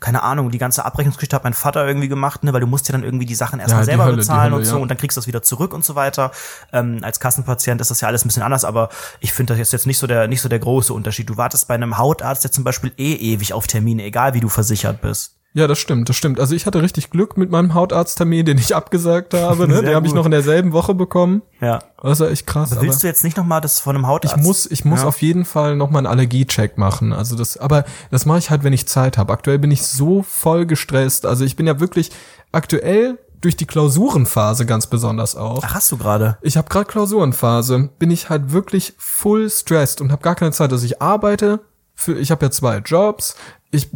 [0.00, 2.92] keine Ahnung, die ganze Abrechnungsgeschichte hat mein Vater irgendwie gemacht, ne, weil du musst ja
[2.92, 4.82] dann irgendwie die Sachen Ja, erstmal die selber Hölle, bezahlen Hölle, und so ja.
[4.82, 6.30] und dann kriegst du das wieder zurück und so weiter.
[6.72, 8.90] Ähm, als Kassenpatient ist das ja alles ein bisschen anders, aber
[9.20, 11.28] ich finde das jetzt jetzt nicht so der nicht so der große Unterschied.
[11.28, 14.48] Du wartest bei einem Hautarzt jetzt zum Beispiel eh ewig auf Termine, egal wie du
[14.48, 15.37] versichert bist.
[15.58, 16.38] Ja, das stimmt, das stimmt.
[16.38, 19.66] Also ich hatte richtig Glück mit meinem Hautarzttermin, den ich abgesagt habe.
[19.66, 19.74] Ne?
[19.74, 21.42] Sehr Den habe ich noch in derselben Woche bekommen.
[21.60, 21.80] Ja.
[22.00, 22.70] Das war echt krass.
[22.70, 24.36] Aber willst du jetzt nicht noch mal das von einem Hautarzt?
[24.36, 25.08] Ich muss, ich muss Ja.
[25.08, 27.12] auf jeden Fall noch mal einen Allergiecheck machen.
[27.12, 29.32] Also das, aber das mache ich halt, wenn ich Zeit habe.
[29.32, 31.26] Aktuell bin ich so voll gestresst.
[31.26, 32.12] Also ich bin ja wirklich
[32.52, 35.62] aktuell durch die Klausurenphase ganz besonders auch.
[35.64, 36.38] Ach, hast du gerade?
[36.42, 40.72] Ich habe gerade Klausurenphase, bin ich halt wirklich full stressed und habe gar keine Zeit.
[40.72, 41.60] Also ich arbeite
[41.94, 43.34] für, ich habe ja zwei Jobs.
[43.70, 43.88] Ich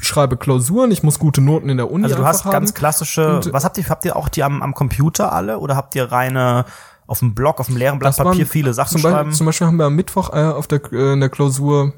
[0.00, 2.52] schreibe Klausuren, ich muss gute Noten in der Uni Also du hast haben.
[2.52, 5.76] ganz klassische, Und- was habt ihr, habt ihr auch die am, am Computer alle oder
[5.76, 6.64] habt ihr reine
[7.06, 9.32] auf dem Blog, auf dem leeren Blatt Das waren Papier viele Sachen zum Beispiel, schreiben?
[9.32, 11.92] Zum Beispiel haben wir am Mittwoch äh, auf der, äh, in der Klausur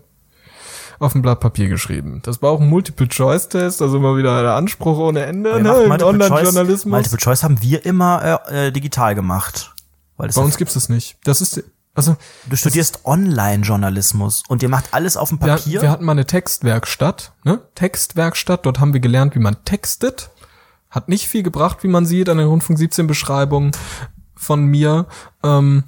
[1.01, 2.21] auf dem Blatt Papier geschrieben.
[2.25, 6.85] Das war auch ein Multiple-Choice-Test, also immer wieder der Anspruch ohne Ende, ne, im Online-Journalismus.
[6.91, 9.75] Multiple Choice haben wir immer äh, äh, digital gemacht.
[10.17, 11.17] Bei uns gibt's das nicht.
[11.25, 11.63] Das ist,
[11.99, 12.17] also,
[12.49, 15.83] du studierst Online-Journalismus und ihr macht alles auf dem wir, Papier.
[15.83, 20.31] wir hatten mal eine Textwerkstatt, ne, Textwerkstatt, dort haben wir gelernt, wie man textet.
[20.91, 23.73] Hat nicht viel gebracht, wie man sieht an den Rundfunk 17 Beschreibungen
[24.35, 25.07] von mir.
[25.43, 25.85] Ähm,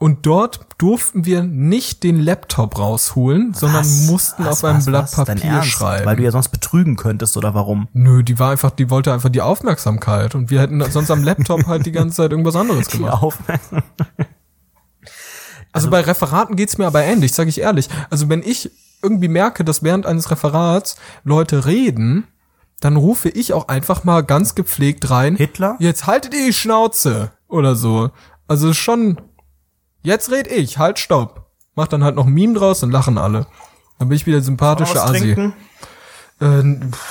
[0.00, 4.06] und dort durften wir nicht den Laptop rausholen, sondern Was?
[4.06, 6.06] mussten Was, auf einem was, Blatt Papier schreiben.
[6.06, 7.86] Weil du ja sonst betrügen könntest oder warum?
[7.92, 11.66] Nö, die war einfach, die wollte einfach die Aufmerksamkeit und wir hätten sonst am Laptop
[11.66, 13.22] halt die ganze Zeit irgendwas anderes gemacht.
[13.22, 13.38] Auf.
[15.72, 17.88] Also, bei Referaten geht's mir aber ähnlich, sage ich ehrlich.
[18.10, 18.70] Also wenn ich
[19.02, 22.26] irgendwie merke, dass während eines Referats Leute reden,
[22.80, 25.36] dann rufe ich auch einfach mal ganz gepflegt rein.
[25.36, 25.76] Hitler?
[25.78, 28.10] Jetzt haltet ihr die Schnauze oder so.
[28.48, 29.20] Also schon
[30.02, 31.50] Jetzt red ich, halt, stopp.
[31.74, 33.46] Mach dann halt noch ein Meme draus und lachen alle.
[33.98, 35.52] Dann bin ich wieder sympathische Noch was Asi.
[36.40, 36.62] Äh,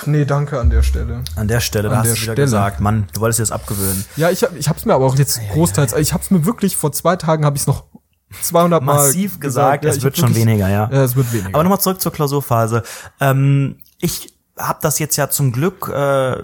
[0.07, 1.23] nee, danke an der Stelle.
[1.35, 2.45] An der Stelle, da An hast der du wieder Stelle.
[2.45, 4.03] gesagt, Mann, du wolltest dir das abgewöhnen.
[4.15, 6.91] Ja, ich hab, ich hab's mir aber auch jetzt großteils, ich hab's mir wirklich vor
[6.91, 7.83] zwei Tagen habe ich's noch
[8.41, 10.89] 200 Mal Massiv gesagt, Ja, es wird schon weniger, ja.
[10.91, 11.49] Ja, es wird weniger.
[11.53, 12.83] Aber nochmal zurück zur Klausurphase.
[13.19, 16.37] Ähm, ich habe das jetzt ja zum Glück äh,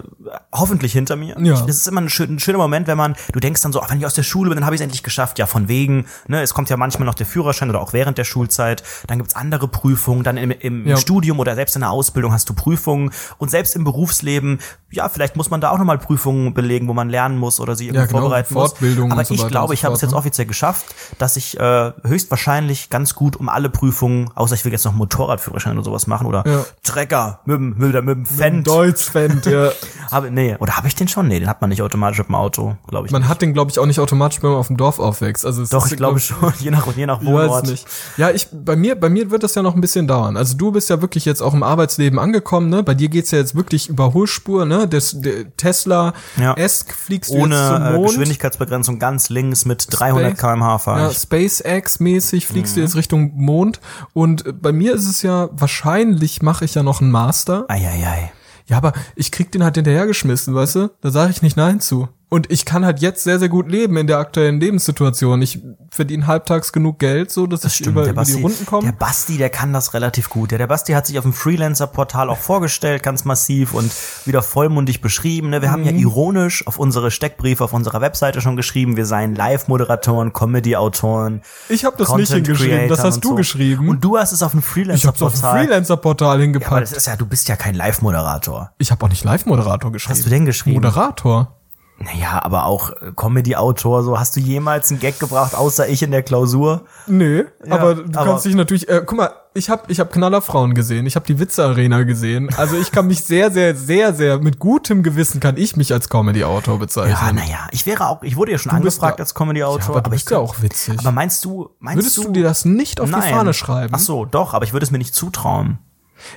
[0.52, 1.36] hoffentlich hinter mir.
[1.38, 1.54] Ja.
[1.54, 3.80] Ich, das ist immer ein, schön, ein schöner Moment, wenn man, du denkst dann so,
[3.82, 5.38] ach, wenn ich aus der Schule bin, dann habe ich es endlich geschafft.
[5.38, 8.24] Ja, von wegen, ne, es kommt ja manchmal noch der Führerschein oder auch während der
[8.24, 8.82] Schulzeit.
[9.06, 10.96] Dann gibt's andere Prüfungen, dann im, im Ja.
[10.96, 13.10] Studium oder selbst in der Ausbildung hast du Prüfungen.
[13.38, 14.58] Und selbst im Berufsleben,
[14.90, 17.84] ja, vielleicht muss man da auch nochmal Prüfungen belegen, wo man lernen muss oder sie
[17.86, 19.12] irgendwie Ja, genau, vorbereiten Fortbildung muss.
[19.18, 20.16] Aber so ich glaube, ich habe es jetzt ne?
[20.16, 20.86] offiziell geschafft,
[21.18, 25.74] dass ich äh, höchstwahrscheinlich ganz gut um alle Prüfungen, außer ich will jetzt noch Motorradführerschein
[25.74, 26.64] oder sowas machen oder Ja.
[26.82, 27.74] Trecker mit, dem-
[28.06, 28.66] mit, dem- Fendt.
[28.66, 29.70] Deutschfend, ja.
[30.10, 31.26] Aber nee, oder habe ich den schon?
[31.28, 33.12] Nee, den hat man nicht automatisch mit dem Auto, glaube ich.
[33.12, 33.28] Man nicht.
[33.28, 35.44] hat den, glaube ich, auch nicht automatisch, wenn man auf dem Dorf aufwächst.
[35.44, 37.64] Also es Doch, ist, ich glaube schon, je nach je nach weiß Wohnort.
[37.64, 37.86] es nicht.
[38.16, 40.36] Ja, ich, bei mir, bei mir wird das ja noch ein bisschen dauern.
[40.36, 42.82] Also du bist ja wirklich jetzt auch im Arbeitsleben angekommen, ne?
[42.82, 44.86] Bei dir geht's ja jetzt wirklich Überholspur, ne?
[44.86, 46.54] Das, der Tesla Ja.
[46.54, 48.08] Esk fliegst du jetzt zum Ohne äh, Mond.
[48.08, 51.08] Geschwindigkeitsbegrenzung ganz links mit 300 km/h fahre Ja.
[51.10, 52.80] SpaceX-mäßig fliegst Mhm.
[52.80, 53.80] du jetzt Richtung Mond.
[54.12, 57.64] Und äh, bei mir ist es ja, wahrscheinlich mache ich ja noch einen Master.
[58.04, 58.32] Eieiei.
[58.66, 60.90] Ja, aber ich krieg den halt hinterhergeschmissen, weißt du?
[61.00, 62.08] Da sage ich nicht Nein zu.
[62.28, 65.40] Und ich kann halt jetzt sehr, sehr gut leben in der aktuellen Lebenssituation.
[65.42, 65.60] Ich
[65.90, 68.92] verdiene halbtags genug Geld, so dass ich über, der über die Runden Der komme.
[68.92, 70.50] Basti, der kann das relativ gut.
[70.50, 73.92] Ja, der Basti hat sich auf dem Freelancer-Portal auch vorgestellt, ganz massiv und
[74.24, 75.50] wieder vollmundig beschrieben.
[75.50, 75.62] Ne?
[75.62, 75.98] Wir haben ja Mhm.
[75.98, 81.42] ironisch auf unsere Steckbriefe auf unserer Webseite schon geschrieben, wir seien Live-Moderatoren, Comedy-Autoren.
[81.68, 83.34] Ich habe das nicht Content hingeschrieben, das hast du so.
[83.36, 83.88] geschrieben.
[83.88, 85.64] Und du hast es auf dem ich hab's auf dem Freelancer-Portal.
[85.64, 86.92] Freelancer-Portal aber das hingepackt.
[86.92, 88.72] ist ja, du bist ja kein Live-Moderator.
[88.78, 90.18] ich habe auch nicht Live-Moderator geschrieben.
[90.18, 90.76] Hast du denn geschrieben?
[90.76, 91.55] Moderator.
[91.98, 96.10] Naja, aber auch äh, Comedy-Autor, so hast du jemals einen Gag gebracht, außer ich in
[96.10, 96.82] der Klausur?
[97.06, 100.74] Nee, aber du aber- kannst dich natürlich, äh, guck mal, ich habe ich hab Knallerfrauen
[100.74, 102.50] gesehen, ich habe die Witze-Arena gesehen.
[102.58, 106.10] Also ich kann mich sehr, sehr, sehr, sehr, mit gutem Gewissen kann ich mich als
[106.10, 107.16] Comedy-Autor bezeichnen.
[107.18, 109.94] Ja, naja, ich wäre auch, ich wurde ja schon Du angefragt ja- als Comedy-Autor.
[109.94, 110.98] Ja, aber du ich bist ja auch witzig.
[111.00, 113.22] Aber meinst du, meinst Würdest du, du dir das nicht auf Nein.
[113.26, 113.94] die Fahne schreiben?
[113.96, 115.78] Ach so, doch, aber ich würde es mir nicht zutrauen.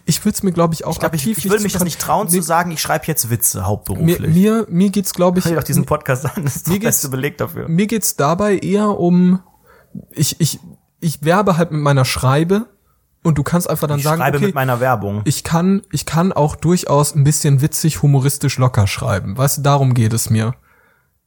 [0.06, 1.84] Ich würde es mir, glaube ich, auch Ich glaube, ich, aktiv ich würde mich das
[1.84, 4.20] nicht trauen Nee, zu sagen, ich schreibe jetzt Witze Mir, hauptberuflich.
[4.34, 6.80] mir, mir geht's, glaube ich, Hör dir doch diesen Podcast an, das ist der Mir
[6.80, 7.68] geht's- beste Beleg dafür.
[7.70, 9.40] mir geht's dabei eher um,
[10.12, 10.60] ich, ich,
[11.00, 12.66] ich werbe halt mit meiner Schreibe
[13.24, 15.22] und du kannst einfach dann Ich sagen, schreibe okay, mit meiner Werbung.
[15.26, 19.38] ich kann, ich kann auch durchaus ein bisschen witzig, humoristisch locker schreiben.
[19.38, 20.56] Weißt du, darum geht es mir.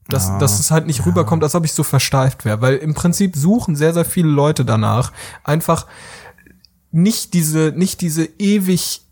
[0.08, 2.60] Dass, dass es halt nicht rüberkommt, als ob ich so versteift wäre.
[2.60, 5.12] Weil im Prinzip suchen sehr, sehr viele Leute danach,
[5.44, 5.86] einfach
[6.92, 9.02] nicht diese, nicht diese ewig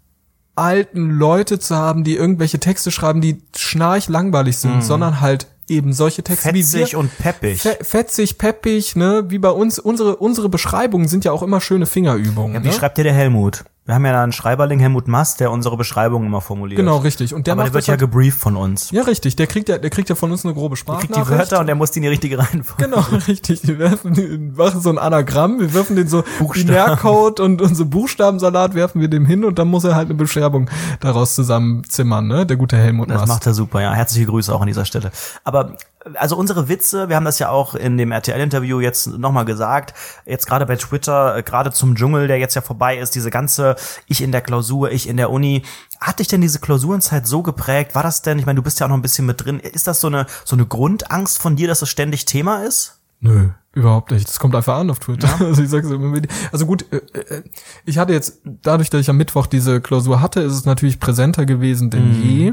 [0.54, 5.92] alten Leute zu haben, die irgendwelche Texte schreiben, die schnarch langweilig sind, sondern halt eben
[5.92, 6.98] solche Texte wie Fetzig wir.
[6.98, 7.62] und peppig.
[7.62, 9.78] Fe fetzig, peppig, ne, wie bei uns.
[9.78, 12.54] Unsere, unsere Beschreibungen sind ja auch immer schöne Fingerübungen.
[12.54, 12.74] Ja, wie ne?
[12.74, 13.64] schreibt dir der Helmut?
[13.90, 16.76] Wir haben ja da einen Schreiberling, Helmut Mast, der unsere Beschreibungen immer formuliert.
[16.78, 17.34] Genau, richtig.
[17.34, 18.92] Und der Aber der wird das ja halt, gebrieft von uns.
[18.92, 19.34] ja, richtig.
[19.34, 21.26] Der kriegt ja, der kriegt ja von uns eine grobe Kriegt Sprachnachricht.
[21.26, 22.84] die Wörter und der muss die in die richtige Reihenfolge.
[22.84, 23.66] Genau, richtig.
[23.66, 28.74] Wir werfen, wir machen so ein Anagramm, wir werfen den so Binärcode und unser Buchstabensalat
[28.76, 30.70] werfen wir dem hin und dann muss er halt eine Beschreibung
[31.00, 32.46] daraus zusammenzimmern, ne?
[32.46, 33.28] Der gute Helmut Das Mast.
[33.28, 33.92] macht er super, ja.
[33.92, 35.10] Herzliche Grüße auch an dieser Stelle.
[35.42, 35.74] Aber
[36.14, 39.94] also unsere Witze, wir haben das ja auch in dem RTL-Interview jetzt nochmal gesagt,
[40.24, 43.76] jetzt gerade bei Twitter, äh, gerade zum Dschungel, der jetzt ja vorbei ist, diese ganze
[44.06, 45.62] Ich in der Klausur, ich in der Uni.
[46.00, 47.94] Hat dich denn diese Klausurenzeit so geprägt?
[47.94, 49.86] War das denn, ich meine, du bist ja auch noch ein bisschen mit drin, ist
[49.86, 52.96] das so eine, so eine Grundangst von dir, dass das ständig Thema ist?
[53.20, 54.26] Nö, überhaupt nicht.
[54.26, 55.28] Das kommt einfach an auf Twitter.
[55.40, 56.30] Also ich sag's immer wieder.
[56.52, 57.42] Also gut, äh, äh,
[57.84, 61.44] ich hatte jetzt, dadurch, dass ich am Mittwoch diese Klausur hatte, ist es natürlich präsenter
[61.44, 62.22] gewesen denn Mhm.
[62.22, 62.52] je.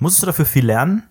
[0.00, 1.04] Musstest du dafür viel lernen?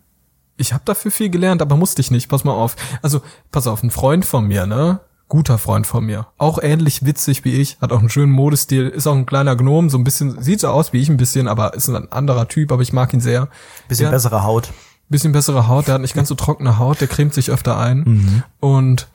[0.60, 2.30] Ich habe dafür viel gelernt, aber musste ich nicht.
[2.30, 2.76] Pass mal auf.
[3.02, 5.00] Also, pass auf, ein Freund von mir, ne?
[5.30, 6.28] Guter Freund von mir.
[6.38, 9.90] Auch ähnlich witzig wie ich, hat auch einen schönen Modestil, ist auch ein kleiner Gnom,
[9.90, 12.72] so ein bisschen, sieht so aus wie ich ein bisschen, aber ist ein anderer Typ,
[12.72, 13.48] aber ich mag ihn sehr.
[13.88, 14.72] Bisschen Der- bessere Haut.
[15.08, 18.00] bisschen bessere Haut, der hat nicht ganz so trockene Haut, der cremt sich öfter ein.
[18.00, 18.44] Mhm.
[18.60, 19.08] Und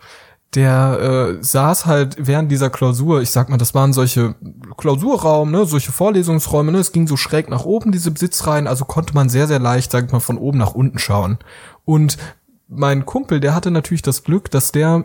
[0.54, 4.34] der äh, saß halt während dieser Klausur, ich sag mal, das waren solche
[4.76, 9.14] Klausurraum, ne, solche Vorlesungsräume, ne, es ging so schräg nach oben, diese Sitzreihen, also konnte
[9.14, 11.38] man sehr, sehr leicht, sag ich mal, von oben nach unten schauen.
[11.84, 12.16] Und
[12.68, 15.04] mein Kumpel, der hatte natürlich das Glück, dass der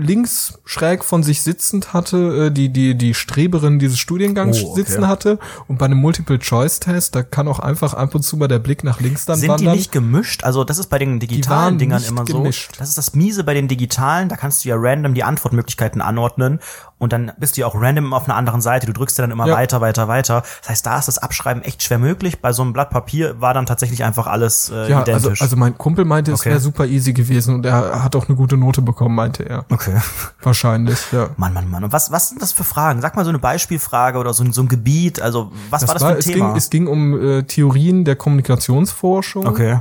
[0.00, 4.82] links schräg von sich sitzend hatte, äh, die, die, die Streberin dieses Studiengangs Oh, okay.
[4.82, 5.38] sitzen hatte.
[5.66, 9.00] Und bei einem Multiple-Choice-Test, da kann auch einfach ab und zu mal der Blick nach
[9.00, 9.76] links dann Sind die wandern.
[9.76, 10.44] nicht gemischt?
[10.44, 12.72] Also das ist bei den digitalen Dingern immer gemischt.
[12.74, 12.78] so.
[12.78, 14.28] Das ist das Miese bei den digitalen.
[14.28, 16.60] Da kannst du ja random die Antwortmöglichkeiten anordnen.
[16.98, 18.86] Und dann bist du ja auch random auf einer anderen Seite.
[18.86, 19.54] Du drückst ja dann immer Ja.
[19.54, 20.42] weiter, weiter, weiter.
[20.60, 22.40] Das heißt, da ist das Abschreiben echt schwer möglich.
[22.40, 25.42] Bei so einem Blatt Papier war dann tatsächlich einfach alles äh, Ja, also, identisch.
[25.42, 26.50] also mein Kumpel meinte, es Okay.
[26.50, 29.64] wäre super easy gewesen und er hat auch eine gute Note bekommen, meinte er.
[29.70, 29.96] okay.
[30.42, 31.30] Wahrscheinlich, ja.
[31.36, 31.84] Mann, Mann, Mann.
[31.84, 33.00] Und was, was sind das für Fragen?
[33.00, 35.20] Sag mal so eine Beispielfrage oder so, ein- so ein Gebiet.
[35.22, 36.46] Also, was war das für ein es, Thema?
[36.48, 39.46] ging, es ging um äh, Theorien der Kommunikationsforschung.
[39.46, 39.78] okay.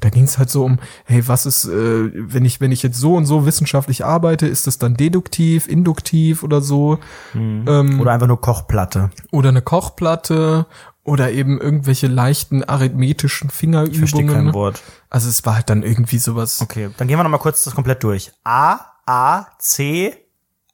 [0.00, 2.98] Da ging es halt so um, hey, was ist, äh, wenn ich, wenn ich jetzt
[2.98, 6.98] so und so wissenschaftlich arbeite, ist das dann deduktiv, induktiv oder so?
[7.34, 9.10] Ähm, Oder einfach nur Kochplatte.
[9.32, 10.66] oder eine Kochplatte
[11.02, 14.54] oder eben irgendwelche leichten arithmetischen Ich verstehe kein Fingerübungen.
[14.54, 14.82] Wort.
[15.10, 16.60] Also es war halt dann irgendwie sowas.
[16.60, 18.30] Okay, dann gehen wir noch mal kurz das komplett durch.
[18.44, 20.14] A, A, C,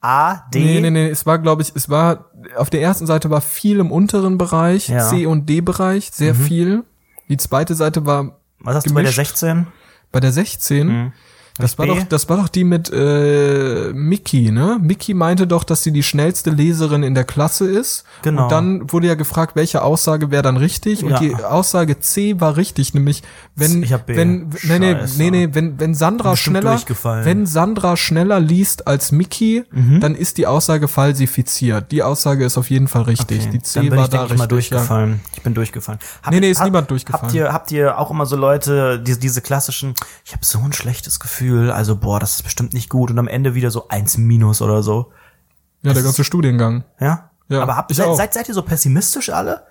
[0.01, 0.59] A, D.
[0.59, 3.79] Nee, nee, nee, es war, glaube ich, es war, auf der ersten Seite war viel
[3.79, 5.05] im unteren Bereich, Ja.
[5.07, 5.09] Mhm.
[5.09, 6.85] C- und D-Bereich, sehr viel.
[7.31, 9.37] Die zweite Seite war Was hast du bei der gemischt.
[9.37, 9.67] 16?
[10.11, 11.13] bei der 16.
[11.57, 14.79] Das war doch, das war doch die mit äh, Mickey, ne?
[14.83, 18.03] Mickey meinte doch, dass sie die schnellste Leserin in der Klasse ist.
[18.23, 18.45] Genau.
[18.45, 21.05] Und dann wurde ja gefragt, welche Aussage wäre dann richtig.
[21.05, 21.19] Und Ja.
[21.21, 23.23] die Aussage C war richtig, nämlich
[23.55, 26.81] wenn hab wenn nee, nee, nee, nee, wenn wenn Sandra schneller
[27.23, 30.01] wenn Sandra schneller liest als Mickey, Mhm.
[30.01, 31.93] dann ist die Aussage falsifiziert.
[31.93, 33.49] Die Aussage ist auf jeden Fall richtig.
[33.51, 34.71] Die C dann bin war ich, da denke ich, mal richtig.
[34.71, 34.77] Ja.
[34.79, 35.21] durchgefallen.
[35.37, 36.01] Ich bin durchgefallen.
[36.23, 37.23] Hab, Nee, nee, ist niemand durchgefallen.
[37.27, 39.95] Habt ihr, habt ihr auch immer so Leute, die, diese klassischen,
[40.25, 43.29] ich habe so ein schlechtes Gefühl, also boah, das ist bestimmt nicht gut und am
[43.29, 45.13] Ende wieder so eins minus oder so.
[45.83, 46.85] Ja, der ganze Studiengang.
[47.01, 47.31] Ja?
[47.49, 49.65] Ja, Aber habt, seid, seid, seid ihr so pessimistisch alle?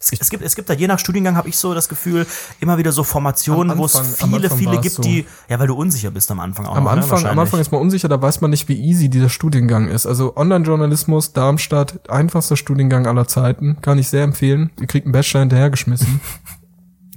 [0.00, 2.24] Es, es gibt, es gibt da je nach Studiengang habe ich so das Gefühl,
[2.60, 5.02] immer wieder so Formationen, Am wo es am viele, viele gibt, so.
[5.02, 7.40] die, ja, weil du unsicher bist am Anfang auch Am noch, ne, Anfang, am wahrscheinlich.
[7.40, 10.06] Anfang ist man unsicher, da weiß man nicht, wie easy dieser Studiengang ist.
[10.06, 14.70] Also Online-Journalismus, Darmstadt, einfachster Studiengang aller Zeiten, kann ich sehr empfehlen.
[14.80, 16.20] Ihr kriegt einen Bachelor hinterhergeschmissen.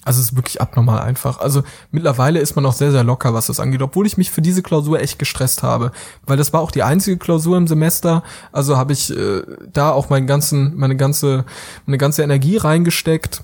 [0.04, 1.40] Also es ist wirklich abnormal einfach.
[1.40, 4.42] Also mittlerweile ist man auch sehr, sehr locker, was das angeht, obwohl ich mich für
[4.42, 5.92] diese Klausur echt gestresst habe.
[6.26, 8.24] Weil das war auch die einzige Klausur im Semester.
[8.52, 9.44] Also habe ich äh,
[9.74, 11.46] da auch meinen ganzen, meine ganze,
[11.86, 13.44] meine ganze Energie reingesteckt.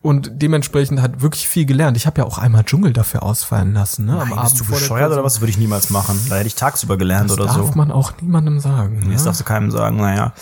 [0.00, 1.96] Und dementsprechend hat wirklich viel gelernt.
[1.96, 4.16] Ich habe ja auch einmal Dschungel dafür ausfallen lassen, ne?
[4.16, 5.34] Nein, bist du bescheuert oder was?
[5.34, 6.18] Das würde ich niemals machen.
[6.28, 7.72] Da hätte ich tagsüber gelernt Das oder darf so.
[7.76, 9.00] man auch niemandem sagen.
[9.12, 9.24] Das Ja?
[9.26, 10.32] darfst du keinem sagen, naja.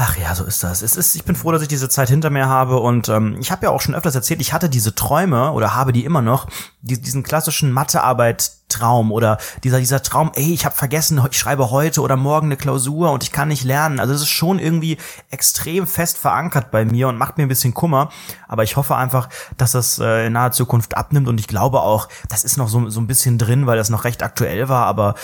[0.00, 0.82] Ach ja, so ist das.
[0.82, 3.50] Es ist, ich bin froh, dass ich diese Zeit hinter mir habe und ähm, ich
[3.50, 6.46] habe ja auch schon öfters erzählt, ich hatte diese Träume oder habe die immer noch,
[6.82, 12.00] die, diesen klassischen Mathearbeit-Traum oder dieser dieser Traum, ey, ich habe vergessen, ich schreibe heute
[12.00, 13.98] oder morgen eine Klausur und ich kann nicht lernen.
[13.98, 14.98] Also das ist schon irgendwie
[15.30, 18.10] extrem fest verankert bei mir und macht mir ein bisschen Kummer.
[18.46, 22.08] Aber ich hoffe einfach, dass das äh, in naher Zukunft abnimmt und ich glaube auch,
[22.28, 25.16] das ist noch so, so ein bisschen drin, weil das noch recht aktuell war, aber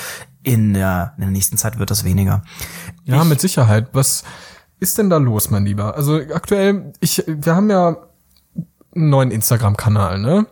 [0.42, 2.42] in der, in der nächsten Zeit wird das weniger.
[3.04, 3.90] Ja, mit Sicherheit.
[3.92, 4.24] Was
[4.84, 5.96] ist denn da los, mein Lieber?
[5.96, 7.96] Also aktuell, ich, wir haben ja
[8.94, 10.46] einen neuen Instagram-Kanal, ne?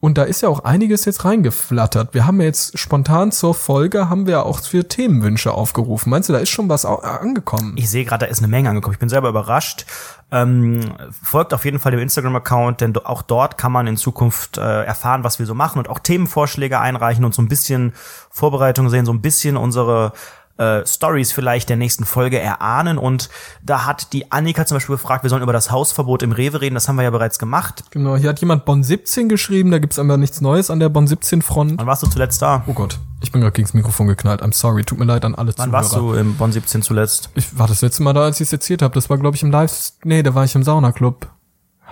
[0.00, 2.14] Und da ist ja auch einiges jetzt reingeflattert.
[2.14, 6.08] Wir haben jetzt spontan zur Folge, haben wir auch für Themenwünsche aufgerufen.
[6.10, 7.74] Meinst du, da ist schon was angekommen?
[7.76, 8.94] Ich sehe gerade, da ist eine Menge angekommen.
[8.94, 9.84] Ich bin selber überrascht.
[10.30, 10.80] Ähm,
[11.22, 15.22] folgt auf jeden Fall dem Instagram-Account, denn auch dort kann man in Zukunft äh, erfahren,
[15.22, 17.92] was wir so machen und auch Themenvorschläge einreichen und so ein bisschen
[18.30, 20.12] Vorbereitung sehen, so ein bisschen unsere
[20.58, 22.98] äh, Stories vielleicht der nächsten Folge erahnen.
[22.98, 23.28] Und
[23.62, 26.74] da hat die Annika zum Beispiel gefragt, wir sollen über das Hausverbot im Rewe reden.
[26.74, 27.84] Das haben wir ja bereits gemacht.
[27.90, 31.06] Genau, hier hat jemand Bonn 17 geschrieben, da gibt's aber nichts Neues an der Bonn
[31.06, 31.78] 17 Front.
[31.78, 32.62] Wann warst du zuletzt da?
[32.66, 34.42] Oh Gott, ich bin gerade gegens Mikrofon geknallt.
[34.42, 35.72] I'm sorry, tut mir leid an alle Wann Zuhörer.
[35.72, 37.30] warst du im Bonn 17 zuletzt?
[37.34, 38.94] Ich war das letzte Mal da, als ich es erzählt habe.
[38.94, 39.92] Das war, glaube ich, im Live.
[40.04, 41.28] Nee, da war ich im Saunaclub.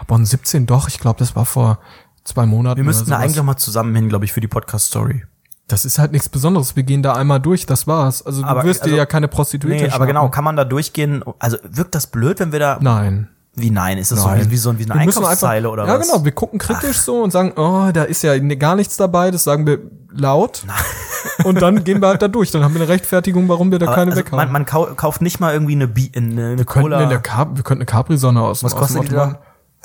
[0.07, 0.89] Bonn 17, doch.
[0.89, 1.79] Ich glaube, das war vor
[2.25, 2.79] zwei Monaten.
[2.79, 5.25] Wir müssten da eigentlich auch mal zusammen hin, glaube ich, für die Podcast-Story.
[5.67, 6.77] Das ist halt nichts Besonderes.
[6.77, 7.65] Wir gehen da einmal durch.
[7.65, 8.25] Das war's.
[8.25, 9.85] Also du Aber, wirst also- dir ja keine Prostituierte.
[9.85, 11.25] Nee, aber genau, kann man da durchgehen?
[11.39, 13.29] Also wirkt das blöd, wenn wir da Nein.
[13.57, 13.99] Wie nein?
[13.99, 14.41] Ist das Nein.
[14.41, 16.09] so wie, wie so wie eine Einkaufszeile oder ja, was?
[16.11, 16.25] genau.
[16.25, 19.31] Wir gucken kritisch so und sagen, oh, da ist ja gar nichts dabei.
[19.31, 19.79] Das sagen wir
[20.11, 20.65] laut.
[21.45, 22.51] und dann gehen wir halt da durch.
[22.51, 24.39] Dann haben wir eine Rechtfertigung, warum wir da keine also weghauen.
[24.39, 27.03] man, man kau kauft nicht mal irgendwie eine, Bi eine, eine wir könnten Cola.
[27.05, 29.39] in der Cap wir könnten eine Capri-Sonne aus Was aus kostet dem die Automaten-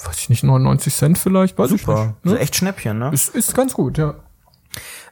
[0.03, 2.05] Weiß ich nicht, 99 Cent vielleicht, weiß ich Super.
[2.05, 2.13] nicht.
[2.23, 2.41] Also Ne?
[2.41, 3.11] echt Schnäppchen, ne?
[3.13, 4.15] Ist, ist ganz gut, ja.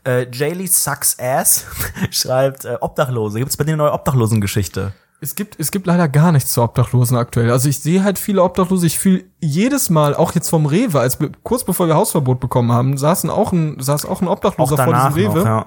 [0.08, 1.66] Äh, Jaylee Sucks Ass
[2.12, 3.40] schreibt äh, Obdachlose.
[3.40, 4.94] Gibt es bei dir eine neue Obdachlosengeschichte?
[5.20, 7.50] Es gibt, es gibt leider gar nichts zu Obdachlosen aktuell.
[7.52, 8.86] Also ich sehe halt viele Obdachlose.
[8.86, 12.98] Ich fühle jedes Mal, auch jetzt vom Rewe, als kurz bevor wir Hausverbot bekommen haben,
[12.98, 15.40] saßen auch ein, saß auch ein Auch Obdachloser vor danach diesem Rewe.
[15.40, 15.66] noch, ja.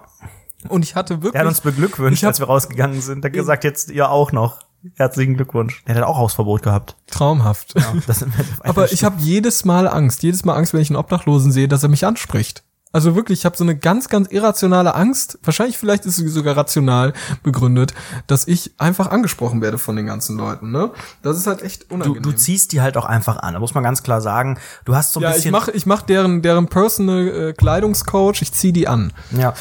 [0.69, 1.33] Und ich hatte wirklich.
[1.33, 3.25] Der hat uns beglückwünscht, hab- als wir rausgegangen sind.
[3.25, 4.61] Der hat gesagt, jetzt ihr auch noch.
[4.97, 5.83] Herzlichen Glückwunsch.
[5.87, 6.97] Der hat auch Hausverbot gehabt.
[7.09, 7.75] traumhaft.
[8.07, 11.69] Sind Aber ich habe jedes Mal Angst, jedes Mal Angst, wenn ich einen Obdachlosen sehe,
[11.69, 12.63] dass er mich anspricht.
[12.93, 15.39] Also wirklich, ich habe so eine ganz, ganz irrationale Angst.
[15.45, 17.13] Wahrscheinlich, vielleicht ist sie sogar rational
[17.43, 17.95] begründet,
[18.27, 20.73] dass ich einfach angesprochen werde von den ganzen Leuten.
[20.73, 20.91] Ne?
[21.23, 22.23] Das ist halt echt du, unangenehm.
[22.23, 23.55] du ziehst die halt auch einfach an.
[23.55, 24.59] Da muss man ganz klar sagen.
[24.85, 25.53] Du hast so ein ja, ich bisschen.
[25.53, 29.13] mache ich mach deren, deren Personal äh, Kleidungscoach, ich zieh die an.
[29.31, 29.55] Ja.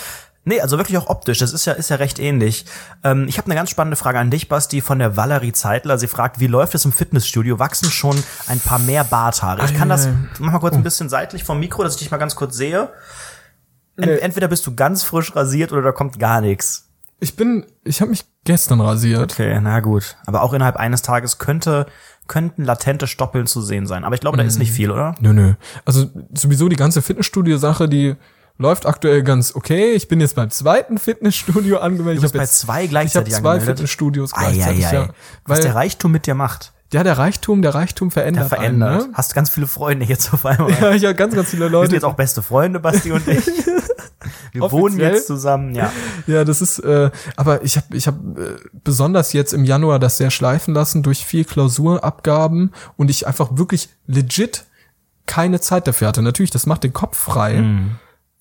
[0.50, 1.38] Nee, also wirklich auch optisch.
[1.38, 2.66] Das ist ja, ist ja recht ähnlich.
[3.04, 6.00] Ähm, ich habe eine ganz spannende Frage an dich, Basti, von der Valerie Zeitler.
[6.00, 7.60] Sie fragt, wie läuft es im Fitnessstudio?
[7.60, 9.64] Wachsen schon ein paar mehr Barthaare?
[9.66, 12.18] Ich kann das, mach mal kurz ein bisschen seitlich vom Mikro, dass ich dich mal
[12.18, 12.90] ganz kurz sehe.
[13.96, 14.18] Ent Nee.
[14.18, 16.90] Entweder bist du ganz frisch rasiert oder da kommt gar nichts.
[17.20, 19.34] Ich bin, ich habe mich gestern rasiert.
[19.34, 20.18] Okay, na gut.
[20.26, 21.86] Aber auch innerhalb eines Tages könnte,
[22.28, 24.04] könnten latente Stoppeln zu sehen sein.
[24.04, 25.14] Aber ich glaube, da ist nicht viel, oder?
[25.20, 25.54] Nö, nö.
[25.86, 28.16] Also sowieso die ganze Fitnessstudio-Sache, die
[28.60, 29.94] läuft aktuell ganz okay.
[29.94, 32.22] Ich bin jetzt beim zweiten Fitnessstudio angemeldet.
[32.22, 33.78] Du bist ich bei hab jetzt, zwei ich gleichzeitig habe zwei angemeldet.
[33.78, 34.94] Fitnessstudios Ei, gleichzeitig, ei, ei.
[34.94, 35.10] ja.
[35.46, 36.74] Was der Reichtum mit dir macht.
[36.94, 38.52] ja, der Reichtum, der Reichtum verändert.
[38.52, 38.90] Der verändert.
[38.92, 39.14] Einen, ne?
[39.18, 40.72] Hast ganz viele Freunde jetzt auf einmal.
[40.72, 41.88] Ja, ich habe ganz, ganz viele Wir Leute.
[41.88, 43.48] sind jetzt auch beste Freunde, Basti und ich.
[44.52, 45.94] Wir wohnen jetzt zusammen, ja.
[46.28, 50.18] Ja, das ist, äh, aber ich habe ich hab, äh, besonders jetzt im Januar das
[50.18, 54.66] sehr schleifen lassen durch viel Klausurabgaben und ich einfach wirklich legit
[55.26, 56.22] keine Zeit dafür hatte.
[56.22, 57.64] Natürlich, das macht den Kopf frei.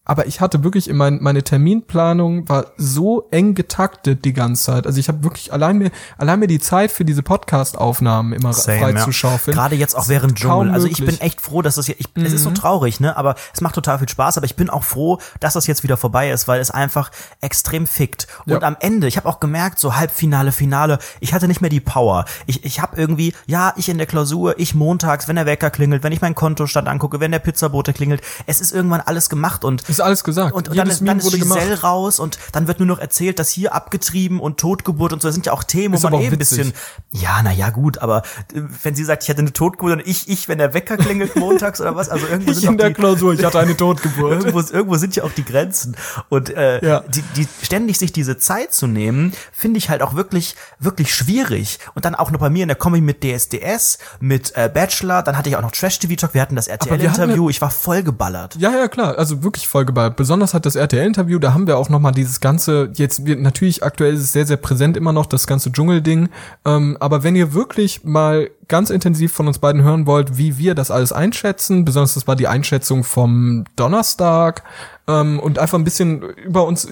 [0.09, 4.86] Aber ich hatte wirklich in mein, meine Terminplanung war so eng getaktet die ganze Zeit.
[4.86, 8.94] Also ich habe wirklich allein mir allein mir die Zeit für diese Podcast-Aufnahmen immer frei
[8.94, 9.54] zu schaufeln.
[9.54, 10.72] Gerade jetzt auch während Dschungel.
[10.72, 11.00] Also ich.
[11.00, 11.06] Mhm.
[11.06, 13.74] bin echt froh, dass das hier, ich, es ist so traurig, ne, aber es macht
[13.74, 16.61] total viel Spaß, aber ich bin auch froh, dass das jetzt wieder vorbei ist, weil
[16.61, 18.26] es einfach extrem fickt.
[18.46, 18.62] Und Ja.
[18.62, 22.24] am Ende, ich habe auch gemerkt, so Halbfinale, Finale, ich hatte nicht mehr die Power.
[22.46, 26.02] Ich, ich habe irgendwie, ja, ich in der Klausur, ich montags, wenn der Wecker klingelt,
[26.02, 29.82] wenn ich meinen Kontostand angucke, wenn der Pizzabote klingelt, es ist irgendwann alles gemacht und
[29.99, 30.55] ist alles gesagt.
[30.55, 31.84] und, und dann, ist, dann ist wurde Giselle gemacht.
[31.84, 35.28] raus und dann wird nur noch erzählt, dass hier abgetrieben und Totgeburt und so.
[35.28, 36.72] Das sind ja auch Themen, Ist wo man eh ein bisschen,
[37.12, 38.22] ja, na ja, gut, aber
[38.55, 41.36] äh, wenn sie sagt, ich hatte eine Totgeburt und ich, ich, wenn der Wecker klingelt
[41.36, 43.76] montags oder was, also irgendwo Ich sind in auch der die, Klausur, ich hatte eine
[43.76, 44.32] Totgeburt.
[44.44, 45.96] irgendwo, irgendwo sind ja auch die Grenzen.
[46.28, 47.01] Und äh, Ja.
[47.01, 51.78] die, die ständig sich diese Zeit zu nehmen, finde ich halt auch wirklich, wirklich schwierig.
[51.94, 55.36] Und dann auch noch bei mir in der Kombi mit DSDS, mit äh, Bachelor, dann
[55.36, 58.57] hatte ich auch noch Trash TV Talk, wir hatten das RTL-Interview, ich war voll geballert.
[58.57, 59.18] Ja, ja, klar.
[59.18, 60.16] Also wirklich vollgeballt.
[60.16, 63.82] Besonders hat das RTL-Interview, da haben wir auch noch mal dieses ganze, jetzt wir, natürlich
[63.82, 66.28] aktuell ist es sehr, sehr präsent immer noch, das ganze Dschungelding.
[66.64, 70.74] Ähm, aber wenn ihr wirklich mal ganz intensiv von uns beiden hören wollt, wie wir
[70.74, 74.62] das alles einschätzen, besonders das war die Einschätzung vom Donnerstag,
[75.07, 76.86] ähm, und einfach ein bisschen über uns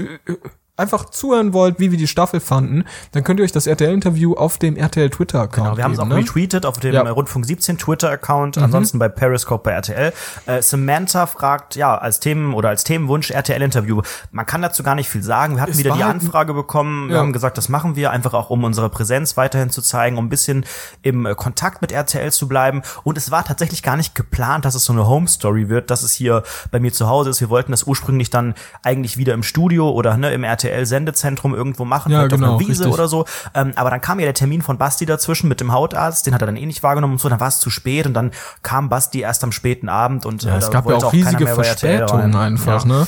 [0.77, 4.59] einfach zuhören wollt, wie wir die Staffel fanden, dann könnt ihr euch das RTL-Interview auf
[4.59, 6.17] dem RTL Twitter-Account Genau, wir haben es auch ne?
[6.17, 7.03] retweetet auf dem Ja.
[7.05, 7.11] Mhm.
[7.11, 10.13] Rundfunk 17 Twitter-Account, ansonsten bei Periscope bei RTL.
[10.47, 14.03] Äh, Samantha fragt, ja, als Themen oder als Themenwunsch RTL-Interview.
[14.33, 15.55] Man kann dazu gar nicht viel sagen.
[15.57, 17.09] Wir hatten Es wieder die Anfrage bekommen.
[17.09, 17.21] Wir Ja.
[17.23, 20.29] haben gesagt, das machen wir einfach auch, um unsere Präsenz weiterhin zu zeigen, um ein
[20.29, 20.67] bisschen
[21.03, 22.83] im äh, Kontakt mit RTL zu bleiben.
[23.03, 26.13] Und es war tatsächlich gar nicht geplant, dass es so eine Home-Story wird, dass es
[26.13, 27.41] hier bei mir zu Hause ist.
[27.41, 32.13] Wir wollten das ursprünglich dann eigentlich wieder im Studio oder ne, im RTL-Sendezentrum irgendwo machen,
[32.13, 32.93] Ja, auf genau, einer Wiese richtig.
[32.93, 33.25] oder so.
[33.55, 36.43] Ähm, aber dann kam ja der Termin von Basti dazwischen mit dem Hautarzt, den hat
[36.43, 38.31] er dann eh nicht wahrgenommen und so, dann war es zu spät und dann
[38.63, 41.47] kam Basti erst am späten Abend und Ja, äh, es da gab ja auch riesige
[41.47, 42.89] Verspätungen einfach, ja.
[43.01, 43.07] ne?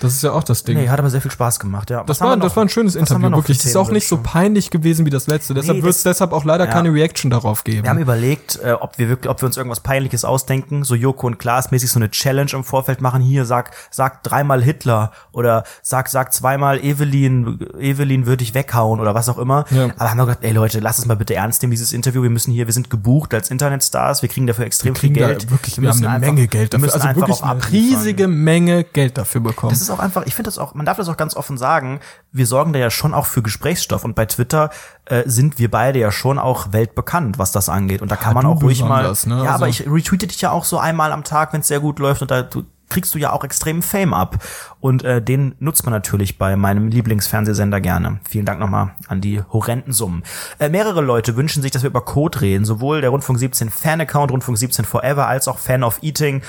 [0.00, 0.76] Das ist ja auch das Ding.
[0.78, 2.02] Nee, hat aber sehr viel Spaß gemacht, ja.
[2.04, 3.58] Das war, das war ein schönes Interview, wirklich.
[3.58, 5.54] Es ist auch nicht so peinlich gewesen wie das letzte.
[5.54, 6.70] Deshalb Nee, wird es das- deshalb auch leider ja.
[6.72, 7.82] keine Reaction darauf geben.
[7.84, 11.26] Wir haben überlegt, äh, ob wir wirklich, ob wir uns irgendwas Peinliches ausdenken, so Joko
[11.26, 13.20] und Klaas mäßig so eine Challenge im Vorfeld machen.
[13.22, 19.14] Hier, sag, sag dreimal Hitler oder sag, sag zweimal Evelyn, Evelyn würde ich weghauen oder
[19.14, 19.64] was auch immer.
[19.70, 19.90] Ja.
[19.98, 22.22] Aber haben wir gedacht, ey Leute, lass es mal bitte ernst nehmen, dieses Interview.
[22.22, 25.50] Wir müssen hier, wir sind gebucht als Internetstars, wir kriegen dafür extrem kriegen viel Geld.
[25.50, 26.86] wirklich, wir, haben müssen eine einfach- Menge Geld wir dafür.
[26.86, 29.72] müssen Also wirklich auch eine riesige Menge Geld dafür bekommen.
[29.90, 32.00] Ist auch einfach, ich finde das auch, man darf das auch ganz offen sagen,
[32.32, 34.70] wir sorgen da ja schon auch für Gesprächsstoff und bei Twitter
[35.06, 38.02] äh, sind wir beide ja schon auch weltbekannt, was das angeht.
[38.02, 39.44] Und da kann man du auch ruhig mal, ne?
[39.44, 41.80] ja, aber Also- ich retweete dich ja auch so einmal am Tag, wenn es sehr
[41.80, 44.42] gut läuft und da du, kriegst du ja auch extremen Fame ab.
[44.80, 48.18] Und äh, den nutzt man natürlich bei meinem Lieblingsfernsehsender gerne.
[48.28, 50.24] Vielen Dank nochmal an die horrenden Summen.
[50.58, 52.64] Äh, mehrere Leute wünschen sich, dass wir über Code reden.
[52.64, 56.42] Sowohl der Rundfunk 17 Fan-Account, Rundfunk 17 Forever, als auch Fan of Eating.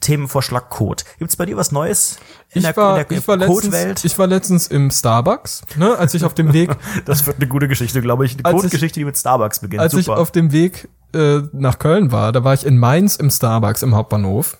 [0.00, 1.04] Themenvorschlag Code.
[1.18, 2.18] Gibt's bei dir was Neues
[2.50, 4.04] in ich der, war, in der ich war letztens, Code-Welt?
[4.04, 6.70] ich war letztens im Starbucks, ne, als ich auf dem Weg,
[7.04, 8.34] Das wird eine gute Geschichte, glaube ich.
[8.34, 9.80] Eine Als ich- Code-Geschichte, die mit Starbucks beginnt.
[9.82, 10.18] als ich Super.
[10.18, 13.94] auf dem Weg äh, nach Köln war, da war ich in Mainz im Starbucks im
[13.94, 14.58] Hauptbahnhof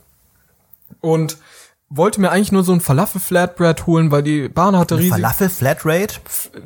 [1.00, 1.36] und
[1.90, 5.48] wollte mir eigentlich nur so ein Falafel Flatbread holen, weil die Bahn hatte riesig Falafel
[5.48, 6.16] Flatrate?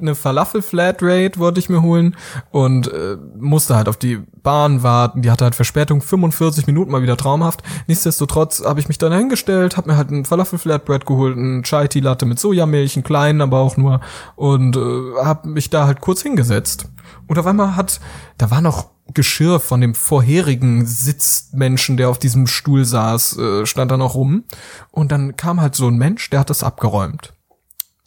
[0.00, 2.16] eine Falafel Flatrate wollte ich mir holen
[2.50, 5.22] und äh, musste halt auf die Bahn warten.
[5.22, 7.62] Die hatte halt Verspätung 45 Minuten mal wieder traumhaft.
[7.86, 11.88] Nichtsdestotrotz habe ich mich dann hingestellt, habe mir halt ein Falafel Flatbread geholt, ein Chai
[11.88, 14.00] Tea Latte mit Sojamilch, einen kleinen, aber auch nur
[14.36, 16.88] und äh, habe mich da halt kurz hingesetzt.
[17.26, 18.00] Und auf einmal hat
[18.38, 23.90] da war noch Geschirr von dem vorherigen Sitzmenschen, der auf diesem Stuhl saß, äh, stand
[23.90, 24.44] da noch rum
[24.90, 27.32] und dann kam halt so ein Mensch, der hat das abgeräumt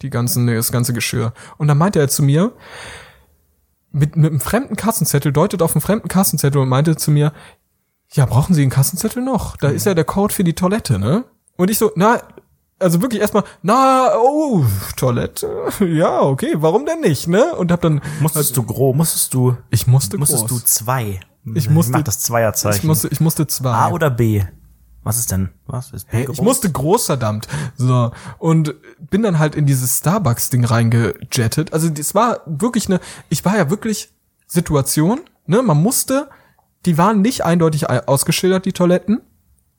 [0.02, 1.34] die ganzen, das ganze Geschirr.
[1.58, 2.54] Und dann meinte er zu mir,
[3.96, 7.32] mit, mit einem fremden Kassenzettel, deutet auf einen fremden Kassenzettel und meinte zu mir,
[8.14, 9.58] ja, brauchen Sie einen Kassenzettel noch?
[9.58, 11.24] Da ist ja der Code für die Toilette, ne?
[11.58, 12.22] Und ich so, na,
[12.78, 14.64] Also wirklich erstmal, na, oh,
[14.98, 17.56] Toilette, ja, okay, warum denn nicht, ne?
[17.56, 20.60] Und hab dann, Musstest du groß, musstest du, ich musste musstest groß.
[20.62, 21.20] du zwei.
[21.54, 22.80] Ich musste- mach das Zweierzeichen.
[22.80, 23.70] ich musste, ich musste zwei.
[23.72, 24.44] A oder B?
[25.06, 25.50] Was ist denn?
[25.68, 27.48] Was ist B Ich musste groß, verdammt.
[27.78, 28.12] So.
[28.40, 28.74] Und
[29.10, 31.72] bin dann halt in dieses Starbucks-Ding reingejettet.
[31.74, 33.00] Also, das war wirklich eine,
[33.30, 34.12] ich war ja wirklich
[34.48, 35.62] Situation, ne?
[35.62, 36.28] Man musste,
[36.86, 39.22] die waren nicht eindeutig ei- ausgeschildert, die Toiletten.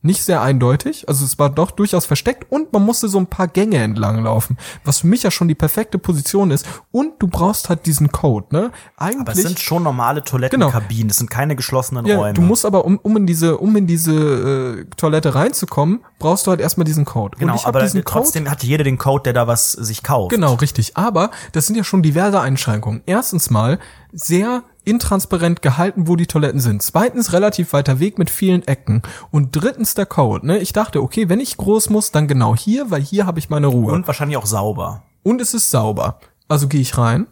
[0.07, 1.09] Nicht sehr eindeutig.
[1.09, 4.57] Also, es war doch durchaus versteckt und man musste so ein paar Gänge entlang laufen.
[4.84, 6.66] Was für mich ja schon die perfekte Position ist.
[6.92, 8.70] Und du brauchst halt diesen Code, ne?
[8.96, 9.20] Eigentlich.
[9.20, 12.18] Aber es sind schon normale Toilettenkabinen, das sind keine geschlossenen Genau.
[12.18, 12.34] Ja, Räume.
[12.34, 16.50] du musst aber, um, um in diese, um in diese äh, Toilette reinzukommen, brauchst du
[16.50, 17.36] halt erstmal diesen Code.
[17.38, 18.24] genau, aber diesen Code.
[18.24, 20.30] trotzdem hatte jeder den Code, der da was sich kauft.
[20.30, 20.96] Genau, richtig.
[20.96, 23.02] Aber das sind ja schon diverse Einschränkungen.
[23.07, 23.78] Erstens mal
[24.16, 26.82] sehr intransparent gehalten, wo die Toiletten sind.
[26.82, 29.02] Zweitens relativ weiter Weg mit vielen Ecken.
[29.30, 30.46] Und drittens der Code.
[30.46, 30.58] Ne?
[30.58, 33.66] Ich dachte, okay, wenn ich groß muss, dann genau hier, weil hier habe ich meine
[33.66, 33.92] Ruhe.
[33.92, 35.02] Und wahrscheinlich auch sauber.
[35.22, 36.20] Und es ist sauber.
[36.48, 37.26] Also gehe ich rein,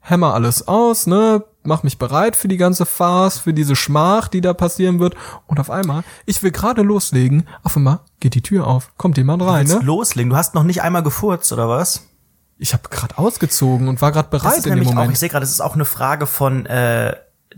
[0.00, 4.42] hämmer alles aus, ne, mach mich bereit für die ganze Farce, für diese Schmach, die
[4.42, 5.16] da passieren wird.
[5.46, 9.42] Und auf einmal, ich will gerade loslegen, auf einmal geht die Tür auf, kommt jemand
[9.42, 9.86] rein, Willst ne?
[9.86, 10.30] loslegen?
[10.30, 12.06] Du hast noch nicht einmal gefurzt, oder was?
[12.62, 15.12] Ich habe gerade ausgezogen und war gerade Das bereit in dem nämlich auch, Moment.
[15.14, 17.16] ich sehe gerade, es ist auch eine Frage von äh,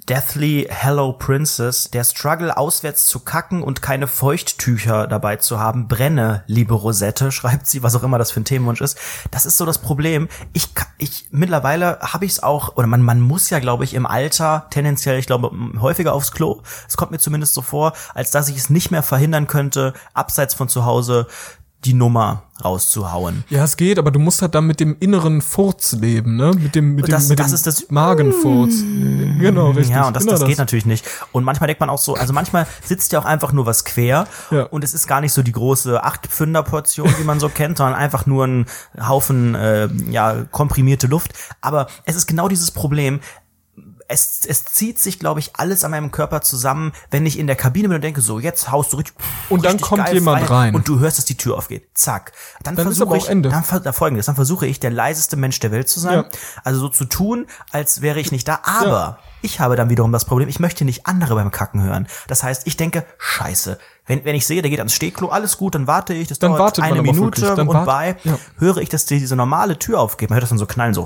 [0.09, 1.91] Deathly Hello Princess.
[1.91, 5.89] Der Struggle, auswärts zu kacken und keine Feuchttücher dabei zu haben.
[5.89, 8.99] Brenne, liebe Rosette, schreibt sie, was auch immer das für ein Themenwunsch ist.
[9.31, 10.27] Das ist so das Problem.
[10.55, 14.07] Ich, ich mittlerweile habe ich es auch, oder man, man muss ja, glaube ich, im
[14.07, 15.51] Alter tendenziell, ich glaube,
[15.83, 16.63] häufiger aufs Klo.
[16.89, 20.55] Es kommt mir zumindest so vor, als dass ich es nicht mehr verhindern könnte, abseits
[20.55, 21.27] von zu Hause
[21.85, 23.45] die Nummer rauszuhauen.
[23.51, 26.53] Ja, es geht, aber du musst halt dann mit dem inneren Furz leben, ne?
[26.57, 28.75] Mit dem, mit dem, Das- mit das dem ist das- Magenfurz.
[29.41, 29.95] Genau, richtig.
[29.95, 31.05] Ja, und das, genau das geht natürlich nicht.
[31.33, 34.27] Und manchmal denkt man auch so, also manchmal sitzt ja auch einfach nur was quer
[34.51, 34.63] Ja.
[34.65, 38.25] und es ist gar nicht so die große Acht-Pfünder-Portion, wie man so kennt, sondern einfach
[38.27, 38.67] nur ein
[39.01, 41.33] Haufen äh, ja, komprimierte Luft.
[41.61, 43.21] Aber es ist genau dieses Problem.
[44.15, 47.57] Es, es zieht sich, glaube ich, alles an meinem Körper zusammen, wenn ich in der
[47.57, 49.17] Kabine bin und denke, so, jetzt haust du richtig.
[49.49, 50.75] Und dann richtig kommt jemand frei rein.
[50.77, 51.89] Und du hörst, dass die Tür aufgeht.
[51.95, 52.31] Zack.
[52.63, 53.49] Dann, Dann versuche ich, Ende.
[53.49, 56.21] Dann, ver- da folgendes, dann versuche ich, der leiseste Mensch der Welt zu sein.
[56.21, 56.25] Ja.
[56.63, 58.61] Also so zu tun, als wäre ich nicht da.
[58.63, 62.07] Aber ich habe dann wiederum das Problem, ich möchte nicht andere beim Kacken hören.
[62.29, 63.79] Das heißt, ich denke, scheiße.
[64.07, 66.53] Wenn, wenn ich sehe, der geht ans Stehklo, alles gut, dann warte ich, das Dann
[66.53, 67.51] dauert eine Minute wirklich.
[67.57, 68.39] Dann und bei ja.
[68.59, 70.31] höre ich, dass die, diese normale Tür aufgeht.
[70.31, 71.05] Man hört das dann so knallen, so.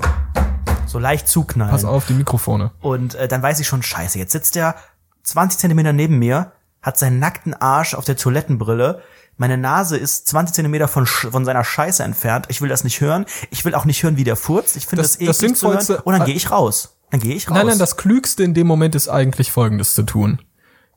[0.89, 1.71] So leicht zuknallen.
[1.71, 2.71] Pass auf, die Mikrofone.
[2.81, 4.75] Und äh, dann weiß ich schon, scheiße, jetzt sitzt der
[5.23, 9.01] 20 Zentimeter neben mir, hat seinen nackten Arsch auf der Toilettenbrille.
[9.37, 12.47] Meine Nase ist 20 Zentimeter von, von seiner Scheiße entfernt.
[12.49, 13.25] Ich will das nicht hören.
[13.51, 14.75] Ich will auch nicht hören, wie der furzt.
[14.75, 15.79] Ich finde Das- das, das eklig zu hören.
[15.79, 16.95] Sinnvollste- Und dann gehe ich raus.
[17.11, 17.55] Dann gehe ich raus.
[17.57, 20.39] Nein, nein, das Klügste in dem Moment ist eigentlich Folgendes zu tun.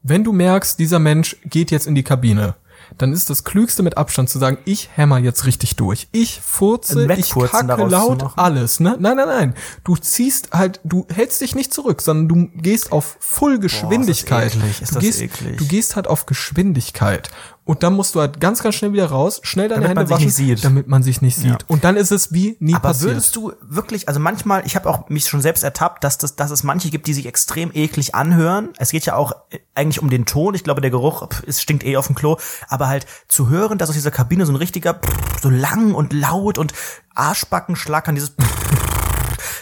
[0.03, 2.55] Wenn du merkst, dieser Mensch geht jetzt in die Kabine,
[2.99, 6.09] dann ist das Klügste mit Abstand zu sagen, ich hämmer jetzt richtig durch.
[6.13, 8.81] Ich furze, ich kacke laut, alles.
[8.81, 8.97] Ne?
[8.99, 9.55] Nein, nein, nein.
[9.85, 14.55] Du ziehst halt, du hältst dich nicht zurück, sondern du gehst auf Full-Geschwindigkeit.
[14.55, 15.59] eklig, ist du, das gehst, eklig.
[15.59, 17.31] du gehst halt auf Geschwindigkeit.
[17.65, 20.09] Und dann musst du halt ganz, ganz schnell wieder raus, schnell deine Damit man Hände
[20.09, 20.65] sich waschen, nicht sieht.
[20.65, 21.47] damit man sich nicht sieht.
[21.51, 21.59] Ja.
[21.69, 23.13] Und dann ist es wie nie Aber passiert.
[23.13, 26.51] würdest du wirklich, also manchmal, ich habe auch mich schon selbst ertappt, dass, das, dass
[26.51, 28.71] es manche gibt, die sich extrem eklig anhören.
[28.79, 30.57] Es geht ja auch äh, eigentlich um den Ton.
[30.57, 32.37] Ich glaube, der Geruch, pff, es stinkt eh auf dem Klo.
[32.69, 36.13] Aber halt zu hören, dass aus dieser Kabine so ein richtiger, pff, so lang und
[36.13, 36.73] laut und
[37.15, 38.35] Arschbacken schlackern, dieses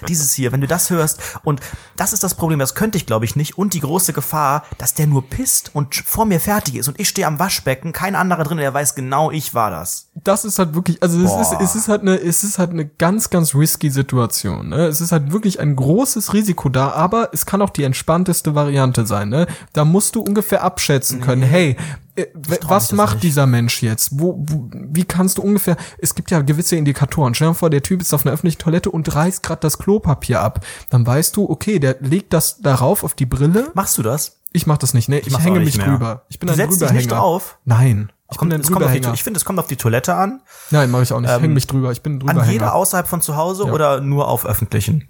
[0.09, 1.61] dieses hier, wenn du das hörst und
[1.97, 4.95] das ist das Problem, das könnte ich glaube ich nicht und die große Gefahr, dass
[4.95, 8.45] der nur pisst und vor mir fertig ist und ich stehe am Waschbecken, kein anderer
[8.45, 10.09] drin, der weiß genau, ich war das.
[10.15, 12.87] das ist halt wirklich, also es ist, es ist halt eine, es ist halt eine
[12.87, 14.69] ganz, ganz risky Situation.
[14.69, 14.87] Ne?
[14.87, 19.07] Es ist halt wirklich ein großes Risiko da, aber es kann auch die entspannteste Variante
[19.07, 19.29] sein.
[19.29, 19.47] Ne?
[19.73, 21.77] Da musst du ungefähr abschätzen können, hey,
[22.17, 23.25] äh, was macht nicht.
[23.25, 24.19] dieser Mensch jetzt?
[24.19, 27.35] Wo, wo, wie kannst du ungefähr, es gibt ja gewisse Indikatoren.
[27.35, 30.41] Stell dir vor, der Typ ist auf einer öffentlichen Toilette und reißt gerade das Klopapier
[30.41, 30.65] ab.
[30.91, 33.71] Dann weißt du, okay, der legt das darauf auf die Brille.
[33.75, 34.41] Machst du das?
[34.53, 35.21] Ich mach das nicht, ne?
[35.21, 35.87] Ich, mach's hänge mich mehr.
[35.87, 36.25] drüber.
[36.29, 37.59] Ich bin Du ein setzt dich nicht drauf?
[37.65, 38.11] Nein.
[38.33, 40.41] Ich Kommt, bin ein ich finde, es kommt auf die Toilette an.
[40.71, 41.35] Nein, mache ich auch nicht.
[41.35, 41.91] ich häng mich drüber.
[41.91, 45.10] Ich bin ein An jeder außerhalb von zu Hause oder nur auf öffentlichen?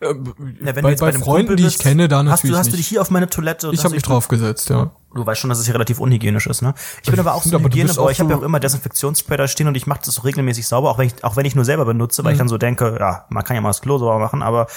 [0.00, 2.26] Na, wenn bei- du jetzt bei einem Freunden, Kumpel die ich bist, kenne, da hast
[2.26, 3.68] natürlich du, hast du dich hier auf meine Toilette?
[3.72, 4.92] Ich hast habe mich draufgesetzt, ja.
[5.12, 6.74] Du weißt schon, dass es hier relativ unhygienisch ist, ne?
[7.02, 8.12] Ich bin aber auch so ein bist Hygieneboy.
[8.12, 10.90] Ich habe ja auch immer Desinfektionsspray da stehen und ich mache das so regelmäßig sauber,
[10.90, 12.26] auch wenn ich, auch wenn ich nur selber benutze, Mhm.
[12.26, 14.68] weil ich dann so denke, ja, man kann ja mal das Klo sauber machen, aber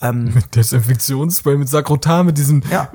[0.00, 2.62] ähm, Mit Desinfektionsspray, mit Sakrotan, mit diesem.
[2.70, 2.88] ja,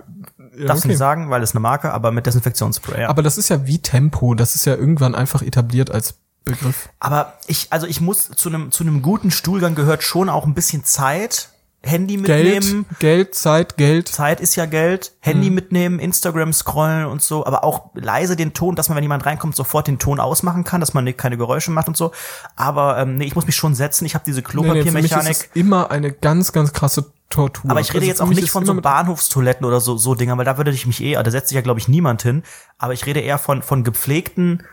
[0.58, 0.88] Ja, darfst okay.
[0.90, 3.10] nicht sagen, weil es eine Marke, aber mit Desinfektionsspray, ja.
[3.10, 4.34] Aber das ist ja wie Tempo.
[4.34, 6.90] Das ist ja irgendwann einfach etabliert als Begriff.
[7.00, 10.56] Aber ich, also ich muss zu einem zu einem guten Stuhlgang gehört schon auch ein
[10.56, 11.50] bisschen Zeit.
[11.84, 12.86] Handy Geld, mitnehmen.
[13.00, 14.08] Geld, Zeit, Geld.
[14.10, 15.14] Zeit ist ja Geld.
[15.22, 15.30] Mhm.
[15.30, 19.26] Handy mitnehmen, Instagram scrollen und so, aber auch leise den Ton, dass man, wenn jemand
[19.26, 22.12] reinkommt, sofort den Ton ausmachen kann, dass man nicht- keine Geräusche macht und so.
[22.56, 24.06] Aber ähm, nee, ich muss mich schon setzen.
[24.06, 25.32] Ich habe diese Nee, nee, für mich Klopapiermechanik.
[25.32, 27.70] ist immer eine ganz, ganz krasse Tortur.
[27.72, 30.46] aber ich rede Also jetzt auch nicht von so Bahnhofstoiletten oder so, so Dinger, weil
[30.46, 32.44] da würde ich mich eh, da setzt sich ja, glaube ich, niemand hin.
[32.78, 34.64] Aber ich rede eher von, von gepflegten,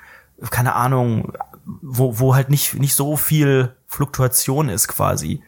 [0.50, 1.32] keine Ahnung,
[1.82, 5.42] wo, wo halt nicht, nicht so viel Fluktuation ist quasi.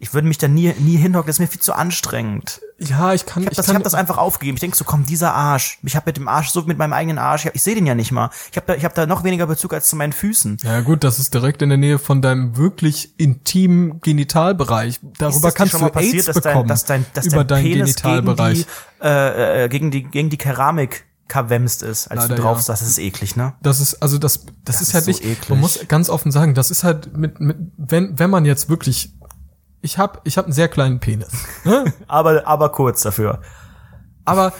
[0.00, 2.60] Ich würde mich da nie, nie hinhocken, das ist mir viel zu anstrengend.
[2.78, 4.56] Ja, ich kann, Ich habe das, ich hab das einfach aufgegeben.
[4.56, 5.78] Ich denk so, komm, dieser Arsch.
[5.82, 7.96] Ich habe mit dem Arsch, so mit meinem eigenen Arsch, ich, ich sehe den ja
[7.96, 8.30] nicht mal.
[8.52, 10.58] Ich habe da, ich hab da noch weniger Bezug als zu meinen Füßen.
[10.62, 15.00] Ja gut, das ist direkt in der Nähe von deinem wirklich intimen Genitalbereich.
[15.18, 17.44] Darüber das kannst schon du mal passiert, AIDS dass dein, bekommen dass dein, dass über
[17.44, 18.58] dein deinen Genitalbereich.
[18.58, 18.68] gegen
[19.00, 22.64] die, äh, äh, gegen die, gegen die Keramik verwemst ist, als Leider du drauf ja.
[22.66, 23.54] Das ist eklig, ne?
[23.62, 25.24] Das ist also das das, ist ist halt so nicht.
[25.24, 25.48] eklig.
[25.50, 29.12] Man muss ganz offen sagen, das ist halt mit mit wenn wenn man jetzt wirklich
[29.80, 31.28] ich habe ich habe einen sehr kleinen Penis.
[31.64, 31.92] Ne?
[32.08, 33.40] Aber, aber kurz dafür.
[34.24, 34.52] Aber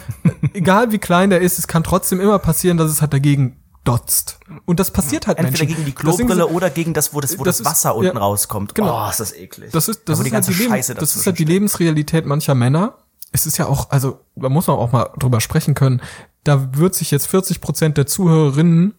[0.53, 4.39] egal wie klein der ist, es kann trotzdem immer passieren, dass es halt dagegen dotzt.
[4.65, 5.75] Und das passiert halt Entweder Menschen.
[5.75, 8.15] gegen die Klobrille sind- oder gegen das, wo das, wo Das das, ist- Wasser unten
[8.17, 8.75] ja, rauskommt.
[8.75, 9.05] genau.
[9.05, 9.71] Oh, ist das eklig.
[9.71, 12.25] Das ist, Da, das wo ist, die halt die Scheiße das ist halt die Lebensrealität
[12.25, 12.95] mancher Männer.
[13.31, 16.01] Es ist ja auch, also da muss man auch mal drüber sprechen können.
[16.43, 18.95] Da wird sich jetzt 40 Prozent der Zuhörerinnen,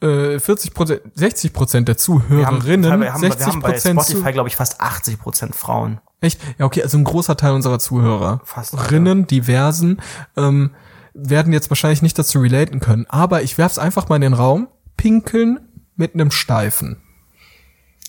[0.00, 3.78] äh, 40 Prozent, 60 Prozent der Wir haben, Zuhörerinnen, wir haben, wir 60 haben bei
[3.78, 6.00] Spotify, glaube ich, fast 80 Prozent Frauen.
[6.20, 10.00] echt, ja okay, also ein großer Teil unserer Zuhörer, Fast Rinnen, diversen,
[10.36, 10.70] ähm,
[11.14, 13.06] werden jetzt wahrscheinlich nicht dazu relaten können.
[13.08, 15.60] Aber ich werf's einfach mal in den Raum, pinkeln
[15.96, 17.02] mit einem Steifen.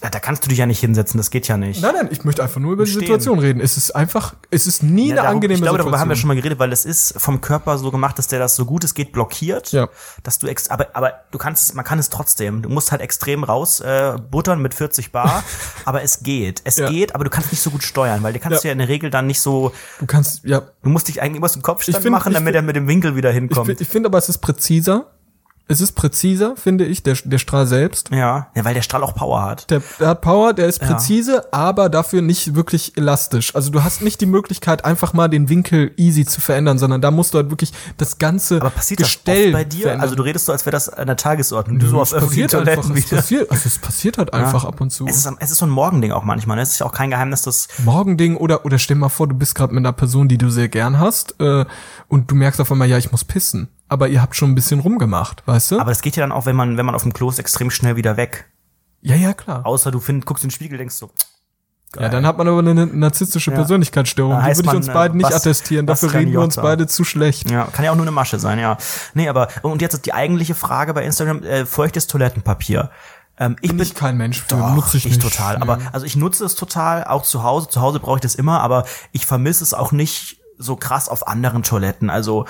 [0.02, 1.82] Ja, da kannst du dich ja nicht hinsetzen, das geht ja nicht.
[1.82, 3.02] Nein, nein, ich möchte einfach nur über die Stehen.
[3.02, 3.60] Situation reden.
[3.60, 5.92] Es ist einfach, es ist nie Ja, eine darum- angenehme ich glaube, Situation.
[5.92, 8.40] darüber haben wir schon mal geredet, weil es ist vom Körper so gemacht, dass der
[8.40, 9.74] das so gut es geht blockiert.
[9.74, 9.90] Ja.
[10.24, 12.62] Dass du ex aber, aber du kannst, man kann es trotzdem.
[12.62, 15.44] Du musst halt extrem raus äh, buttern mit 40 Bar,
[15.86, 16.62] aber es geht.
[16.64, 16.90] Es Ja.
[16.90, 18.70] geht, aber du kannst nicht so gut steuern, weil du kannst Ja.
[18.70, 21.52] ja in der Regel dann nicht so, Du kannst, ja, du musst dich eigentlich immer
[21.52, 23.66] einen Kopfstand Ich find- machen, ich damit find- er mit dem Winkel wieder ich, hinkommt.
[23.68, 25.08] find- ich finde aber, es ist präziser.
[25.70, 28.10] Es ist präziser, finde ich, der, der Strahl selbst.
[28.12, 28.48] ja.
[28.56, 29.70] ja, weil der Strahl auch Power hat.
[29.70, 30.88] Der, der hat Power, der ist Ja.
[30.88, 33.56] präzise, aber dafür nicht wirklich elastisch.
[33.56, 37.12] Also du hast nicht die Möglichkeit, einfach mal den Winkel easy zu verändern, sondern da
[37.12, 39.82] musst du halt wirklich das ganze Aber passiert Gestell das bei dir?
[39.84, 40.02] verändern.
[40.02, 41.78] Also du redest so, als wäre das an der Tagesordnung.
[41.80, 44.66] Du so es auf öffentlichen passiert einfach, Toiletten es passiert, also es passiert halt einfach
[44.66, 45.06] ab und zu.
[45.08, 46.58] Es ist, es ist so ein Morgending auch manchmal.
[46.58, 46.64] Ne?
[46.64, 49.54] Es ist ja auch kein Geheimnis, dass Morgending oder oder stell mal vor, du bist
[49.54, 51.66] gerade mit einer Person, die du sehr gern hast, äh,
[52.08, 53.70] und du merkst auf einmal, ja, ich muss pissen.
[53.90, 55.80] Aber ihr habt schon ein bisschen rumgemacht, weißt du?
[55.80, 57.72] Aber das geht ja dann auch, wenn man, wenn man auf dem Klo ist, extrem
[57.72, 58.50] schnell wieder weg.
[59.02, 59.66] ja, ja, klar.
[59.66, 61.08] Außer du find, guckst in den Spiegel, denkst so,
[61.92, 62.04] geil.
[62.04, 63.58] Ja, dann hat man aber eine narzisstische Ja.
[63.58, 64.34] Persönlichkeitsstörung.
[64.34, 65.88] Da Die würde ich uns äh, beiden nicht Bas- attestieren.
[65.88, 67.50] Dafür reden wir uns beide zu schlecht.
[67.50, 68.78] Ja, kann ja auch nur eine Masche sein, ja.
[69.16, 72.92] Nee, aber, und jetzt ist die eigentliche Frage bei Instagram, äh, feuchtes Toilettenpapier.
[73.40, 75.22] Ähm, ich Bin ich kein Mensch für, Doch, nutze ich, ich nicht.
[75.24, 75.56] total.
[75.56, 75.62] Nee.
[75.64, 77.70] Aber also ich nutze es total, auch zu Hause.
[77.70, 78.84] Zu Hause brauche ich das immer, aber
[79.14, 82.10] ich vermisse es auch nicht so krass auf anderen Toiletten.
[82.12, 82.46] Also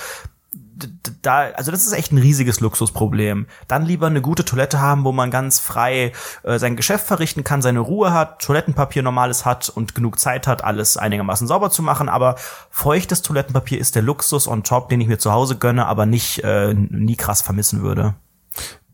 [1.21, 3.47] da, also das ist echt ein riesiges Luxusproblem.
[3.67, 6.11] Dann lieber eine gute Toilette haben, wo man ganz frei
[6.43, 10.63] äh, sein Geschäft verrichten kann, seine Ruhe hat, Toilettenpapier normales hat und genug Zeit hat,
[10.63, 12.09] alles einigermaßen sauber zu machen.
[12.09, 12.36] Aber
[12.69, 16.43] feuchtes Toilettenpapier ist der Luxus on top, den ich mir zu Hause gönne, aber nicht
[16.43, 18.15] äh, nie krass vermissen würde.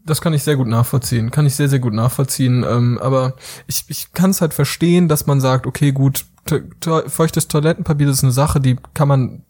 [0.06, 1.32] Das kann ich sehr gut nachvollziehen.
[1.32, 2.64] Kann ich sehr, sehr gut nachvollziehen.
[2.64, 3.34] Ähm, aber
[3.66, 8.10] ich, ich kann es halt verstehen, dass man sagt, okay, gut, to to feuchtes Toilettenpapier
[8.10, 9.42] ist eine Sache, die kann man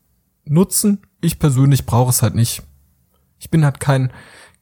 [0.46, 1.02] nutzen.
[1.22, 2.64] Ich persönlich brauche es halt nicht.
[3.40, 4.12] Ich bin halt kein,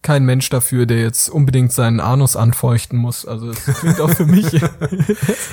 [0.01, 3.25] kein Mensch dafür, der jetzt unbedingt seinen Anus anfeuchten muss.
[3.25, 4.47] Also es klingt auch für mich.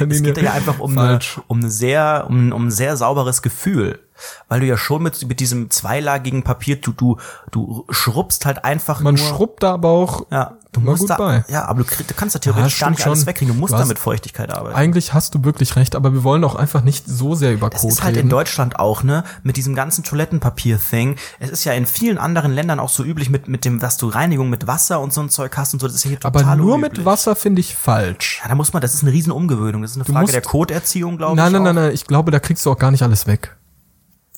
[0.09, 4.01] Es geht ja einfach um, eine, um eine sehr, um, um ein sehr sauberes Gefühl.
[4.49, 7.17] Weil du ja schon mit, mit diesem zweilagigen Papier, du, du,
[7.51, 9.25] du schrubbst halt einfach Man nur.
[9.25, 11.45] schrubbt da aber auch ja, du musst da, bei.
[11.49, 13.27] ja, aber du, krieg, du kannst da theoretisch Ja, gar nicht stimmt alles schon.
[13.27, 13.55] wegkriegen.
[13.55, 14.77] Du musst Du da hast- mit Feuchtigkeit arbeiten.
[14.77, 17.81] Eigentlich hast du wirklich recht, aber wir wollen auch einfach nicht so sehr über Das
[17.81, 18.27] Code ist halt reden.
[18.27, 19.25] in Deutschland auch, ne?
[19.43, 21.17] Mit diesem ganzen Toilettenpapier-Thing.
[21.39, 24.09] Es ist ja in vielen anderen Ländern auch so üblich mit, mit dem, dass du
[24.09, 25.87] Reinigung mit Wasser und so ein Zeug hast und so.
[25.87, 26.99] Das ist ja hier total aber nur unüblich.
[26.99, 28.41] mit Wasser finde ich falsch.
[28.43, 29.83] Ja, da muss man, das ist eine riesen Umgewöhnung.
[29.83, 31.37] Das ist eine Frage musst- der Coderziehung, glaube ich.
[31.37, 33.57] Nein, nein, nein, nein, ich glaube, da kriegst du auch gar nicht alles weg.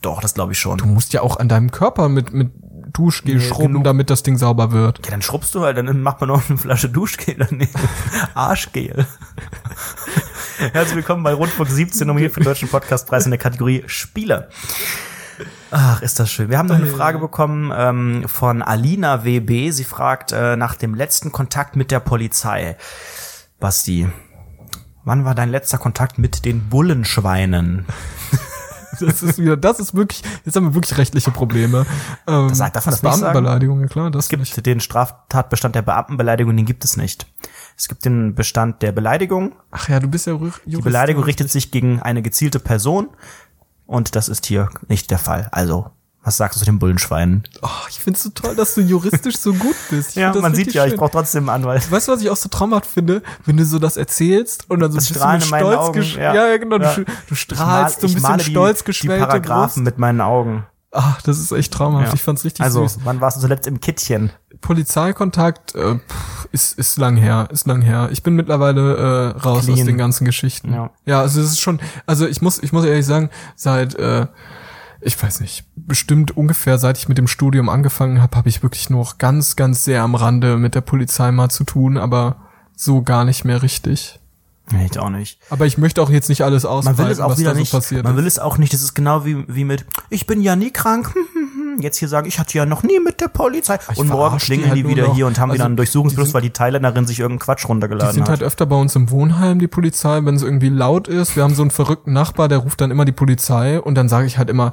[0.01, 0.79] Doch, das glaube ich schon.
[0.79, 2.51] Du musst ja auch an deinem Körper mit, mit
[2.93, 3.85] Duschgel Nee, schrubben, genug.
[3.85, 5.05] damit das Ding sauber wird.
[5.05, 7.71] Ja, dann schrubbst du halt, dann macht man noch eine Flasche Duschgel daneben.
[8.35, 9.07] Arschgel.
[10.59, 14.49] Herzlich willkommen bei Rundfunk 17, nominiert für den Deutschen Podcastpreis in der Kategorie Spiele.
[15.71, 16.51] Ach, ist das schön.
[16.51, 19.71] Wir haben noch eine Frage bekommen ähm, von Alina WB.
[19.71, 22.77] Sie fragt äh, nach dem letzten Kontakt mit der Polizei.
[23.59, 24.07] Basti,
[25.05, 27.87] wann war dein letzter Kontakt mit den Bullenschweinen?
[29.07, 31.85] Das ist wieder, das ist wirklich, jetzt haben wir wirklich rechtliche Probleme.
[32.27, 33.23] Ähm, Das sagt- darf man das nicht sagen?
[33.33, 37.27] Beamtenbeleidigung, ja klar, das Es gibt den Straftatbestand der Beamtenbeleidigung, den gibt es nicht.
[37.77, 39.53] Es gibt den Bestand der Beleidigung.
[39.71, 40.61] Ach ja, du bist ja Jurist.
[40.67, 43.09] Die Beleidigung richtet sich gegen eine gezielte Person
[43.87, 45.49] und das ist hier nicht der Fall.
[45.53, 45.91] Also,
[46.25, 47.43] was sagst du zu den Bullenschweinen?
[47.63, 50.17] Oh, ich find's so toll, dass du juristisch so gut bist.
[50.17, 50.97] Ich find das richtig schön.
[50.97, 51.91] brauche trotzdem einen Anwalt.
[51.91, 53.23] Weißt du, was ich auch so traumhaft finde?
[53.45, 56.35] Wenn du so das erzählst und dann so Das ein bisschen Stolz Augen, ja.
[56.35, 56.49] ja.
[56.49, 56.95] ja, genau, Ja.
[56.95, 59.85] Du, du strahlst so ein bisschen die, stolz die geschwellte Paragraphen Brust.
[59.85, 60.65] mit meinen Augen.
[60.93, 62.09] Ach, das ist echt traumhaft.
[62.09, 62.15] Ja.
[62.15, 63.01] Ich fand's richtig also, süß.
[63.05, 64.31] wann warst du zuletzt im Kittchen?
[64.61, 65.99] Polizeikontakt äh,
[66.53, 68.11] ist ist lang her, ist lang her.
[68.13, 69.79] Ich bin mittlerweile äh, raus Clean.
[69.79, 70.73] aus den ganzen Geschichten.
[70.75, 70.91] Ja.
[71.07, 74.27] ja, also es ist schon, also ich muss ich muss ehrlich sagen, seit äh,
[75.05, 78.89] ich weiß nicht, bestimmt ungefähr seit ich mit dem Studium angefangen habe, habe ich wirklich
[78.91, 82.37] nur noch ganz ganz sehr am Rande mit der Polizei mal zu tun, aber
[82.77, 84.21] so gar nicht mehr richtig.
[84.71, 85.39] Nee, ich auch nicht.
[85.51, 87.55] Aber ich möchte auch jetzt nicht alles Man ausweiten, will es auch was wieder da
[87.57, 87.73] so nicht.
[87.73, 88.73] passiert man will es auch nicht.
[88.73, 91.13] Das ist genau wie, wie mit, ich bin ja nie krank.
[91.81, 93.79] Jetzt hier sagen, ich hatte ja noch nie mit der Polizei.
[93.97, 95.15] und morgen verarsch die klingeln halt die wieder noch.
[95.15, 97.63] hier und haben Also, wieder einen Durchsuchungsbeschluss, die sind- weil die Thailänderin sich irgendeinen Quatsch
[97.65, 98.29] Die runtergeladen sind hat.
[98.31, 101.37] halt öfter bei uns im Wohnheim, die Polizei, wenn es irgendwie laut ist.
[101.37, 104.27] Wir haben so einen verrückten Nachbar, der ruft dann immer die Polizei und dann sage
[104.27, 104.73] ich halt immer,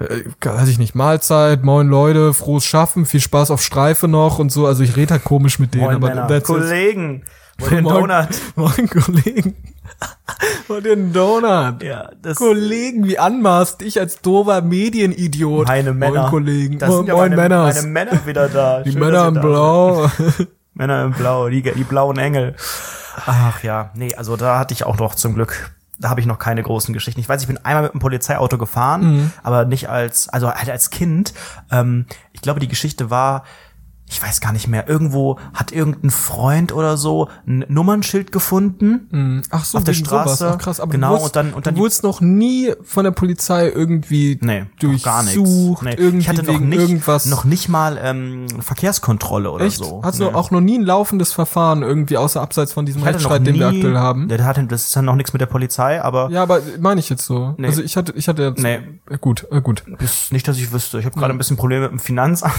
[0.00, 4.50] äh, weiß ich nicht, Mahlzeit, moin Leute, frohes Schaffen, viel Spaß auf Streife noch und
[4.52, 4.66] so.
[4.66, 6.40] Also ich rede halt komisch mit denen, Moin, aber.
[6.40, 7.22] Kollegen.
[7.60, 8.28] Moin, Donut?
[8.54, 9.56] moin Kollegen.
[10.68, 11.82] Ihr einen Donut?
[11.82, 15.66] Ja, das Kollegen, wie anmaßt ich als dober Medienidiot.
[15.66, 16.22] meine Männer.
[16.22, 16.78] Moin Kollegen.
[16.78, 17.76] Das moin, sind ja meine, Männers.
[17.82, 18.82] meine Männer wieder da.
[18.82, 20.10] die Schön, Männer im Blau.
[20.74, 22.54] Männer im Blau, die, die blauen Engel.
[23.26, 26.38] Ach ja, nee, also da hatte ich auch noch zum Glück, da habe ich noch
[26.38, 27.18] keine großen Geschichten.
[27.20, 29.32] Ich weiß, ich bin einmal mit einem Polizeiauto gefahren, Mhm.
[29.42, 31.34] aber nicht als, also halt als Kind.
[31.72, 33.42] Ähm, ich glaube, die Geschichte war,
[34.10, 39.42] ich weiß gar nicht mehr, irgendwo hat irgendein Freund oder so ein Nummernschild gefunden.
[39.50, 40.36] Ach so, Auf der Straße.
[40.36, 40.52] Sowas.
[40.54, 43.04] Ach, krass, aber Genau, du wurdest, und dann- und dann du wurdest noch nie von
[43.04, 45.36] der Polizei irgendwie Nee, durchsucht, gar nichts.
[45.82, 45.94] Nee.
[45.96, 47.26] irgendwie Ich hatte noch nicht, irgendwas.
[47.26, 49.78] noch nicht mal ähm, Verkehrskontrolle oder Echt?
[49.78, 50.00] so.
[50.02, 50.26] Hast Nee.
[50.26, 53.68] du auch noch nie ein laufendes Verfahren irgendwie außer abseits von diesem Rechtsstreit, den wir
[53.68, 54.28] aktuell haben?
[54.28, 57.10] Der hatte, das ist dann noch nichts mit der Polizei, aber Ja, aber meine ich
[57.10, 57.54] jetzt so.
[57.58, 57.66] Nee.
[57.66, 58.78] Also ich hatte, ich hatte jetzt, Nee.
[59.10, 59.82] äh, gut, äh, gut.
[59.98, 60.98] ist nicht, dass ich wüsste.
[60.98, 62.54] Ich habe gerade ein bisschen Probleme mit dem Finanzamt,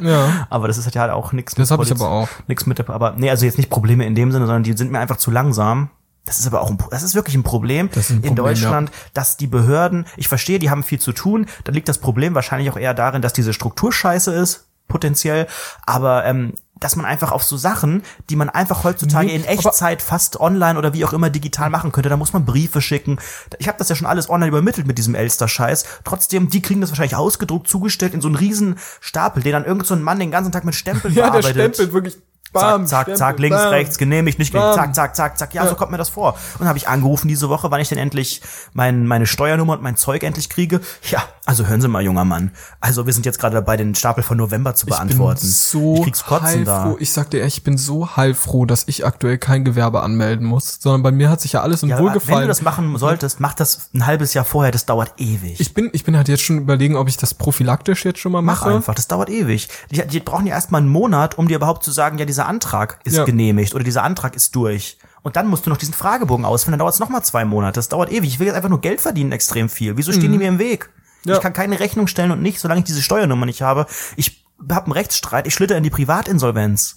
[0.00, 2.28] Ja, aber das ist halt ja auch nichts das habe ich aber auch.
[2.46, 4.90] Nichts mit der, aber nee, also jetzt nicht Probleme in dem Sinne, sondern die sind
[4.90, 5.90] mir einfach zu langsam.
[6.24, 8.44] Das ist aber auch ein, das ist wirklich ein Problem, Das ist ein in Problem,
[8.44, 11.46] Deutschland, dass die Behörden, ich verstehe, die haben viel zu tun.
[11.64, 15.46] Da liegt das Problem wahrscheinlich auch eher darin, dass diese Struktur scheiße ist, potenziell.
[15.86, 20.40] Aber ähm, dass man einfach auf so Sachen, die man einfach heutzutage in Echtzeit fast
[20.40, 23.18] online oder wie auch immer digital machen könnte, da muss man Briefe schicken.
[23.58, 25.84] Ich habe das ja schon alles online übermittelt mit diesem Elster-Scheiß.
[26.04, 29.86] Trotzdem, die kriegen das wahrscheinlich ausgedruckt, zugestellt in so einen riesen Stapel, den dann irgend
[29.86, 31.74] so ein Mann den ganzen Tag mit Stempeln Ja, der bearbeitet.
[31.74, 32.18] Stempel wirklich.
[32.52, 33.68] Bam, zack, zack, zack, links, bam.
[33.70, 35.54] rechts, genehmigt, nicht genehmigt, zack, zack, zack, zack.
[35.54, 36.36] Ja, so kommt mir das vor.
[36.58, 38.40] Und habe ich angerufen diese Woche, wann ich denn endlich
[38.72, 40.80] mein, meine Steuernummer und mein Zeug endlich kriege.
[41.10, 42.52] Ja, also hören Sie mal, junger Mann.
[42.80, 45.40] Also wir sind jetzt gerade dabei, den Stapel von November zu beantworten.
[45.40, 46.84] bin so ich krieg's kotzen da.
[46.84, 46.96] heilfroh.
[47.00, 50.78] Ich sag dir echt, ich bin so heilfroh, dass ich aktuell kein Gewerbe anmelden muss,
[50.80, 52.42] sondern bei mir hat sich ja alles in Ja, wenn Wohlgefallen.
[52.42, 55.60] du das machen solltest, mach das ein halbes Jahr vorher, das dauert ewig.
[55.60, 58.42] ich bin, ich bin halt jetzt schon überlegen, ob ich das prophylaktisch jetzt schon mal
[58.42, 58.74] Mach mache.
[58.76, 59.68] einfach, das dauert ewig.
[59.90, 63.00] Die, die brauchen ja erstmal einen Monat, um dir überhaupt zu sagen, ja, dieser Antrag
[63.04, 63.24] ist Ja.
[63.24, 64.98] genehmigt oder dieser Antrag ist durch.
[65.22, 67.74] Und dann musst du noch diesen Fragebogen ausfüllen, dann dauert es nochmal zwei Monate.
[67.74, 68.30] Das dauert ewig.
[68.30, 69.96] Ich will jetzt einfach nur Geld verdienen, extrem viel.
[69.96, 70.88] Wieso stehen die mir im Weg?
[71.24, 71.30] Mhm.
[71.30, 71.34] Ja.
[71.36, 73.86] Ich kann keine Rechnung stellen und nicht, solange ich diese Steuernummer nicht habe.
[74.16, 76.96] Ich habe einen Rechtsstreit, ich schlitter in die Privatinsolvenz.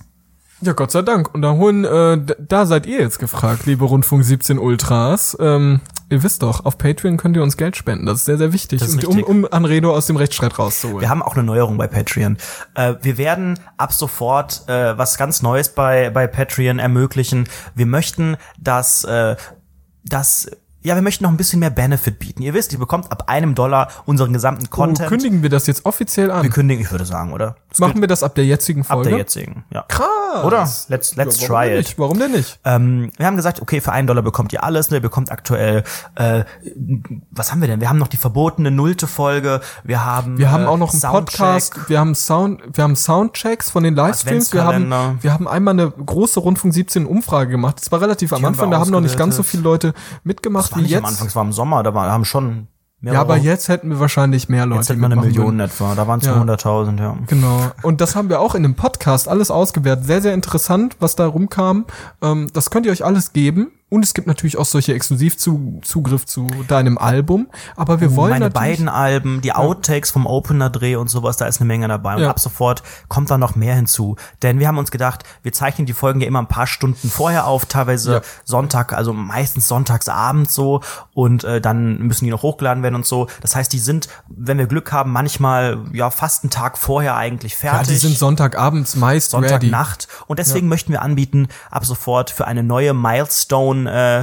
[0.61, 1.33] Ja, Gott sei Dank.
[1.33, 5.35] Und da holen, äh, da seid ihr jetzt gefragt, liebe Rundfunk 17 Ultras.
[5.39, 8.05] Ähm, ihr wisst doch, auf Patreon könnt ihr uns Geld spenden.
[8.05, 8.81] Das ist sehr, sehr wichtig.
[8.83, 11.01] Und um, um Anredo aus dem Rechtsstreit rauszuholen.
[11.01, 12.37] Wir haben auch eine Neuerung bei Patreon.
[12.75, 17.49] Äh, wir werden ab sofort äh, was ganz Neues bei, bei Patreon ermöglichen.
[17.73, 19.35] Wir möchten, dass, äh,
[20.03, 20.47] dass
[20.83, 22.41] ja, wir möchten noch ein bisschen mehr Benefit bieten.
[22.41, 25.09] Ihr wisst, ihr bekommt ab einem Dollar unseren gesamten Oh, Content.
[25.09, 26.43] kündigen wir das jetzt offiziell an?
[26.43, 27.55] wir kündigen, ich würde sagen, oder?
[27.69, 29.09] Das Machen wir das ab der jetzigen ab Folge?
[29.09, 29.85] der jetzigen, ja.
[29.87, 30.43] Krass.
[30.43, 30.69] Oder?
[30.87, 31.77] Let's, let's Ja, try it.
[31.77, 31.99] Nicht?
[31.99, 32.59] Warum denn nicht?
[32.65, 34.89] Ähm, wir haben gesagt, okay, für einen Dollar bekommt ihr alles.
[34.89, 34.97] Ne?
[34.97, 35.83] Ihr bekommt aktuell,
[36.15, 36.43] äh,
[37.31, 37.81] was haben wir denn?
[37.81, 39.61] Wir haben noch die verbotene nullte Folge.
[39.83, 41.37] Wir haben Wir haben äh, auch noch einen Soundcheck.
[41.39, 44.89] Podcast, wir haben Sound, wir haben Soundchecks von den Livestreams, wir haben,
[45.21, 47.77] wir haben einmal eine große Rundfunk 17 Umfrage gemacht.
[47.79, 50.70] Das war relativ am haben Anfang, da haben noch nicht ganz so viele Leute mitgemacht
[50.71, 50.99] Das war nicht jetzt.
[50.99, 52.67] am Anfang, es war im Sommer, da war, haben schon
[53.03, 54.81] ja, aber jetzt hätten wir wahrscheinlich mehr Leute.
[54.81, 55.59] jetzt hätten wir eine Million würden.
[55.59, 56.39] etwa, da waren es Ja.
[56.39, 57.17] 100.000, ja.
[57.25, 57.71] Genau.
[57.81, 60.05] Und das haben wir auch in dem Podcast alles ausgewertet.
[60.05, 61.85] Sehr, sehr interessant, was da rumkam.
[62.21, 63.71] Ähm, das könnt ihr euch alles geben.
[63.93, 67.49] Und es gibt natürlich auch solche Exklusivzugriff zu deinem Album.
[67.75, 71.59] Aber wir wollen Meine natürlich, beiden Alben, die Outtakes vom Opener-Dreh und sowas, da ist
[71.59, 72.15] eine Menge dabei.
[72.15, 72.29] Und Ja.
[72.29, 74.15] ab sofort kommt da noch mehr hinzu.
[74.43, 77.47] Denn wir haben uns gedacht, wir zeichnen die Folgen ja immer ein paar Stunden vorher
[77.47, 78.21] auf, teilweise Ja.
[78.45, 80.79] Sonntag, also meistens sonntagsabends so.
[81.13, 83.27] Und äh, dann müssen die noch hochgeladen werden und so.
[83.41, 87.51] Das heißt, die sind, wenn wir Glück haben, manchmal ja fast einen Tag vorher eigentlich
[87.61, 87.89] ja, fertig.
[87.89, 89.49] die sind Sonntagabends meist ready.
[89.49, 90.07] Sonntagnacht.
[90.27, 94.21] Und deswegen möchten wir anbieten, ab sofort für eine neue Milestone äh,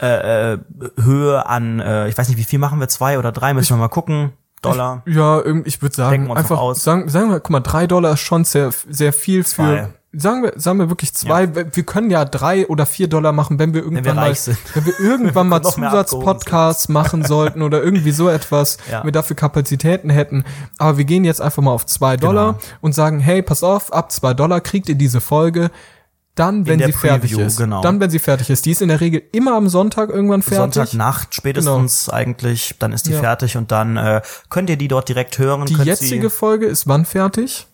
[0.00, 0.58] äh, äh,
[1.00, 3.80] Höhe an, äh, ich weiß nicht, wie viel machen wir, zwei oder drei, müssen wir
[3.80, 4.32] mal gucken.
[4.62, 5.02] Dollar.
[5.06, 6.82] Ja, irgend- ich würde sagen, wir einfach aus.
[6.82, 9.54] sagen, sagen wir, guck mal, drei Dollar ist schon sehr, sehr viel für.
[9.54, 9.88] Zwei.
[10.18, 11.54] Sagen wir, sagen wir wirklich zwei.
[11.54, 14.56] Wir können ja drei oder vier Dollar machen, wenn wir irgendwann wir mal, sind.
[14.72, 19.04] wenn wir irgendwann mal mehr abgehoben Zusatzpodcasts machen sollten oder irgendwie so etwas, Ja.
[19.04, 20.44] wir dafür Kapazitäten hätten.
[20.78, 22.64] Aber wir gehen jetzt einfach mal auf zwei Dollar Genau.
[22.80, 25.70] und sagen, hey, pass auf, ab zwei Dollar kriegt ihr diese Folge.
[26.36, 27.56] Dann, wenn sie fertig Preview, ist.
[27.56, 27.80] genau.
[27.82, 28.64] Dann, wenn sie fertig ist.
[28.66, 30.74] Die ist in der Regel immer am Sonntag irgendwann fertig.
[30.74, 33.20] Sonntagnacht spätestens eigentlich, dann ist die Ja.
[33.20, 35.66] fertig und dann äh, könnt ihr die dort direkt hören.
[35.66, 37.66] Die jetzige Folge ist wann fertig?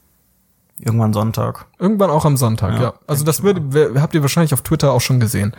[0.79, 1.67] irgendwann Sonntag.
[1.79, 2.83] Irgendwann auch am Sonntag, ja.
[2.83, 5.55] Ja, Also das wird, wer- habt ihr wahrscheinlich auf Twitter auch schon gesehen.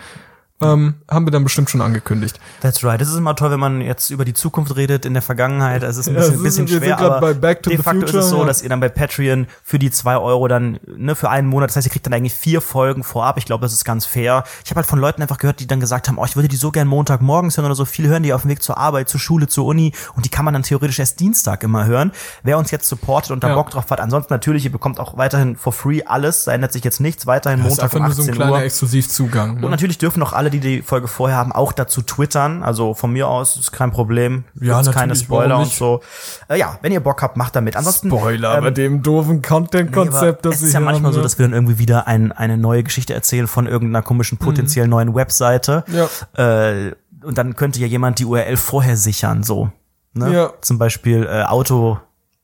[0.62, 2.40] Ähm, haben wir dann bestimmt schon angekündigt.
[2.62, 3.02] That's right.
[3.02, 5.84] Es ist immer toll, wenn man jetzt über die Zukunft redet in der Vergangenheit.
[5.84, 8.02] Es ist ein Ja, bisschen, ist- bisschen sind schwer, aber bei Back to de facto
[8.02, 8.46] Future, ist es so, ja.
[8.46, 11.76] dass ihr dann bei Patreon für die zwei Euro dann ne, für einen Monat, das
[11.76, 13.38] heißt, ihr kriegt dann eigentlich vier Folgen vorab.
[13.38, 14.46] Ich glaube, das ist ganz fair.
[14.64, 16.56] Ich habe halt von Leuten einfach gehört, die dann gesagt haben, oh, ich würde die
[16.56, 17.84] so gern Montagmorgens hören oder so.
[17.84, 20.46] Viele hören die auf dem Weg zur Arbeit, zur Schule, zur Uni und die kann
[20.46, 22.14] man dann theoretisch erst Dienstag immer hören.
[22.44, 23.56] Wer uns jetzt supportet und da Ja.
[23.56, 26.86] Bock drauf hat, ansonsten natürlich, ihr bekommt auch weiterhin for free alles, da ändert sich
[26.86, 28.62] jetzt nichts, weiterhin Das ist Montag einfach um nur so 18 ein kleiner Uhr.
[28.62, 29.56] Exklusivzugang.
[29.56, 29.70] Und Ne?
[29.70, 32.64] natürlich dürfen auch alle, die die Folge vorher haben, auch dazu twittern.
[32.64, 34.44] Also von mir aus ist kein Problem.
[34.60, 36.02] Ja, Gibt's keine Spoiler und so.
[36.48, 37.76] Äh, ja, wenn ihr Bock habt, macht damit.
[37.76, 41.10] Ansonsten Spoiler ähm, bei dem doofen nee, Content-Konzept, aber das es wir ist ja manchmal
[41.10, 41.24] haben, so, ja.
[41.24, 45.16] dass wir dann irgendwie wieder ein, eine neue Geschichte erzählen von irgendeiner komischen potenziell neuen
[45.16, 45.84] Webseite.
[45.88, 45.96] Mhm.
[46.38, 46.70] Ja.
[46.70, 49.72] Äh, und dann könnte ja jemand die URL vorher sichern, so.
[50.14, 50.34] Ne?
[50.34, 50.54] Ja.
[50.62, 52.00] Zum Beispiel äh, Auto.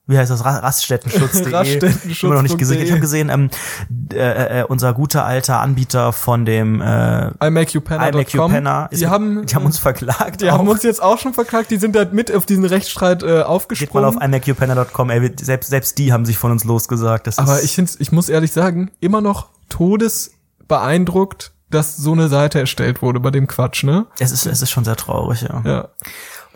[0.10, 0.44] Wie heißt das?
[0.44, 1.53] Ra- Raststättenschutz.de.
[1.53, 2.26] Raststättenschutz.de.
[2.27, 2.81] Immer noch nicht gesehen.
[2.81, 3.49] Ich habe gesehen, ähm,
[4.11, 8.14] äh, äh, unser guter alter Anbieter von dem äh, iMakeYouPenner.com.
[8.19, 8.90] iMakeYouPenner.
[8.91, 10.41] Die haben, die haben uns verklagt.
[10.41, 10.57] die auch.
[10.57, 11.69] haben uns jetzt auch schon verklagt.
[11.72, 14.06] Die sind da mit auf diesen Rechtsstreit äh, Geht mal aufgesprungen.
[14.06, 17.27] auf iMakeYouPenner.com, ey, selbst, selbst die haben sich von uns losgesagt.
[17.27, 22.60] Das Aber ich find's, ich muss ehrlich sagen, immer noch todesbeeindruckt, dass so eine Seite
[22.60, 24.07] erstellt wurde bei dem Quatsch, ne?
[24.19, 25.61] es ist, es ist schon sehr traurig, ja.
[25.65, 25.88] Ja.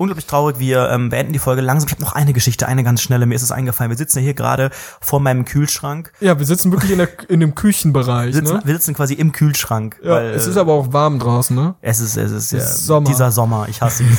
[0.03, 0.59] Unglaublich traurig.
[0.59, 1.87] Wir ähm, beenden die Folge langsam.
[1.87, 3.25] Ich habe noch eine Geschichte, eine ganz schnelle.
[3.25, 3.89] Mir ist es eingefallen.
[3.89, 4.69] Wir sitzen ja hier gerade
[4.99, 6.11] vor meinem Kühlschrank.
[6.19, 8.61] Ja, wir sitzen wirklich in, der, in dem Küchenbereich, Wir sitzen, ne?
[8.65, 9.97] wir sitzen quasi im Kühlschrank.
[10.03, 11.75] Ja, weil, es ist aber auch warm draußen, ne?
[11.81, 13.07] es ist, es ist, ja, ist Sommer.
[13.09, 13.67] dieser Sommer.
[13.69, 14.17] Ich hasse ihn.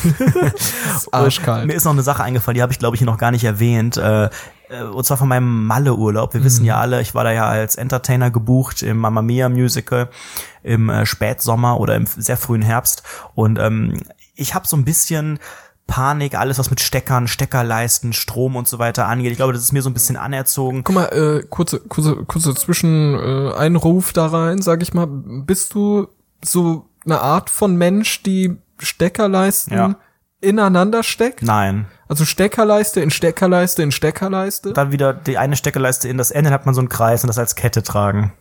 [1.12, 1.66] arschkalt.
[1.66, 3.44] Mir ist noch eine Sache eingefallen, die habe ich, glaube ich, hier noch gar nicht
[3.44, 3.96] erwähnt.
[3.96, 4.30] Äh,
[4.68, 6.34] äh, und zwar von meinem Malle-Urlaub.
[6.34, 6.68] Wir wissen Mhm.
[6.68, 10.08] ja alle, ich war da ja als Entertainer gebucht im Mamma Mia Musical
[10.62, 13.02] im äh, Spätsommer oder im sehr frühen Herbst.
[13.34, 14.00] Und ähm,
[14.34, 15.38] ich habe so ein bisschen
[15.86, 19.32] Panik, alles was mit Steckern, Steckerleisten, Strom und so weiter angeht.
[19.32, 20.82] Ich glaube, das ist mir so ein bisschen anerzogen.
[20.82, 23.80] Guck mal, äh, kurze, kurze, kurze Zwischen äh,
[24.14, 25.06] da rein, sag ich mal.
[25.06, 26.08] Bist du
[26.42, 29.96] so eine Art von Mensch, die Steckerleisten Ja.
[30.40, 31.42] ineinander steckt?
[31.42, 31.86] Nein.
[32.08, 34.72] Also Steckerleiste in Steckerleiste in Steckerleiste?
[34.72, 37.28] Dann wieder die eine Steckerleiste in das Ende, dann hat man so einen Kreis und
[37.28, 38.32] das als Kette tragen.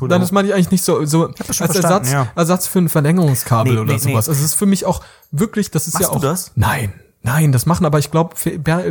[0.00, 2.28] Hula Dann ist meine ich eigentlich nicht so, so als Ersatz, ja.
[2.34, 4.06] Ersatz für ein Verlängerungskabel Nee, oder nee, sowas.
[4.06, 4.16] nee.
[4.16, 6.22] Also es ist für mich auch wirklich, das ist Machst ja du auch.
[6.22, 6.52] das?
[6.54, 6.92] Nein,
[7.26, 8.34] nein, das machen aber ich glaube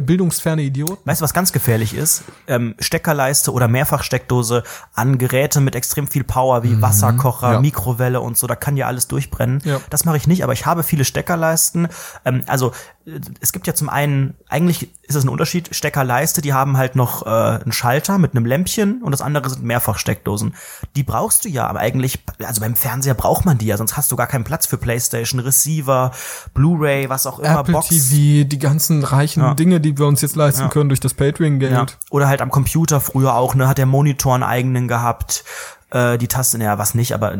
[0.02, 1.02] bildungsferne Idioten.
[1.06, 2.24] Weißt du, was ganz gefährlich ist?
[2.48, 4.64] Ähm, Steckerleiste oder Mehrfachsteckdose
[4.94, 7.54] an Geräte mit extrem viel Power wie Wasserkocher, Mhm.
[7.54, 7.60] Ja.
[7.62, 9.62] Mikrowelle und so, da kann ja alles durchbrennen.
[9.64, 9.80] Ja.
[9.90, 11.88] Das mache ich nicht, aber ich habe viele Steckerleisten.
[12.26, 12.72] Ähm, also
[13.06, 16.96] äh, es gibt ja zum einen, eigentlich ist es ein Unterschied, Steckerleiste, die haben halt
[16.96, 20.56] noch äh, einen Schalter mit einem Lämpchen und das andere sind Mehrfachsteckdosen.
[20.96, 24.12] Die brauchst du ja, aber eigentlich, also beim Fernseher braucht man die ja, sonst hast
[24.12, 26.12] du gar keinen Platz für Playstation, Receiver,
[26.54, 27.90] Blu-ray, was auch immer, Apple Box.
[27.90, 29.54] TV, die ganzen reichen Ja.
[29.54, 30.68] Dinge, die wir uns jetzt leisten Ja.
[30.70, 31.72] können durch das Patreon-Geld.
[31.72, 31.86] Ja.
[32.10, 35.44] Oder halt am Computer früher auch, ne, hat der Monitor einen eigenen gehabt,
[35.92, 37.38] äh, die Tasten, ja, was nicht, aber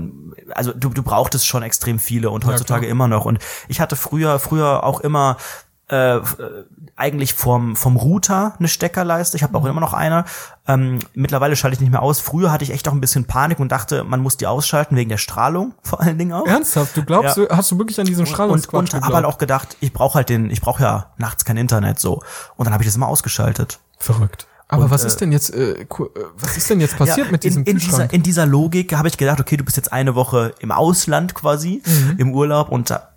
[0.54, 3.26] also du, du brauchtest schon extrem viele und heutzutage immer noch.
[3.26, 5.38] Und ich hatte früher, früher auch immer
[5.90, 6.22] äh, äh,
[6.96, 9.38] eigentlich vom, vom Router eine Steckerleiste.
[9.38, 9.70] Ich habe auch Mhm.
[9.70, 10.26] immer noch eine.
[10.68, 12.20] Ähm, mittlerweile schalte ich nicht mehr aus.
[12.20, 15.10] Früher hatte ich echt auch ein bisschen Panik und dachte, man muss die ausschalten wegen
[15.10, 16.48] der Strahlung vor allen Dingen auch.
[16.48, 16.98] Ernsthaft?
[16.98, 17.46] Du glaubst, Ja.
[17.46, 20.16] du, hast du wirklich an diesen Und, Strahlungsquatsch und habe halt auch gedacht, ich brauche
[20.16, 22.22] halt den, ich brauche ja nachts kein Internet so.
[22.56, 23.80] Und dann habe ich das immer ausgeschaltet.
[24.00, 24.48] Verrückt.
[24.68, 25.86] Aber Und, was äh, ist denn jetzt, äh, äh,
[26.40, 28.10] was ist denn jetzt passiert Ja, mit diesem in, in Kühlschrank?
[28.10, 31.36] dieser, in dieser Logik habe ich gedacht, okay, du bist jetzt eine Woche im Ausland
[31.36, 32.16] quasi, Mhm.
[32.18, 33.10] im Urlaub und da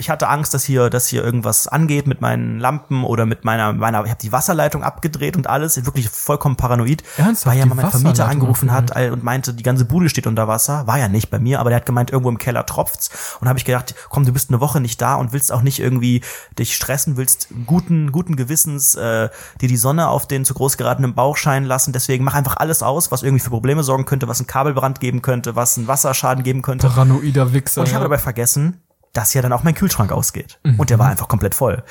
[0.00, 3.72] ich hatte Angst, dass hier, dass hier irgendwas angeht mit meinen Lampen oder mit meiner,
[3.74, 7.04] meiner, ich habe die Wasserleitung abgedreht und alles, wirklich vollkommen paranoid.
[7.18, 7.46] Ernsthaft?
[7.46, 10.86] Weil ja mal mein Vermieter angerufen hat und meinte, die ganze Bude steht unter Wasser.
[10.86, 13.36] War ja nicht bei mir, aber der hat gemeint, irgendwo im Keller tropft's.
[13.40, 15.80] Und habe ich gedacht, komm, du bist eine Woche nicht da und willst auch nicht
[15.80, 16.22] irgendwie
[16.58, 19.28] dich stressen, willst guten, guten Gewissens äh,
[19.60, 21.92] dir die Sonne auf den zu groß geratenen Bauch scheinen lassen.
[21.92, 25.20] Deswegen mach einfach alles aus, was irgendwie für Probleme sorgen könnte, was einen Kabelbrand geben
[25.20, 26.88] könnte, was einen Wasserschaden geben könnte.
[26.88, 27.82] Paranoider Wichser.
[27.82, 28.80] Und ich habe dabei vergessen,
[29.12, 30.60] dass ja dann auch mein Kühlschrank ausgeht.
[30.62, 30.78] Mhm.
[30.78, 31.82] Und der war einfach komplett voll.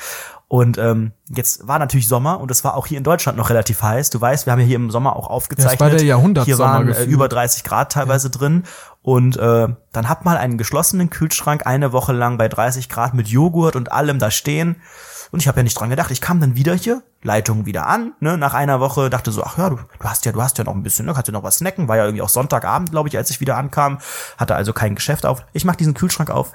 [0.48, 3.82] Und ähm, jetzt war natürlich Sommer und es war auch hier in Deutschland noch relativ
[3.82, 4.10] heiß.
[4.10, 5.78] Du weißt, wir haben ja hier im Sommer auch aufgezeichnet.
[5.80, 8.64] war der Jahrhundertsommer Hier waren äh, über 30 Grad teilweise drin.
[9.00, 13.28] Und äh, dann hat mal einen geschlossenen Kühlschrank eine Woche lang bei 30 Grad mit
[13.28, 14.76] Joghurt und allem da stehen.
[15.30, 16.10] Und ich habe ja nicht dran gedacht.
[16.10, 19.56] Ich kam dann wieder hier, Leitung wieder an, ne, nach einer Woche, dachte so, ach
[19.58, 21.44] ja, du, du hast ja, du hast ja noch ein bisschen, ne, kannst ja noch
[21.44, 23.98] was snacken, war ja irgendwie auch Sonntagabend, glaube ich, als ich wieder ankam,
[24.36, 25.46] hatte also kein Geschäft auf.
[25.52, 26.52] Ich mach diesen Kühlschrank auf,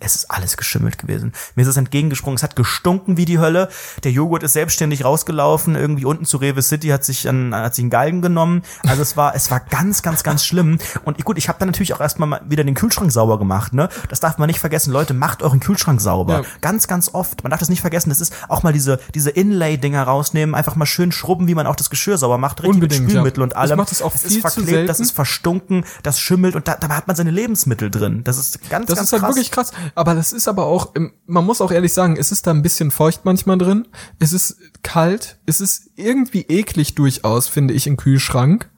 [0.00, 1.32] es ist alles geschimmelt gewesen.
[1.54, 3.68] Mir ist es entgegengesprungen, es hat gestunken wie die Hölle.
[4.02, 7.82] Der Joghurt ist selbstständig rausgelaufen, irgendwie unten zu Rewe City hat sich an, hat sich
[7.82, 8.62] einen Galgen genommen.
[8.86, 10.78] Also es war, es war ganz, ganz, ganz schlimm.
[11.04, 13.88] Und gut, ich habe dann natürlich auch erstmal mal wieder den Kühlschrank sauber gemacht, ne?
[14.08, 14.90] Das darf man nicht vergessen.
[14.92, 16.32] Leute, macht euren Kühlschrank sauber.
[16.40, 16.42] Ja.
[16.60, 17.42] Ganz, ganz oft.
[17.44, 18.08] Man darf das nicht vergessen.
[18.08, 21.76] Das ist auch mal diese, diese Inlay-Dinger rausnehmen, einfach mal schön schrubben, wie man auch
[21.76, 22.60] das Geschirr sauber macht.
[22.60, 23.44] Richtig Unbedingt, mit Spülmittel ja.
[23.44, 23.76] und Ich allem.
[23.76, 25.02] mach das auch das viel ist zu verklebt, das selten.
[25.02, 28.22] ist verstunken, das schimmelt und da, dabei hat man seine Lebensmittel drin.
[28.24, 29.34] Das ist ganz, Das ganz ist halt krass.
[29.34, 29.72] wirklich krass.
[29.94, 30.92] Aber das ist aber auch,
[31.26, 33.88] man muss auch ehrlich sagen, es ist da ein bisschen feucht manchmal drin.
[34.18, 35.38] Es ist kalt.
[35.46, 38.68] Es ist irgendwie eklig durchaus, finde ich, im Kühlschrank.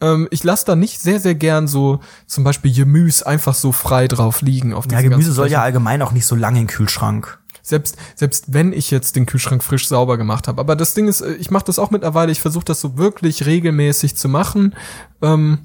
[0.00, 4.08] Ähm, ich lasse da nicht sehr, sehr gern so zum Beispiel Gemüse einfach so frei
[4.08, 4.74] drauf liegen.
[4.74, 7.38] Auf Ja, Gemüse soll ja allgemein auch nicht so lange im Kühlschrank.
[7.66, 10.60] Selbst, selbst wenn ich jetzt den Kühlschrank frisch sauber gemacht habe.
[10.60, 13.46] Aber das Ding ist, äh, ich mache das auch mittlerweile, ich versuche das so wirklich
[13.46, 14.74] regelmäßig zu machen.
[15.22, 15.60] Ähm,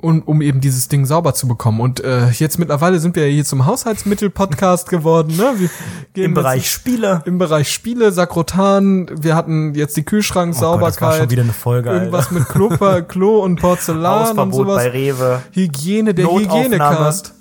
[0.00, 1.80] und um eben dieses Ding sauber zu bekommen.
[1.80, 5.36] Und äh, jetzt mittlerweile sind wir ja hier zum Haushaltsmittel-Podcast geworden.
[5.36, 5.54] Ne?
[5.56, 5.68] Wir
[6.14, 7.22] gehen Im jetzt- Bereich Spiele.
[7.26, 11.42] im Bereich Spiele, Sakrotan, wir hatten jetzt die Oh Gott, das war Kühlschranksauberkeit, schon wieder
[11.42, 12.70] eine Folge, irgendwas mit Klo,
[13.08, 14.76] Klo und Porzellan und Hausverbot sowas.
[14.84, 15.42] bei Rewe.
[15.52, 17.34] Hygiene, der Notaufnahme, Hygienecast.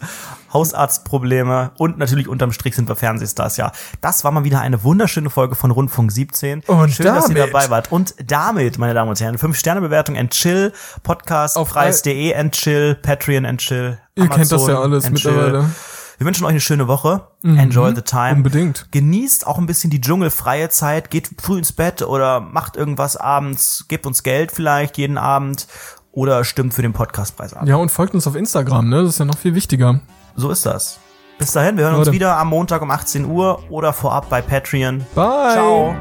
[0.58, 3.72] Hausarztprobleme und natürlich unterm Strich sind wir Fernsehstars, ja.
[4.02, 6.64] Das war mal wieder eine wunderschöne Folge von Rundfunk 17.
[6.68, 7.92] Und Schön, dass ihr damit- dabei wart.
[7.92, 10.74] Und damit, meine Damen und Herren, 5-Sterne-Bewertung and chill,
[11.04, 15.12] Podcast Auf preis.de and chill, Patreon and chill, Ihr kennt das ja Amazon alles chill.
[15.14, 15.64] mittlerweile.
[15.64, 15.76] Mhm.
[16.20, 17.28] Wir wünschen euch eine schöne Woche.
[17.44, 18.38] Enjoy the time.
[18.38, 18.88] Unbedingt.
[18.92, 21.12] Genießt auch ein bisschen die dschungelfreie Zeit.
[21.12, 23.86] Geht früh ins Bett oder macht irgendwas abends.
[23.88, 25.68] Gebt uns Geld vielleicht jeden Abend.
[26.12, 27.68] Oder stimmt für den Podcastpreis ab.
[27.68, 29.04] Ja, und folgt uns auf Instagram, ne?
[29.04, 30.00] Das ist ja noch viel wichtiger.
[30.38, 31.00] So ist das.
[31.40, 32.14] Bis dahin, wir hören uns Leute.
[32.14, 35.06] wieder am Montag um 18 Uhr oder vorab bei Patreon.
[35.16, 35.52] Bye.
[35.52, 35.96] Ciao.